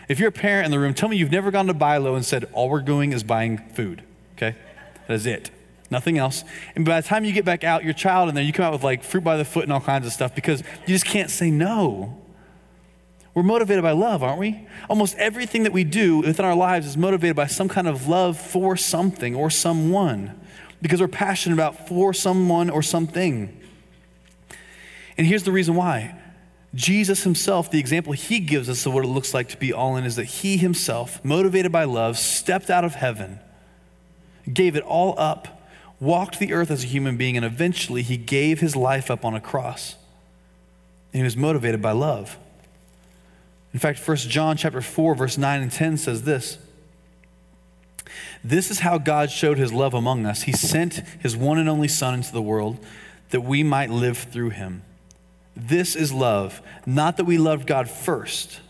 If 0.07 0.19
you're 0.19 0.29
a 0.29 0.33
parent 0.33 0.65
in 0.65 0.71
the 0.71 0.79
room, 0.79 0.93
tell 0.93 1.09
me 1.09 1.17
you've 1.17 1.31
never 1.31 1.51
gone 1.51 1.67
to 1.67 1.73
BI-LO 1.73 2.15
and 2.15 2.25
said, 2.25 2.49
all 2.53 2.69
we're 2.69 2.81
doing 2.81 3.13
is 3.13 3.23
buying 3.23 3.57
food, 3.57 4.03
okay? 4.35 4.55
That 5.07 5.13
is 5.13 5.25
it. 5.25 5.51
Nothing 5.89 6.17
else. 6.17 6.43
And 6.75 6.83
by 6.83 6.99
the 6.99 7.07
time 7.07 7.25
you 7.25 7.31
get 7.31 7.45
back 7.45 7.63
out, 7.63 7.83
your 7.83 7.93
child 7.93 8.29
in 8.29 8.35
there, 8.35 8.43
you 8.43 8.51
come 8.51 8.65
out 8.65 8.73
with 8.73 8.83
like 8.83 9.03
fruit 9.03 9.23
by 9.23 9.37
the 9.37 9.45
foot 9.45 9.63
and 9.63 9.71
all 9.71 9.81
kinds 9.81 10.05
of 10.05 10.13
stuff 10.13 10.35
because 10.35 10.61
you 10.61 10.87
just 10.87 11.05
can't 11.05 11.29
say 11.29 11.49
no. 11.49 12.21
We're 13.35 13.43
motivated 13.43 13.83
by 13.83 13.91
love, 13.91 14.23
aren't 14.23 14.39
we? 14.39 14.65
Almost 14.89 15.17
everything 15.17 15.63
that 15.63 15.73
we 15.73 15.83
do 15.83 16.19
within 16.19 16.45
our 16.45 16.55
lives 16.55 16.87
is 16.87 16.95
motivated 16.95 17.35
by 17.35 17.47
some 17.47 17.67
kind 17.67 17.85
of 17.87 18.07
love 18.07 18.39
for 18.39 18.77
something 18.77 19.35
or 19.35 19.49
someone 19.49 20.39
because 20.81 21.01
we're 21.01 21.09
passionate 21.09 21.55
about 21.55 21.87
for 21.87 22.13
someone 22.13 22.69
or 22.69 22.81
something. 22.81 23.59
And 25.17 25.27
here's 25.27 25.43
the 25.43 25.51
reason 25.51 25.75
why. 25.75 26.15
Jesus 26.73 27.23
himself, 27.23 27.69
the 27.71 27.79
example 27.79 28.13
he 28.13 28.39
gives 28.39 28.69
us 28.69 28.85
of 28.85 28.93
what 28.93 29.03
it 29.03 29.09
looks 29.09 29.33
like 29.33 29.49
to 29.49 29.57
be 29.57 29.73
all 29.73 29.97
in 29.97 30.05
is 30.05 30.15
that 30.15 30.25
he 30.25 30.57
himself, 30.57 31.23
motivated 31.23 31.71
by 31.71 31.83
love, 31.83 32.17
stepped 32.17 32.69
out 32.69 32.85
of 32.85 32.95
heaven, 32.95 33.39
gave 34.51 34.75
it 34.75 34.83
all 34.83 35.13
up, 35.17 35.69
walked 35.99 36.39
the 36.39 36.53
earth 36.53 36.71
as 36.71 36.83
a 36.83 36.87
human 36.87 37.17
being, 37.17 37.35
and 37.35 37.45
eventually 37.45 38.01
he 38.01 38.17
gave 38.17 38.59
his 38.59 38.75
life 38.75 39.09
up 39.09 39.25
on 39.25 39.33
a 39.33 39.41
cross. 39.41 39.95
And 41.13 41.19
he 41.19 41.23
was 41.23 41.37
motivated 41.37 41.81
by 41.81 41.93
love. 41.93 42.37
In 43.75 43.79
fact, 43.79 43.99
1 44.07 44.15
John 44.15 44.55
chapter 44.55 44.79
4 44.79 45.15
verse 45.15 45.37
9 45.37 45.61
and 45.61 45.69
10 45.69 45.97
says 45.97 46.23
this. 46.23 46.57
This 48.41 48.71
is 48.71 48.79
how 48.79 48.97
God 48.97 49.29
showed 49.29 49.57
his 49.57 49.73
love 49.73 49.93
among 49.93 50.25
us. 50.25 50.43
He 50.43 50.53
sent 50.53 51.01
his 51.19 51.35
one 51.35 51.57
and 51.57 51.67
only 51.67 51.89
son 51.89 52.13
into 52.13 52.31
the 52.31 52.41
world 52.41 52.79
that 53.31 53.41
we 53.41 53.63
might 53.63 53.89
live 53.89 54.17
through 54.17 54.51
him. 54.51 54.83
This 55.57 55.93
is 55.93 56.13
love, 56.13 56.61
not 56.85 57.17
that 57.17 57.25
we 57.25 57.37
loved 57.37 57.67
God 57.67 57.89
first, 57.89 58.61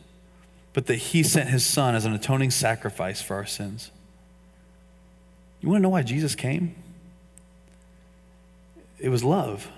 but 0.73 0.87
that 0.87 0.95
he 0.95 1.21
sent 1.21 1.49
his 1.49 1.63
son 1.63 1.93
as 1.93 2.05
an 2.05 2.13
atoning 2.13 2.49
sacrifice 2.49 3.21
for 3.21 3.35
our 3.35 3.45
sins. 3.45 3.91
You 5.61 5.69
want 5.69 5.81
to 5.81 5.83
know 5.83 5.89
why 5.89 6.01
Jesus 6.01 6.33
came? 6.33 6.73
It 8.97 9.09
was 9.09 9.23
love. 9.23 9.69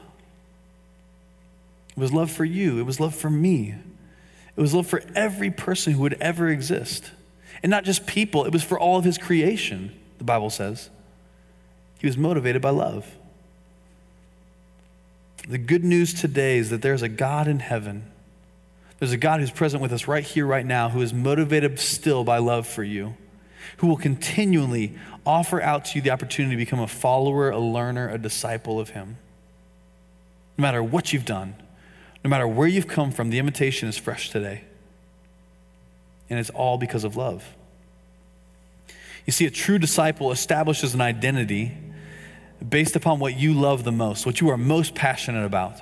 It 1.89 1.99
was 1.99 2.13
love 2.13 2.31
for 2.31 2.45
you. 2.45 2.79
It 2.79 2.83
was 2.83 3.01
love 3.01 3.13
for 3.13 3.29
me. 3.29 3.75
It 4.57 4.61
was 4.61 4.73
love 4.73 4.87
for 4.87 5.03
every 5.15 5.51
person 5.51 5.93
who 5.93 6.01
would 6.01 6.17
ever 6.19 6.49
exist. 6.49 7.11
And 7.61 7.69
not 7.69 7.83
just 7.83 8.07
people, 8.07 8.43
it 8.45 8.51
was 8.51 8.63
for 8.63 8.79
all 8.79 8.97
of 8.97 9.05
his 9.05 9.17
creation, 9.17 9.95
the 10.17 10.23
Bible 10.23 10.49
says. 10.49 10.89
He 11.99 12.07
was 12.07 12.17
motivated 12.17 12.61
by 12.61 12.71
love. 12.71 13.15
The 15.47 15.57
good 15.57 15.83
news 15.83 16.13
today 16.13 16.57
is 16.57 16.71
that 16.71 16.81
there's 16.81 17.03
a 17.03 17.09
God 17.09 17.47
in 17.47 17.59
heaven. 17.59 18.11
There's 18.99 19.11
a 19.11 19.17
God 19.17 19.39
who's 19.39 19.51
present 19.51 19.81
with 19.81 19.93
us 19.93 20.07
right 20.07 20.23
here, 20.23 20.45
right 20.45 20.65
now, 20.65 20.89
who 20.89 21.01
is 21.01 21.13
motivated 21.13 21.79
still 21.79 22.23
by 22.23 22.39
love 22.39 22.67
for 22.67 22.83
you, 22.83 23.15
who 23.77 23.87
will 23.87 23.97
continually 23.97 24.97
offer 25.25 25.61
out 25.61 25.85
to 25.85 25.95
you 25.95 26.01
the 26.01 26.09
opportunity 26.11 26.55
to 26.55 26.59
become 26.59 26.79
a 26.79 26.87
follower, 26.87 27.51
a 27.51 27.59
learner, 27.59 28.09
a 28.09 28.17
disciple 28.17 28.79
of 28.79 28.89
Him. 28.89 29.17
No 30.57 30.63
matter 30.63 30.81
what 30.81 31.13
you've 31.13 31.25
done, 31.25 31.55
no 32.27 32.29
matter 32.29 32.45
where 32.45 32.67
you've 32.67 32.89
come 32.89 33.09
from, 33.09 33.29
the 33.29 33.39
invitation 33.39 33.87
is 33.87 33.97
fresh 33.97 34.31
today. 34.31 34.61
And 36.29 36.37
it's 36.37 36.49
all 36.49 36.77
because 36.77 37.05
of 37.05 37.15
love. 37.15 37.41
You 39.25 39.31
see, 39.31 39.45
a 39.45 39.49
true 39.49 39.79
disciple 39.79 40.33
establishes 40.33 40.93
an 40.93 40.99
identity 40.99 41.71
based 42.67 42.97
upon 42.97 43.19
what 43.19 43.37
you 43.37 43.53
love 43.53 43.85
the 43.85 43.93
most, 43.93 44.25
what 44.25 44.41
you 44.41 44.49
are 44.49 44.57
most 44.57 44.93
passionate 44.93 45.45
about. 45.45 45.79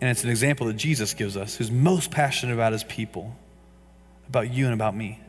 And 0.00 0.10
it's 0.10 0.24
an 0.24 0.30
example 0.30 0.66
that 0.66 0.78
Jesus 0.78 1.14
gives 1.14 1.36
us, 1.36 1.54
who's 1.54 1.70
most 1.70 2.10
passionate 2.10 2.54
about 2.54 2.72
his 2.72 2.82
people, 2.82 3.36
about 4.26 4.52
you 4.52 4.64
and 4.64 4.74
about 4.74 4.96
me. 4.96 5.20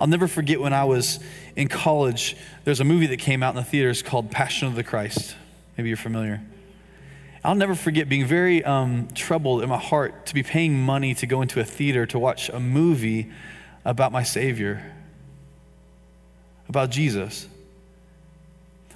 I'll 0.00 0.06
never 0.06 0.28
forget 0.28 0.60
when 0.60 0.72
I 0.72 0.84
was 0.84 1.18
in 1.56 1.66
college, 1.66 2.36
there's 2.62 2.78
a 2.78 2.84
movie 2.84 3.08
that 3.08 3.16
came 3.16 3.42
out 3.42 3.50
in 3.50 3.56
the 3.56 3.64
theaters 3.64 4.00
called 4.00 4.30
Passion 4.30 4.68
of 4.68 4.76
the 4.76 4.84
Christ. 4.84 5.34
Maybe 5.76 5.88
you're 5.88 5.96
familiar. 5.96 6.40
I'll 7.44 7.54
never 7.54 7.74
forget 7.74 8.08
being 8.08 8.26
very 8.26 8.64
um, 8.64 9.08
troubled 9.14 9.62
in 9.62 9.68
my 9.68 9.78
heart 9.78 10.26
to 10.26 10.34
be 10.34 10.42
paying 10.42 10.78
money 10.78 11.14
to 11.14 11.26
go 11.26 11.42
into 11.42 11.60
a 11.60 11.64
theater 11.64 12.04
to 12.06 12.18
watch 12.18 12.48
a 12.48 12.58
movie 12.58 13.30
about 13.84 14.12
my 14.12 14.22
Savior, 14.22 14.92
about 16.68 16.90
Jesus. 16.90 17.46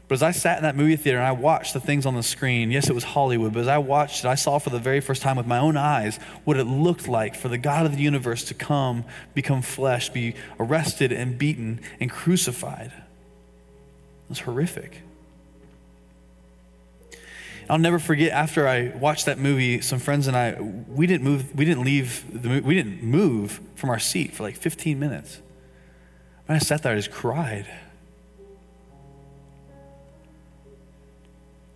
But 0.09 0.17
as 0.17 0.23
I 0.23 0.33
sat 0.33 0.59
in 0.59 0.65
that 0.65 0.77
movie 0.77 0.97
theater 0.97 1.19
and 1.19 1.27
I 1.27 1.33
watched 1.33 1.73
the 1.73 1.81
things 1.81 2.05
on 2.05 2.15
the 2.15 2.23
screen, 2.23 2.71
yes, 2.71 2.91
it 2.91 2.95
was 2.95 3.05
Hollywood, 3.05 3.55
but 3.55 3.61
as 3.61 3.69
I 3.69 3.79
watched 3.79 4.25
it, 4.25 4.29
I 4.29 4.35
saw 4.35 4.59
for 4.59 4.71
the 4.71 4.79
very 4.79 5.01
first 5.01 5.23
time 5.23 5.37
with 5.37 5.47
my 5.47 5.59
own 5.59 5.77
eyes 5.77 6.19
what 6.45 6.59
it 6.59 6.65
looked 6.65 7.09
like 7.09 7.35
for 7.35 7.49
the 7.49 7.57
God 7.57 7.87
of 7.87 7.97
the 7.97 8.03
universe 8.03 8.45
to 8.45 8.55
come, 8.55 9.05
become 9.33 9.63
flesh, 9.63 10.11
be 10.11 10.35
arrested 10.61 11.13
and 11.13 11.39
beaten 11.39 11.81
and 11.99 12.11
crucified. 12.11 12.89
It 12.89 14.29
was 14.29 14.41
horrific. 14.41 15.01
I'll 17.73 17.79
never 17.79 17.99
forget 17.99 18.33
after 18.33 18.69
I 18.69 18.89
watched 18.89 19.25
that 19.25 19.39
movie, 19.39 19.81
some 19.81 19.99
friends 19.99 20.27
and 20.27 20.37
I, 20.37 20.61
we 20.61 21.07
didn't 21.07 21.25
move, 21.25 21.57
we 21.57 21.65
didn't 21.65 21.85
leave, 21.85 22.43
the, 22.43 22.61
we 22.61 22.75
didn't 22.75 23.03
move 23.03 23.63
from 23.77 23.89
our 23.89 23.99
seat 23.99 24.35
for 24.35 24.43
like 24.43 24.57
15 24.57 25.01
minutes. 25.01 25.41
And 26.47 26.57
I 26.57 26.59
sat 26.59 26.83
there, 26.83 26.93
I 26.93 26.97
just 26.97 27.11
cried. 27.11 27.65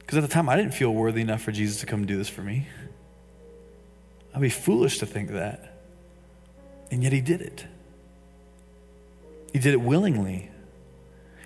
Because 0.01 0.19
at 0.19 0.21
the 0.21 0.29
time, 0.29 0.51
I 0.51 0.57
didn't 0.57 0.75
feel 0.75 0.93
worthy 0.93 1.23
enough 1.23 1.41
for 1.41 1.51
Jesus 1.51 1.81
to 1.81 1.87
come 1.87 2.05
do 2.05 2.19
this 2.19 2.29
for 2.29 2.43
me. 2.43 2.67
I'd 4.35 4.43
be 4.43 4.51
foolish 4.51 4.99
to 4.99 5.07
think 5.07 5.31
that. 5.31 5.79
And 6.91 7.03
yet, 7.03 7.15
He 7.15 7.23
did 7.23 7.41
it. 7.41 7.65
He 9.51 9.59
did 9.59 9.73
it 9.73 9.81
willingly. 9.81 10.51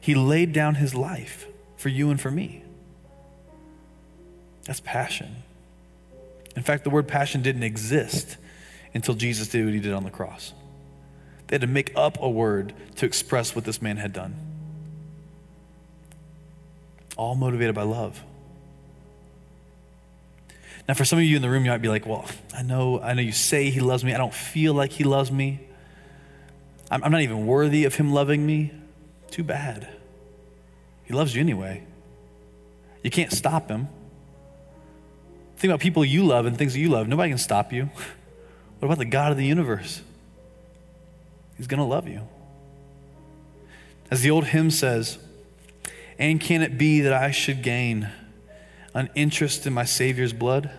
He 0.00 0.16
laid 0.16 0.52
down 0.52 0.74
His 0.74 0.92
life 0.92 1.46
for 1.76 1.88
you 1.88 2.10
and 2.10 2.20
for 2.20 2.32
me. 2.32 2.64
That's 4.70 4.78
passion. 4.78 5.34
In 6.54 6.62
fact, 6.62 6.84
the 6.84 6.90
word 6.90 7.08
passion 7.08 7.42
didn't 7.42 7.64
exist 7.64 8.36
until 8.94 9.16
Jesus 9.16 9.48
did 9.48 9.64
what 9.64 9.74
he 9.74 9.80
did 9.80 9.92
on 9.92 10.04
the 10.04 10.12
cross. 10.12 10.52
They 11.48 11.54
had 11.54 11.62
to 11.62 11.66
make 11.66 11.90
up 11.96 12.18
a 12.22 12.30
word 12.30 12.72
to 12.94 13.04
express 13.04 13.56
what 13.56 13.64
this 13.64 13.82
man 13.82 13.96
had 13.96 14.12
done. 14.12 14.36
All 17.16 17.34
motivated 17.34 17.74
by 17.74 17.82
love. 17.82 18.22
Now, 20.86 20.94
for 20.94 21.04
some 21.04 21.18
of 21.18 21.24
you 21.24 21.34
in 21.34 21.42
the 21.42 21.50
room, 21.50 21.64
you 21.64 21.72
might 21.72 21.82
be 21.82 21.88
like, 21.88 22.06
well, 22.06 22.24
I 22.56 22.62
know, 22.62 23.00
I 23.00 23.14
know 23.14 23.22
you 23.22 23.32
say 23.32 23.70
he 23.70 23.80
loves 23.80 24.04
me. 24.04 24.14
I 24.14 24.18
don't 24.18 24.32
feel 24.32 24.72
like 24.72 24.92
he 24.92 25.02
loves 25.02 25.32
me. 25.32 25.66
I'm, 26.92 27.02
I'm 27.02 27.10
not 27.10 27.22
even 27.22 27.44
worthy 27.44 27.86
of 27.86 27.96
him 27.96 28.12
loving 28.12 28.46
me. 28.46 28.70
Too 29.32 29.42
bad. 29.42 29.88
He 31.06 31.12
loves 31.12 31.34
you 31.34 31.40
anyway. 31.40 31.82
You 33.02 33.10
can't 33.10 33.32
stop 33.32 33.68
him. 33.68 33.88
Think 35.60 35.72
about 35.72 35.80
people 35.80 36.06
you 36.06 36.24
love 36.24 36.46
and 36.46 36.56
things 36.56 36.72
that 36.72 36.80
you 36.80 36.88
love. 36.88 37.06
Nobody 37.06 37.28
can 37.28 37.36
stop 37.36 37.70
you. 37.70 37.90
What 38.78 38.86
about 38.86 38.96
the 38.96 39.04
God 39.04 39.30
of 39.30 39.36
the 39.36 39.44
universe? 39.44 40.00
He's 41.58 41.66
going 41.66 41.80
to 41.80 41.84
love 41.84 42.08
you. 42.08 42.26
As 44.10 44.22
the 44.22 44.30
old 44.30 44.46
hymn 44.46 44.70
says, 44.70 45.18
and 46.18 46.40
can 46.40 46.62
it 46.62 46.78
be 46.78 47.02
that 47.02 47.12
I 47.12 47.30
should 47.30 47.60
gain 47.60 48.08
an 48.94 49.10
interest 49.14 49.66
in 49.66 49.74
my 49.74 49.84
Savior's 49.84 50.32
blood? 50.32 50.70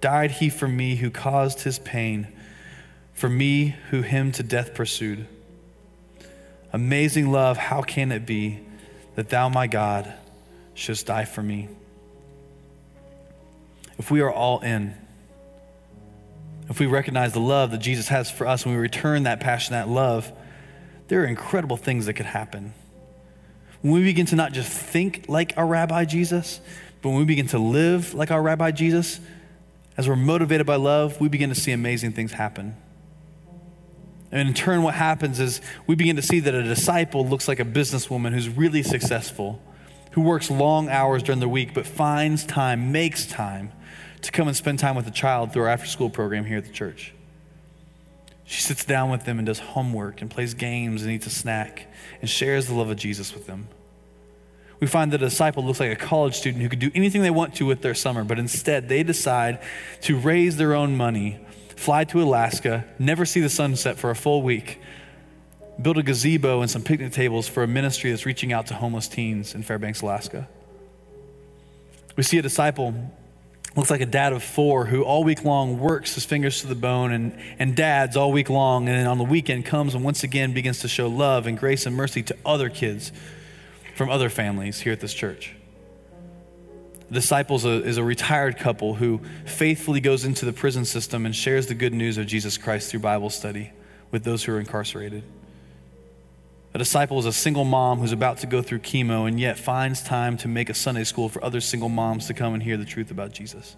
Died 0.00 0.32
he 0.32 0.48
for 0.48 0.66
me 0.66 0.96
who 0.96 1.08
caused 1.08 1.60
his 1.60 1.78
pain, 1.78 2.26
for 3.14 3.28
me 3.28 3.76
who 3.90 4.02
him 4.02 4.32
to 4.32 4.42
death 4.42 4.74
pursued. 4.74 5.24
Amazing 6.72 7.30
love, 7.30 7.56
how 7.56 7.82
can 7.82 8.10
it 8.10 8.26
be 8.26 8.58
that 9.14 9.28
thou, 9.28 9.48
my 9.48 9.68
God, 9.68 10.12
shouldst 10.74 11.06
die 11.06 11.26
for 11.26 11.44
me. 11.44 11.68
If 13.98 14.10
we 14.10 14.20
are 14.20 14.30
all 14.30 14.60
in, 14.60 14.94
if 16.68 16.78
we 16.78 16.86
recognize 16.86 17.32
the 17.32 17.40
love 17.40 17.70
that 17.70 17.78
Jesus 17.78 18.08
has 18.08 18.30
for 18.30 18.46
us, 18.46 18.64
when 18.64 18.74
we 18.74 18.80
return 18.80 19.24
that 19.24 19.40
passion, 19.40 19.72
that 19.72 19.88
love, 19.88 20.32
there 21.08 21.22
are 21.22 21.26
incredible 21.26 21.76
things 21.76 22.06
that 22.06 22.12
could 22.14 22.26
happen. 22.26 22.74
When 23.80 23.94
we 23.94 24.04
begin 24.04 24.26
to 24.26 24.36
not 24.36 24.52
just 24.52 24.70
think 24.70 25.26
like 25.28 25.54
our 25.56 25.66
Rabbi 25.66 26.04
Jesus, 26.04 26.60
but 27.00 27.10
when 27.10 27.18
we 27.18 27.24
begin 27.24 27.46
to 27.48 27.58
live 27.58 28.12
like 28.12 28.30
our 28.30 28.42
Rabbi 28.42 28.70
Jesus, 28.72 29.20
as 29.96 30.08
we're 30.08 30.16
motivated 30.16 30.66
by 30.66 30.76
love, 30.76 31.20
we 31.20 31.28
begin 31.28 31.48
to 31.48 31.54
see 31.54 31.72
amazing 31.72 32.12
things 32.12 32.32
happen. 32.32 32.76
And 34.30 34.46
in 34.46 34.54
turn, 34.54 34.82
what 34.82 34.94
happens 34.94 35.40
is 35.40 35.62
we 35.86 35.94
begin 35.94 36.16
to 36.16 36.22
see 36.22 36.40
that 36.40 36.54
a 36.54 36.62
disciple 36.62 37.26
looks 37.26 37.48
like 37.48 37.60
a 37.60 37.64
businesswoman 37.64 38.34
who's 38.34 38.48
really 38.48 38.82
successful, 38.82 39.62
who 40.12 40.20
works 40.20 40.50
long 40.50 40.90
hours 40.90 41.22
during 41.22 41.40
the 41.40 41.48
week, 41.48 41.72
but 41.72 41.86
finds 41.86 42.44
time, 42.44 42.92
makes 42.92 43.24
time 43.24 43.72
to 44.22 44.32
come 44.32 44.48
and 44.48 44.56
spend 44.56 44.78
time 44.78 44.96
with 44.96 45.06
a 45.06 45.12
child 45.12 45.52
through 45.52 45.62
our 45.62 45.68
after 45.68 45.86
school 45.86 46.10
program 46.10 46.44
here 46.44 46.58
at 46.58 46.64
the 46.64 46.72
church. 46.72 47.12
She 48.44 48.62
sits 48.62 48.84
down 48.84 49.10
with 49.10 49.24
them 49.24 49.38
and 49.38 49.46
does 49.46 49.58
homework 49.58 50.22
and 50.22 50.30
plays 50.30 50.54
games 50.54 51.02
and 51.02 51.12
eats 51.12 51.26
a 51.26 51.30
snack 51.30 51.86
and 52.20 52.30
shares 52.30 52.66
the 52.66 52.74
love 52.74 52.90
of 52.90 52.96
Jesus 52.96 53.34
with 53.34 53.46
them. 53.46 53.68
We 54.80 54.86
find 54.86 55.12
that 55.12 55.22
a 55.22 55.26
disciple 55.26 55.64
looks 55.64 55.80
like 55.80 55.92
a 55.92 55.96
college 55.96 56.34
student 56.34 56.62
who 56.62 56.68
could 56.68 56.78
do 56.78 56.90
anything 56.94 57.22
they 57.22 57.30
want 57.30 57.56
to 57.56 57.66
with 57.66 57.82
their 57.82 57.94
summer, 57.94 58.24
but 58.24 58.38
instead 58.38 58.88
they 58.88 59.02
decide 59.02 59.60
to 60.02 60.16
raise 60.16 60.56
their 60.56 60.72
own 60.72 60.96
money, 60.96 61.38
fly 61.76 62.04
to 62.04 62.22
Alaska, 62.22 62.84
never 62.98 63.26
see 63.26 63.40
the 63.40 63.48
sunset 63.48 63.98
for 63.98 64.10
a 64.10 64.16
full 64.16 64.42
week, 64.42 64.80
build 65.82 65.98
a 65.98 66.02
gazebo 66.02 66.62
and 66.62 66.70
some 66.70 66.82
picnic 66.82 67.12
tables 67.12 67.48
for 67.48 67.62
a 67.62 67.66
ministry 67.66 68.10
that's 68.10 68.24
reaching 68.24 68.52
out 68.52 68.66
to 68.68 68.74
homeless 68.74 69.08
teens 69.08 69.54
in 69.54 69.62
Fairbanks, 69.62 70.00
Alaska. 70.00 70.48
We 72.16 72.22
see 72.22 72.38
a 72.38 72.42
disciple 72.42 72.94
looks 73.76 73.90
like 73.90 74.00
a 74.00 74.06
dad 74.06 74.32
of 74.32 74.42
four 74.42 74.86
who 74.86 75.02
all 75.02 75.24
week 75.24 75.44
long 75.44 75.78
works 75.78 76.14
his 76.14 76.24
fingers 76.24 76.62
to 76.62 76.66
the 76.66 76.74
bone 76.74 77.12
and, 77.12 77.38
and 77.58 77.76
dads 77.76 78.16
all 78.16 78.32
week 78.32 78.50
long 78.50 78.88
and 78.88 78.98
then 78.98 79.06
on 79.06 79.18
the 79.18 79.24
weekend 79.24 79.64
comes 79.64 79.94
and 79.94 80.02
once 80.02 80.24
again 80.24 80.52
begins 80.52 80.80
to 80.80 80.88
show 80.88 81.06
love 81.08 81.46
and 81.46 81.58
grace 81.58 81.86
and 81.86 81.94
mercy 81.94 82.22
to 82.22 82.36
other 82.44 82.70
kids 82.70 83.12
from 83.94 84.10
other 84.10 84.30
families 84.30 84.80
here 84.80 84.92
at 84.92 85.00
this 85.00 85.14
church. 85.14 85.54
Disciples 87.10 87.64
is 87.64 87.96
a 87.96 88.04
retired 88.04 88.58
couple 88.58 88.94
who 88.94 89.20
faithfully 89.46 90.00
goes 90.00 90.24
into 90.24 90.44
the 90.44 90.52
prison 90.52 90.84
system 90.84 91.24
and 91.24 91.34
shares 91.34 91.66
the 91.66 91.74
good 91.74 91.94
news 91.94 92.18
of 92.18 92.26
jesus 92.26 92.58
christ 92.58 92.90
through 92.90 93.00
bible 93.00 93.30
study 93.30 93.72
with 94.10 94.24
those 94.24 94.44
who 94.44 94.52
are 94.52 94.60
incarcerated 94.60 95.22
a 96.74 96.78
disciple 96.78 97.18
is 97.18 97.26
a 97.26 97.32
single 97.32 97.64
mom 97.64 97.98
who's 97.98 98.12
about 98.12 98.38
to 98.38 98.46
go 98.46 98.60
through 98.62 98.80
chemo 98.80 99.26
and 99.26 99.40
yet 99.40 99.58
finds 99.58 100.02
time 100.02 100.36
to 100.38 100.48
make 100.48 100.68
a 100.68 100.74
Sunday 100.74 101.04
school 101.04 101.28
for 101.28 101.42
other 101.42 101.60
single 101.60 101.88
moms 101.88 102.26
to 102.26 102.34
come 102.34 102.54
and 102.54 102.62
hear 102.62 102.76
the 102.76 102.84
truth 102.84 103.10
about 103.10 103.32
Jesus. 103.32 103.76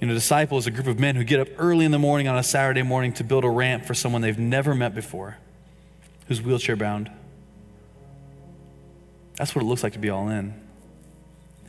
You 0.00 0.06
know, 0.06 0.12
a 0.12 0.16
disciple 0.16 0.58
is 0.58 0.66
a 0.66 0.70
group 0.70 0.86
of 0.86 0.98
men 0.98 1.16
who 1.16 1.24
get 1.24 1.40
up 1.40 1.48
early 1.58 1.84
in 1.84 1.90
the 1.90 1.98
morning 1.98 2.28
on 2.28 2.36
a 2.36 2.42
Saturday 2.42 2.82
morning 2.82 3.12
to 3.14 3.24
build 3.24 3.44
a 3.44 3.50
ramp 3.50 3.84
for 3.84 3.94
someone 3.94 4.22
they've 4.22 4.38
never 4.38 4.74
met 4.74 4.94
before 4.94 5.38
who's 6.28 6.40
wheelchair 6.40 6.76
bound. 6.76 7.10
That's 9.36 9.54
what 9.54 9.62
it 9.62 9.66
looks 9.66 9.82
like 9.82 9.94
to 9.94 9.98
be 9.98 10.10
all 10.10 10.28
in. 10.28 10.63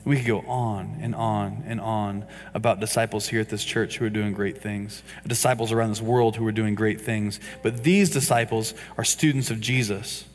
We 0.06 0.18
could 0.18 0.28
go 0.28 0.42
on 0.42 1.00
and 1.02 1.16
on 1.16 1.64
and 1.66 1.82
on 1.82 2.26
about 2.54 2.80
disciples 2.80 3.28
here 3.28 3.42
at 3.42 3.50
this 3.50 3.64
church 3.64 3.98
who 3.98 4.06
are 4.06 4.10
doing 4.12 4.34
great 4.34 4.60
things, 4.62 5.02
disciples 5.26 5.72
around 5.72 5.90
this 5.90 6.02
world 6.02 6.36
who 6.36 6.46
are 6.46 6.52
doing 6.52 6.76
great 6.76 7.02
things. 7.02 7.40
But 7.64 7.84
these 7.84 8.12
disciples 8.12 8.76
are 9.00 9.04
students 9.04 9.50
of 9.50 9.60
Jesus 9.60 10.26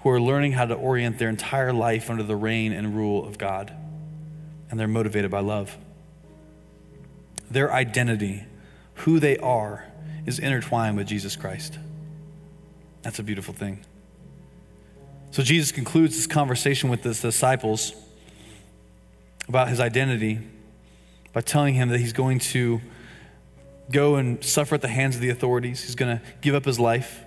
who 0.00 0.08
are 0.08 0.20
learning 0.20 0.52
how 0.52 0.64
to 0.64 0.74
orient 0.74 1.18
their 1.18 1.28
entire 1.28 1.74
life 1.74 2.08
under 2.08 2.22
the 2.22 2.34
reign 2.34 2.72
and 2.72 2.96
rule 2.96 3.26
of 3.26 3.36
God. 3.36 3.70
And 4.70 4.80
they're 4.80 4.88
motivated 4.88 5.30
by 5.30 5.40
love. 5.40 5.76
Their 7.50 7.70
identity, 7.70 8.44
who 8.94 9.20
they 9.20 9.36
are, 9.36 9.86
is 10.24 10.38
intertwined 10.38 10.96
with 10.96 11.06
Jesus 11.06 11.36
Christ. 11.36 11.78
That's 13.02 13.18
a 13.18 13.22
beautiful 13.22 13.52
thing. 13.52 13.84
So 15.32 15.42
Jesus 15.42 15.70
concludes 15.70 16.16
this 16.16 16.26
conversation 16.26 16.88
with 16.88 17.04
his 17.04 17.20
disciples 17.20 17.94
about 19.48 19.68
his 19.68 19.80
identity 19.80 20.40
by 21.32 21.40
telling 21.40 21.74
him 21.74 21.88
that 21.88 21.98
he's 21.98 22.12
going 22.12 22.38
to 22.38 22.80
go 23.90 24.16
and 24.16 24.42
suffer 24.44 24.74
at 24.74 24.82
the 24.82 24.88
hands 24.88 25.16
of 25.16 25.22
the 25.22 25.30
authorities. 25.30 25.82
He's 25.82 25.94
going 25.94 26.18
to 26.18 26.24
give 26.40 26.54
up 26.54 26.64
his 26.64 26.78
life. 26.78 27.22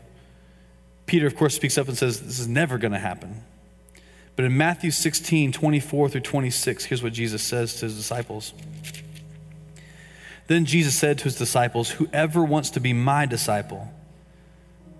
Peter, 1.06 1.28
of 1.28 1.36
course, 1.36 1.56
speaks 1.56 1.78
up 1.78 1.88
and 1.88 1.98
says, 1.98 2.22
This 2.22 2.40
is 2.40 2.48
never 2.48 2.78
going 2.78 2.94
to 2.94 3.00
happen. 3.00 3.44
But 4.36 4.46
in 4.46 4.58
Matthew 4.58 4.92
16, 4.92 5.52
24 5.52 6.10
through 6.10 6.22
26, 6.22 6.86
here's 6.86 7.04
what 7.04 7.14
Jesus 7.14 7.42
says 7.42 7.76
to 7.76 7.86
his 7.86 7.96
disciples. 7.96 8.54
Then 10.48 10.66
Jesus 10.66 10.98
said 10.98 11.18
to 11.20 11.24
his 11.26 11.38
disciples, 11.38 11.92
Whoever 11.92 12.44
wants 12.44 12.70
to 12.72 12.80
be 12.80 12.94
my 12.94 13.26
disciple 13.26 13.92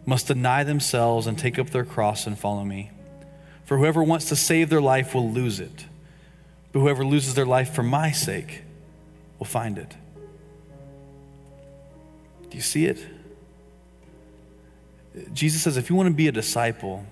must 0.06 0.28
deny 0.28 0.64
themselves 0.64 1.28
and 1.28 1.38
take 1.38 1.60
up 1.60 1.72
their 1.72 1.86
cross 1.86 2.28
and 2.28 2.38
follow 2.38 2.64
me. 2.64 2.92
For 3.66 3.78
whoever 3.78 4.04
wants 4.04 4.30
to 4.30 4.36
save 4.36 4.70
their 4.70 4.82
life 4.82 5.16
will 5.16 5.32
lose 5.32 5.60
it 5.60 5.86
but 6.76 6.82
whoever 6.82 7.06
loses 7.06 7.36
their 7.36 7.46
life 7.46 7.74
for 7.74 7.84
my 7.84 8.12
sake 8.12 8.62
will 9.40 9.46
find 9.46 9.78
it. 9.78 9.96
Do 12.50 12.58
you 12.58 12.62
see 12.62 12.86
it? 12.86 13.00
Jesus 15.32 15.62
says, 15.62 15.78
if 15.78 15.90
you 15.90 15.96
want 15.96 16.08
to 16.08 16.14
be 16.14 16.28
a 16.28 16.34
disciple, 16.34 17.06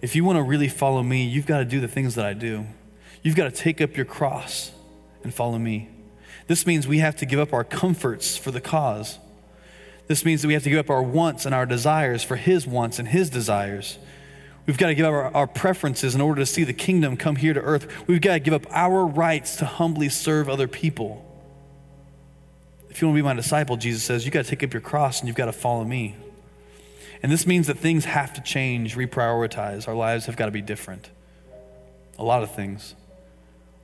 if 0.00 0.16
you 0.16 0.24
want 0.24 0.38
to 0.38 0.42
really 0.42 0.68
follow 0.68 1.02
me, 1.02 1.22
you've 1.22 1.44
got 1.44 1.58
to 1.58 1.66
do 1.66 1.80
the 1.80 1.86
things 1.86 2.14
that 2.14 2.24
I 2.24 2.32
do. 2.32 2.64
You've 3.22 3.36
got 3.36 3.44
to 3.44 3.50
take 3.50 3.82
up 3.82 3.94
your 3.94 4.06
cross 4.06 4.72
and 5.22 5.34
follow 5.34 5.58
me. 5.58 5.90
This 6.46 6.66
means 6.66 6.88
we 6.88 7.00
have 7.00 7.16
to 7.16 7.26
give 7.26 7.38
up 7.38 7.52
our 7.52 7.62
comforts 7.62 8.38
for 8.38 8.52
the 8.52 8.60
cause. 8.62 9.18
This 10.06 10.24
means 10.24 10.40
that 10.40 10.48
we 10.48 10.54
have 10.54 10.62
to 10.62 10.70
give 10.70 10.78
up 10.78 10.88
our 10.88 11.02
wants 11.02 11.44
and 11.44 11.54
our 11.54 11.66
desires 11.66 12.24
for 12.24 12.36
His 12.36 12.66
wants 12.66 12.98
and 12.98 13.08
His 13.08 13.28
desires. 13.28 13.98
We've 14.66 14.78
got 14.78 14.88
to 14.88 14.94
give 14.94 15.04
up 15.04 15.12
our, 15.12 15.34
our, 15.34 15.46
preferences 15.46 16.14
in 16.14 16.20
order 16.20 16.40
to 16.40 16.46
see 16.46 16.64
the 16.64 16.72
kingdom 16.72 17.16
come 17.16 17.36
here 17.36 17.52
to 17.52 17.60
earth. 17.60 17.86
We've 18.06 18.20
got 18.20 18.34
to 18.34 18.40
give 18.40 18.54
up 18.54 18.66
our 18.70 19.04
rights 19.04 19.56
to 19.56 19.66
humbly 19.66 20.08
serve 20.08 20.48
other 20.48 20.68
people. 20.68 21.22
If 22.88 23.02
you 23.02 23.08
want 23.08 23.16
to 23.16 23.22
be 23.22 23.24
my 23.24 23.34
disciple, 23.34 23.76
Jesus 23.76 24.02
says, 24.02 24.24
you've 24.24 24.32
got 24.32 24.44
to 24.44 24.50
take 24.50 24.62
up 24.62 24.72
your 24.72 24.80
cross 24.80 25.20
and 25.20 25.28
you've 25.28 25.36
got 25.36 25.46
to 25.46 25.52
follow 25.52 25.84
me. 25.84 26.16
And 27.22 27.30
this 27.30 27.46
means 27.46 27.66
that 27.66 27.78
things 27.78 28.04
have 28.04 28.32
to 28.34 28.40
change, 28.40 28.96
reprioritize. 28.96 29.86
Our 29.88 29.94
lives 29.94 30.26
have 30.26 30.36
got 30.36 30.46
to 30.46 30.50
be 30.50 30.62
different. 30.62 31.10
A 32.18 32.24
lot 32.24 32.42
of 32.42 32.54
things. 32.54 32.94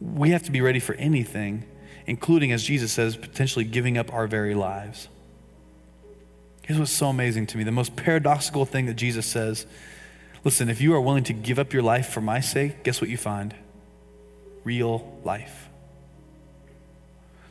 We 0.01 0.31
have 0.31 0.45
to 0.45 0.51
be 0.51 0.61
ready 0.61 0.78
for 0.78 0.95
anything, 0.95 1.64
including, 2.07 2.53
as 2.53 2.62
Jesus 2.62 2.93
says, 2.93 3.16
potentially 3.16 3.64
giving 3.64 3.99
up 3.99 4.12
our 4.12 4.26
very 4.26 4.55
lives. 4.55 5.09
Here's 6.62 6.78
what's 6.78 6.93
so 6.93 7.09
amazing 7.09 7.47
to 7.49 7.59
me 7.59 7.64
the 7.64 7.72
most 7.72 7.97
paradoxical 7.97 8.64
thing 8.64 8.87
that 8.87 8.95
Jesus 8.95 9.26
says 9.26 9.66
Listen, 10.43 10.68
if 10.68 10.80
you 10.80 10.95
are 10.95 11.01
willing 11.01 11.24
to 11.24 11.32
give 11.32 11.59
up 11.59 11.72
your 11.72 11.82
life 11.82 12.09
for 12.09 12.20
my 12.20 12.41
sake, 12.41 12.82
guess 12.82 13.01
what 13.01 13.11
you 13.11 13.16
find? 13.16 13.55
Real 14.64 15.18
life. 15.24 15.68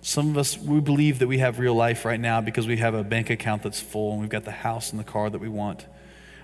Some 0.02 0.30
of 0.30 0.38
us, 0.38 0.58
we 0.58 0.80
believe 0.80 1.20
that 1.20 1.28
we 1.28 1.40
have 1.40 1.60
real 1.60 1.76
life 1.76 2.06
right 2.06 2.20
now 2.20 2.42
because 2.42 2.66
we 2.66 2.78
have 2.78 2.94
a 2.94 3.04
bank 3.04 3.30
account 3.30 3.64
that's 3.64 3.80
full 3.80 4.14
and 4.14 4.22
we've 4.22 4.30
got 4.30 4.46
the 4.46 4.52
house 4.52 4.92
and 4.92 5.00
the 5.00 5.04
car 5.04 5.30
that 5.30 5.40
we 5.40 5.50
want. 5.50 5.86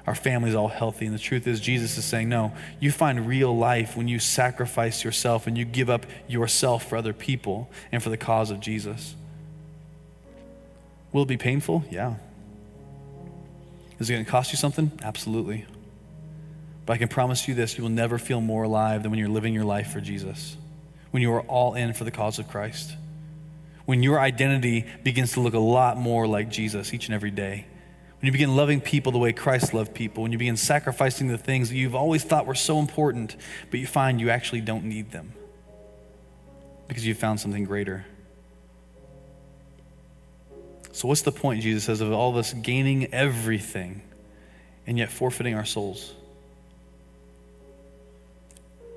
Our 0.05 0.13
family's 0.13 0.53
all 0.53 0.67
healthy. 0.67 1.05
And 1.05 1.15
the 1.15 1.19
truth 1.19 1.47
is, 1.47 1.59
Jesus 1.59 1.97
is 1.97 2.05
saying, 2.05 2.29
no, 2.29 2.53
you 2.79 2.91
find 2.91 3.27
real 3.27 3.57
life 3.57 3.97
when 3.97 4.07
you 4.07 4.19
sacrifice 4.19 5.03
yourself 5.03 5.47
and 5.47 5.57
you 5.57 5.65
give 5.65 5.89
up 5.89 6.05
yourself 6.27 6.87
for 6.87 6.97
other 6.97 7.13
people 7.13 7.69
and 7.91 8.03
for 8.03 8.09
the 8.09 8.17
cause 8.17 8.51
of 8.51 8.59
Jesus. 8.59 9.15
Will 11.11 11.23
it 11.23 11.27
be 11.27 11.37
painful? 11.37 11.83
Yeah. 11.89 12.15
Is 13.99 14.09
it 14.09 14.13
going 14.13 14.25
to 14.25 14.29
cost 14.29 14.51
you 14.51 14.57
something? 14.57 14.91
Absolutely. 15.01 15.65
But 16.85 16.93
I 16.93 16.97
can 16.97 17.07
promise 17.07 17.47
you 17.47 17.55
this 17.55 17.77
you 17.77 17.83
will 17.83 17.89
never 17.89 18.17
feel 18.17 18.41
more 18.41 18.63
alive 18.63 19.01
than 19.01 19.11
when 19.11 19.19
you're 19.19 19.29
living 19.29 19.53
your 19.53 19.65
life 19.65 19.91
for 19.91 20.01
Jesus, 20.01 20.55
when 21.11 21.21
you 21.21 21.31
are 21.33 21.41
all 21.41 21.73
in 21.73 21.93
for 21.93 22.03
the 22.03 22.11
cause 22.11 22.39
of 22.39 22.47
Christ, 22.47 22.95
when 23.85 24.03
your 24.03 24.19
identity 24.19 24.85
begins 25.03 25.33
to 25.33 25.39
look 25.39 25.53
a 25.53 25.59
lot 25.59 25.97
more 25.97 26.27
like 26.27 26.49
Jesus 26.49 26.93
each 26.93 27.07
and 27.07 27.15
every 27.15 27.31
day. 27.31 27.65
When 28.19 28.27
you 28.27 28.31
begin 28.31 28.55
loving 28.55 28.81
people 28.81 29.11
the 29.11 29.17
way 29.17 29.33
Christ 29.33 29.73
loved 29.73 29.93
people, 29.93 30.23
when 30.23 30.31
you 30.31 30.37
begin 30.37 30.57
sacrificing 30.57 31.27
the 31.27 31.37
things 31.37 31.69
that 31.69 31.75
you've 31.75 31.95
always 31.95 32.23
thought 32.23 32.45
were 32.45 32.55
so 32.55 32.79
important, 32.79 33.35
but 33.69 33.79
you 33.79 33.85
find 33.85 34.19
you 34.19 34.29
actually 34.29 34.61
don't 34.61 34.85
need 34.85 35.11
them 35.11 35.33
because 36.87 37.05
you've 37.05 37.17
found 37.17 37.39
something 37.39 37.65
greater. 37.65 38.05
So, 40.91 41.09
what's 41.09 41.23
the 41.23 41.31
point, 41.31 41.61
Jesus 41.61 41.83
says, 41.83 41.99
of 41.99 42.11
all 42.13 42.29
of 42.29 42.37
us 42.37 42.53
gaining 42.53 43.13
everything 43.13 44.01
and 44.87 44.97
yet 44.97 45.11
forfeiting 45.11 45.53
our 45.53 45.65
souls? 45.65 46.13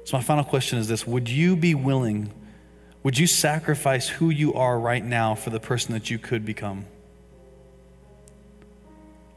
So, 0.08 0.16
my 0.16 0.22
final 0.22 0.42
question 0.42 0.78
is 0.78 0.88
this 0.88 1.06
Would 1.06 1.28
you 1.28 1.54
be 1.54 1.74
willing, 1.74 2.32
would 3.02 3.18
you 3.18 3.26
sacrifice 3.26 4.08
who 4.08 4.30
you 4.30 4.54
are 4.54 4.80
right 4.80 5.04
now 5.04 5.34
for 5.34 5.50
the 5.50 5.60
person 5.60 5.92
that 5.92 6.08
you 6.08 6.18
could 6.18 6.46
become? 6.46 6.86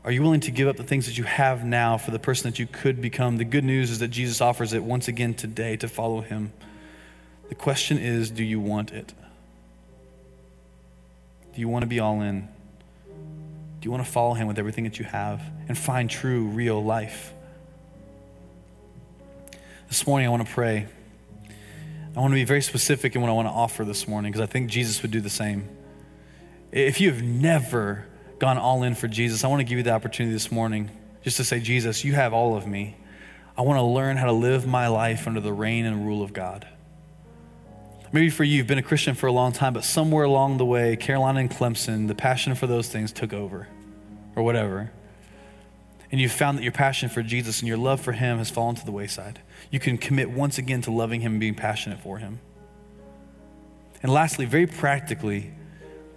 Are 0.06 0.14
you 0.14 0.22
willing 0.22 0.40
to 0.40 0.52
give 0.52 0.70
up 0.70 0.78
the 0.78 0.86
things 0.86 1.08
that 1.08 1.18
you 1.18 1.26
have 1.26 1.66
now 1.66 1.98
for 1.98 2.12
the 2.12 2.20
person 2.20 2.50
that 2.50 2.58
you 2.58 2.68
could 2.68 3.02
become? 3.02 3.36
The 3.36 3.44
good 3.44 3.66
news 3.66 3.92
is 3.92 4.00
that 4.00 4.08
Jesus 4.08 4.40
offers 4.40 4.72
it 4.72 4.82
once 4.82 5.10
again 5.10 5.34
today 5.34 5.76
to 5.76 5.90
follow 5.90 6.22
him. 6.22 6.54
The 7.50 7.56
question 7.56 7.98
is 7.98 8.32
do 8.32 8.42
you 8.42 8.62
want 8.62 8.94
it? 8.94 9.14
Do 11.54 11.60
you 11.60 11.68
want 11.68 11.84
to 11.84 11.88
be 11.88 12.00
all 12.00 12.22
in? 12.22 12.48
Do 13.10 13.88
you 13.88 13.92
want 13.92 14.06
to 14.06 14.10
follow 14.10 14.36
him 14.36 14.48
with 14.48 14.58
everything 14.58 14.86
that 14.86 15.00
you 15.00 15.04
have 15.04 15.42
and 15.68 15.78
find 15.78 16.10
true, 16.10 16.46
real 16.46 16.82
life? 16.82 17.34
This 19.92 20.08
morning, 20.08 20.26
I 20.26 20.32
want 20.32 20.48
to 20.48 20.54
pray. 20.54 20.88
I 22.16 22.20
want 22.22 22.32
to 22.32 22.36
be 22.36 22.46
very 22.46 22.62
specific 22.62 23.14
in 23.14 23.22
what 23.22 23.30
I 23.30 23.34
want 23.34 23.50
to 23.50 23.52
offer 23.52 23.84
this 23.84 24.08
morning 24.08 24.32
because 24.32 24.42
I 24.42 24.50
think 24.50 24.70
Jesus 24.70 25.02
would 25.02 25.12
do 25.12 25.20
the 25.20 25.30
same. 25.30 25.68
If 26.72 27.02
you 27.02 27.12
have 27.12 27.22
never 27.22 28.08
gone 28.40 28.58
all 28.58 28.84
in 28.84 28.96
for 28.96 29.10
Jesus, 29.10 29.44
I 29.44 29.50
want 29.50 29.60
to 29.60 29.66
give 29.66 29.78
you 29.78 29.84
the 29.84 29.92
opportunity 29.92 30.32
this 30.32 30.50
morning 30.50 30.92
just 31.26 31.36
to 31.38 31.44
say, 31.44 31.60
Jesus, 31.60 32.06
you 32.06 32.14
have 32.14 32.34
all 32.34 32.56
of 32.56 32.66
me. 32.66 32.96
I 33.58 33.64
want 33.64 33.80
to 33.80 33.84
learn 33.84 34.16
how 34.16 34.28
to 34.28 34.32
live 34.32 34.66
my 34.66 34.88
life 34.88 35.28
under 35.28 35.42
the 35.42 35.52
reign 35.52 35.86
and 35.86 36.08
rule 36.08 36.24
of 36.24 36.32
God. 36.32 36.66
Maybe 38.14 38.30
for 38.30 38.46
you, 38.46 38.60
you've 38.60 38.68
been 38.68 38.78
a 38.78 38.84
Christian 38.84 39.14
for 39.14 39.28
a 39.28 39.34
long 39.34 39.52
time, 39.52 39.74
but 39.74 39.84
somewhere 39.84 40.24
along 40.24 40.56
the 40.56 40.66
way, 40.66 40.96
Carolina 40.96 41.42
and 41.42 41.52
Clemson, 41.52 42.08
the 42.08 42.16
passion 42.16 42.56
for 42.56 42.66
those 42.66 42.88
things 42.88 43.12
took 43.12 43.34
over, 43.34 43.68
or 44.38 44.44
whatever. 44.44 44.94
And 46.14 46.22
you've 46.22 46.32
found 46.32 46.58
that 46.58 46.64
your 46.64 46.72
passion 46.72 47.10
for 47.10 47.22
Jesus 47.22 47.60
and 47.60 47.68
your 47.68 47.78
love 47.78 48.00
for 48.00 48.14
Him 48.14 48.38
has 48.38 48.50
fallen 48.50 48.76
to 48.78 48.86
the 48.86 48.92
wayside. 48.94 49.42
You 49.70 49.80
can 49.80 49.98
commit 49.98 50.30
once 50.30 50.58
again 50.58 50.82
to 50.84 50.92
loving 50.92 51.22
Him 51.22 51.34
and 51.34 51.40
being 51.40 51.56
passionate 51.56 52.00
for 52.00 52.18
Him. 52.18 52.40
And 54.04 54.12
lastly, 54.12 54.46
very 54.46 54.68
practically, 54.68 55.52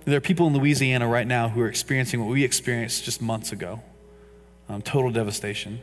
there 0.05 0.17
are 0.17 0.21
people 0.21 0.47
in 0.47 0.55
Louisiana 0.55 1.07
right 1.07 1.27
now 1.27 1.49
who 1.49 1.61
are 1.61 1.69
experiencing 1.69 2.21
what 2.21 2.31
we 2.31 2.45
experienced 2.45 3.05
just 3.05 3.21
months 3.21 3.53
ago 3.53 3.83
um, 4.69 4.83
total 4.83 5.11
devastation. 5.11 5.81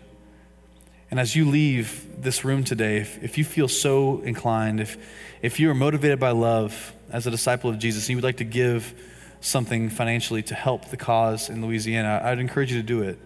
And 1.10 1.20
as 1.20 1.36
you 1.36 1.50
leave 1.50 2.08
this 2.22 2.46
room 2.46 2.64
today, 2.64 2.98
if, 2.98 3.22
if 3.22 3.38
you 3.38 3.44
feel 3.44 3.68
so 3.68 4.22
inclined, 4.22 4.80
if, 4.80 4.98
if 5.42 5.60
you 5.60 5.70
are 5.70 5.76
motivated 5.76 6.20
by 6.20 6.32
love 6.32 6.94
as 7.12 7.28
a 7.28 7.32
disciple 7.32 7.70
of 7.70 7.80
Jesus, 7.80 8.04
and 8.04 8.12
you 8.12 8.18
would 8.18 8.24
like 8.24 8.38
to 8.38 8.46
give 8.46 8.94
something 9.42 9.90
financially 9.90 10.42
to 10.44 10.56
help 10.56 10.86
the 10.86 10.98
cause 10.98 11.50
in 11.50 11.66
Louisiana, 11.66 12.22
I'd 12.24 12.40
encourage 12.40 12.72
you 12.72 12.82
to 12.82 12.88
do 12.88 13.02
it. 13.02 13.20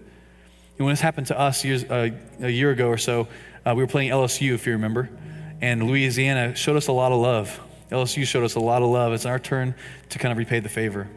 And 0.77 0.85
when 0.85 0.93
this 0.93 1.01
happened 1.01 1.27
to 1.27 1.39
us 1.39 1.63
years, 1.63 1.83
uh, 1.83 2.09
a 2.41 2.49
year 2.49 2.71
ago 2.71 2.87
or 2.87 2.97
so, 2.97 3.27
uh, 3.65 3.73
we 3.75 3.83
were 3.83 3.87
playing 3.87 4.11
LSU, 4.11 4.53
if 4.53 4.65
you 4.65 4.73
remember, 4.73 5.09
and 5.61 5.87
Louisiana 5.87 6.55
showed 6.55 6.77
us 6.77 6.87
a 6.87 6.91
lot 6.91 7.11
of 7.11 7.19
love. 7.19 7.59
LSU 7.91 8.25
showed 8.25 8.43
us 8.43 8.55
a 8.55 8.59
lot 8.59 8.81
of 8.81 8.89
love. 8.89 9.13
It's 9.13 9.25
our 9.25 9.39
turn 9.39 9.75
to 10.09 10.19
kind 10.19 10.31
of 10.31 10.37
repay 10.37 10.59
the 10.59 10.69
favor. 10.69 11.09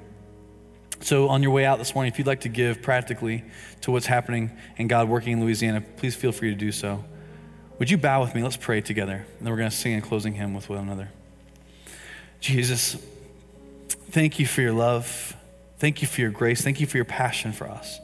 So, 1.00 1.28
on 1.28 1.42
your 1.42 1.52
way 1.52 1.64
out 1.64 1.78
this 1.78 1.94
morning, 1.94 2.12
if 2.12 2.18
you'd 2.18 2.26
like 2.26 2.40
to 2.40 2.48
give 2.48 2.82
practically 2.82 3.44
to 3.82 3.90
what's 3.90 4.06
happening 4.06 4.50
and 4.78 4.88
God 4.88 5.08
working 5.08 5.34
in 5.34 5.40
Louisiana, 5.40 5.80
please 5.80 6.16
feel 6.16 6.32
free 6.32 6.50
to 6.50 6.56
do 6.56 6.72
so. 6.72 7.04
Would 7.78 7.90
you 7.90 7.98
bow 7.98 8.20
with 8.20 8.34
me? 8.34 8.42
Let's 8.42 8.56
pray 8.56 8.80
together. 8.80 9.14
And 9.38 9.46
then 9.46 9.52
we're 9.52 9.58
going 9.58 9.70
to 9.70 9.76
sing 9.76 9.94
a 9.94 10.00
closing 10.00 10.34
hymn 10.34 10.54
with 10.54 10.68
one 10.68 10.78
another. 10.78 11.10
Jesus, 12.40 12.96
thank 14.10 14.38
you 14.38 14.46
for 14.46 14.60
your 14.62 14.72
love. 14.72 15.36
Thank 15.78 16.02
you 16.02 16.08
for 16.08 16.20
your 16.20 16.30
grace. 16.30 16.60
Thank 16.60 16.80
you 16.80 16.86
for 16.86 16.96
your 16.96 17.04
passion 17.04 17.52
for 17.52 17.68
us. 17.68 18.00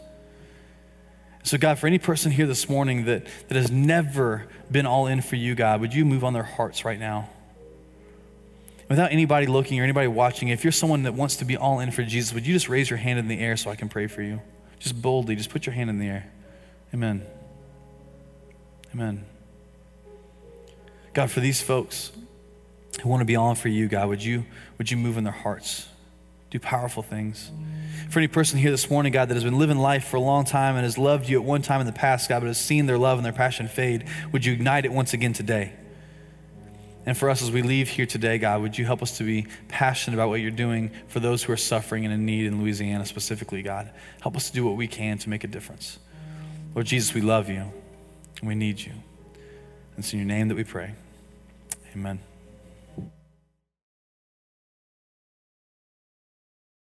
So, 1.45 1.59
God, 1.59 1.79
for 1.79 1.87
any 1.87 1.99
person 1.99 2.33
here 2.33 2.47
this 2.47 2.71
morning 2.71 3.05
that, 3.05 3.27
that 3.49 3.55
has 3.55 3.71
never 3.71 4.47
been 4.73 4.87
all 4.87 5.07
in 5.07 5.21
for 5.21 5.37
you, 5.37 5.55
God, 5.55 5.83
would 5.83 5.93
you 5.93 6.07
move 6.07 6.25
on 6.25 6.33
their 6.33 6.43
hearts 6.43 6.87
right 6.87 6.99
now? 6.99 7.29
Without 8.89 9.13
anybody 9.13 9.47
looking 9.47 9.79
or 9.79 9.85
anybody 9.85 10.09
watching, 10.09 10.49
if 10.49 10.65
you're 10.65 10.73
someone 10.73 11.03
that 11.03 11.13
wants 11.13 11.37
to 11.37 11.45
be 11.45 11.57
all 11.57 11.81
in 11.81 11.91
for 11.91 12.03
Jesus, 12.03 12.33
would 12.33 12.47
you 12.47 12.55
just 12.55 12.71
raise 12.71 12.89
your 12.89 12.97
hand 12.97 13.19
in 13.19 13.29
the 13.29 13.39
air 13.39 13.59
so 13.59 13.71
I 13.71 13.77
can 13.77 13.91
pray 13.91 14.07
for 14.07 14.23
you? 14.23 14.41
Just 14.79 15.01
boldly, 15.01 15.37
just 15.37 15.51
put 15.51 15.67
your 15.67 15.75
hand 15.75 15.91
in 15.91 15.99
the 15.99 16.07
air. 16.07 16.33
Amen. 16.95 17.27
Amen. 18.95 19.27
God, 21.13 21.31
for 21.31 21.41
these 21.41 21.61
folks 21.61 22.11
who 23.03 23.09
want 23.09 23.21
to 23.21 23.27
be 23.27 23.37
all 23.37 23.51
in 23.51 23.57
for 23.57 23.69
you, 23.69 23.87
God, 23.87 24.09
would 24.09 24.25
you, 24.25 24.47
would 24.79 24.91
you 24.91 24.97
move 24.97 25.19
in 25.19 25.25
their 25.25 25.33
hearts? 25.33 25.89
Do 26.51 26.59
powerful 26.59 27.03
things. 27.03 27.51
For 28.11 28.19
any 28.19 28.29
person 28.29 28.59
here 28.59 28.71
this 28.71 28.91
morning, 28.91 29.13
God, 29.13 29.29
that 29.29 29.35
has 29.35 29.45
been 29.45 29.59
living 29.59 29.79
life 29.79 30.07
for 30.07 30.17
a 30.17 30.21
long 30.21 30.45
time 30.45 30.77
and 30.77 30.85
has 30.85 30.99
loved 30.99 31.29
you 31.29 31.39
at 31.39 31.45
one 31.45 31.63
time 31.63 31.81
in 31.81 31.87
the 31.87 31.93
past, 31.93 32.29
God, 32.29 32.41
but 32.41 32.47
has 32.47 32.61
seen 32.61 32.87
their 32.87 32.99
love 32.99 33.19
and 33.19 33.25
their 33.25 33.33
passion 33.33 33.69
fade, 33.69 34.07
would 34.33 34.45
you 34.45 34.53
ignite 34.53 34.85
it 34.85 34.93
once 34.93 35.13
again 35.13 35.33
today? 35.33 35.73
And 37.07 37.17
for 37.17 37.29
us 37.29 37.43
as 37.43 37.51
we 37.51 37.63
leave 37.63 37.89
here 37.89 38.07
today, 38.07 38.39
God, 38.39 38.63
would 38.63 38.79
you 38.79 38.87
help 38.87 39.03
us 39.03 39.19
to 39.19 39.25
be 39.25 39.47
passionate 39.69 40.17
about 40.17 40.31
what 40.31 40.41
you're 40.41 40.51
doing 40.51 40.91
for 41.09 41.21
those 41.21 41.43
who 41.43 41.53
are 41.53 41.57
suffering 41.57 42.05
and 42.05 42.15
in 42.15 42.25
need 42.25 42.47
in 42.47 42.63
Louisiana 42.63 43.05
specifically, 43.05 43.63
God? 43.63 43.91
Help 44.23 44.37
us 44.37 44.49
to 44.49 44.55
do 44.55 44.65
what 44.65 44.77
we 44.77 44.87
can 44.87 45.19
to 45.19 45.29
make 45.29 45.45
a 45.45 45.49
difference. 45.49 45.99
Lord 46.75 46.87
Jesus, 46.87 47.13
we 47.13 47.21
love 47.21 47.49
you 47.49 47.73
and 48.41 48.49
we 48.49 48.55
need 48.55 48.81
you. 48.81 48.93
It's 49.99 50.13
in 50.13 50.19
your 50.19 50.29
name 50.29 50.49
that 50.49 50.57
we 50.57 50.65
pray. 50.65 50.95
Amen. 51.95 52.21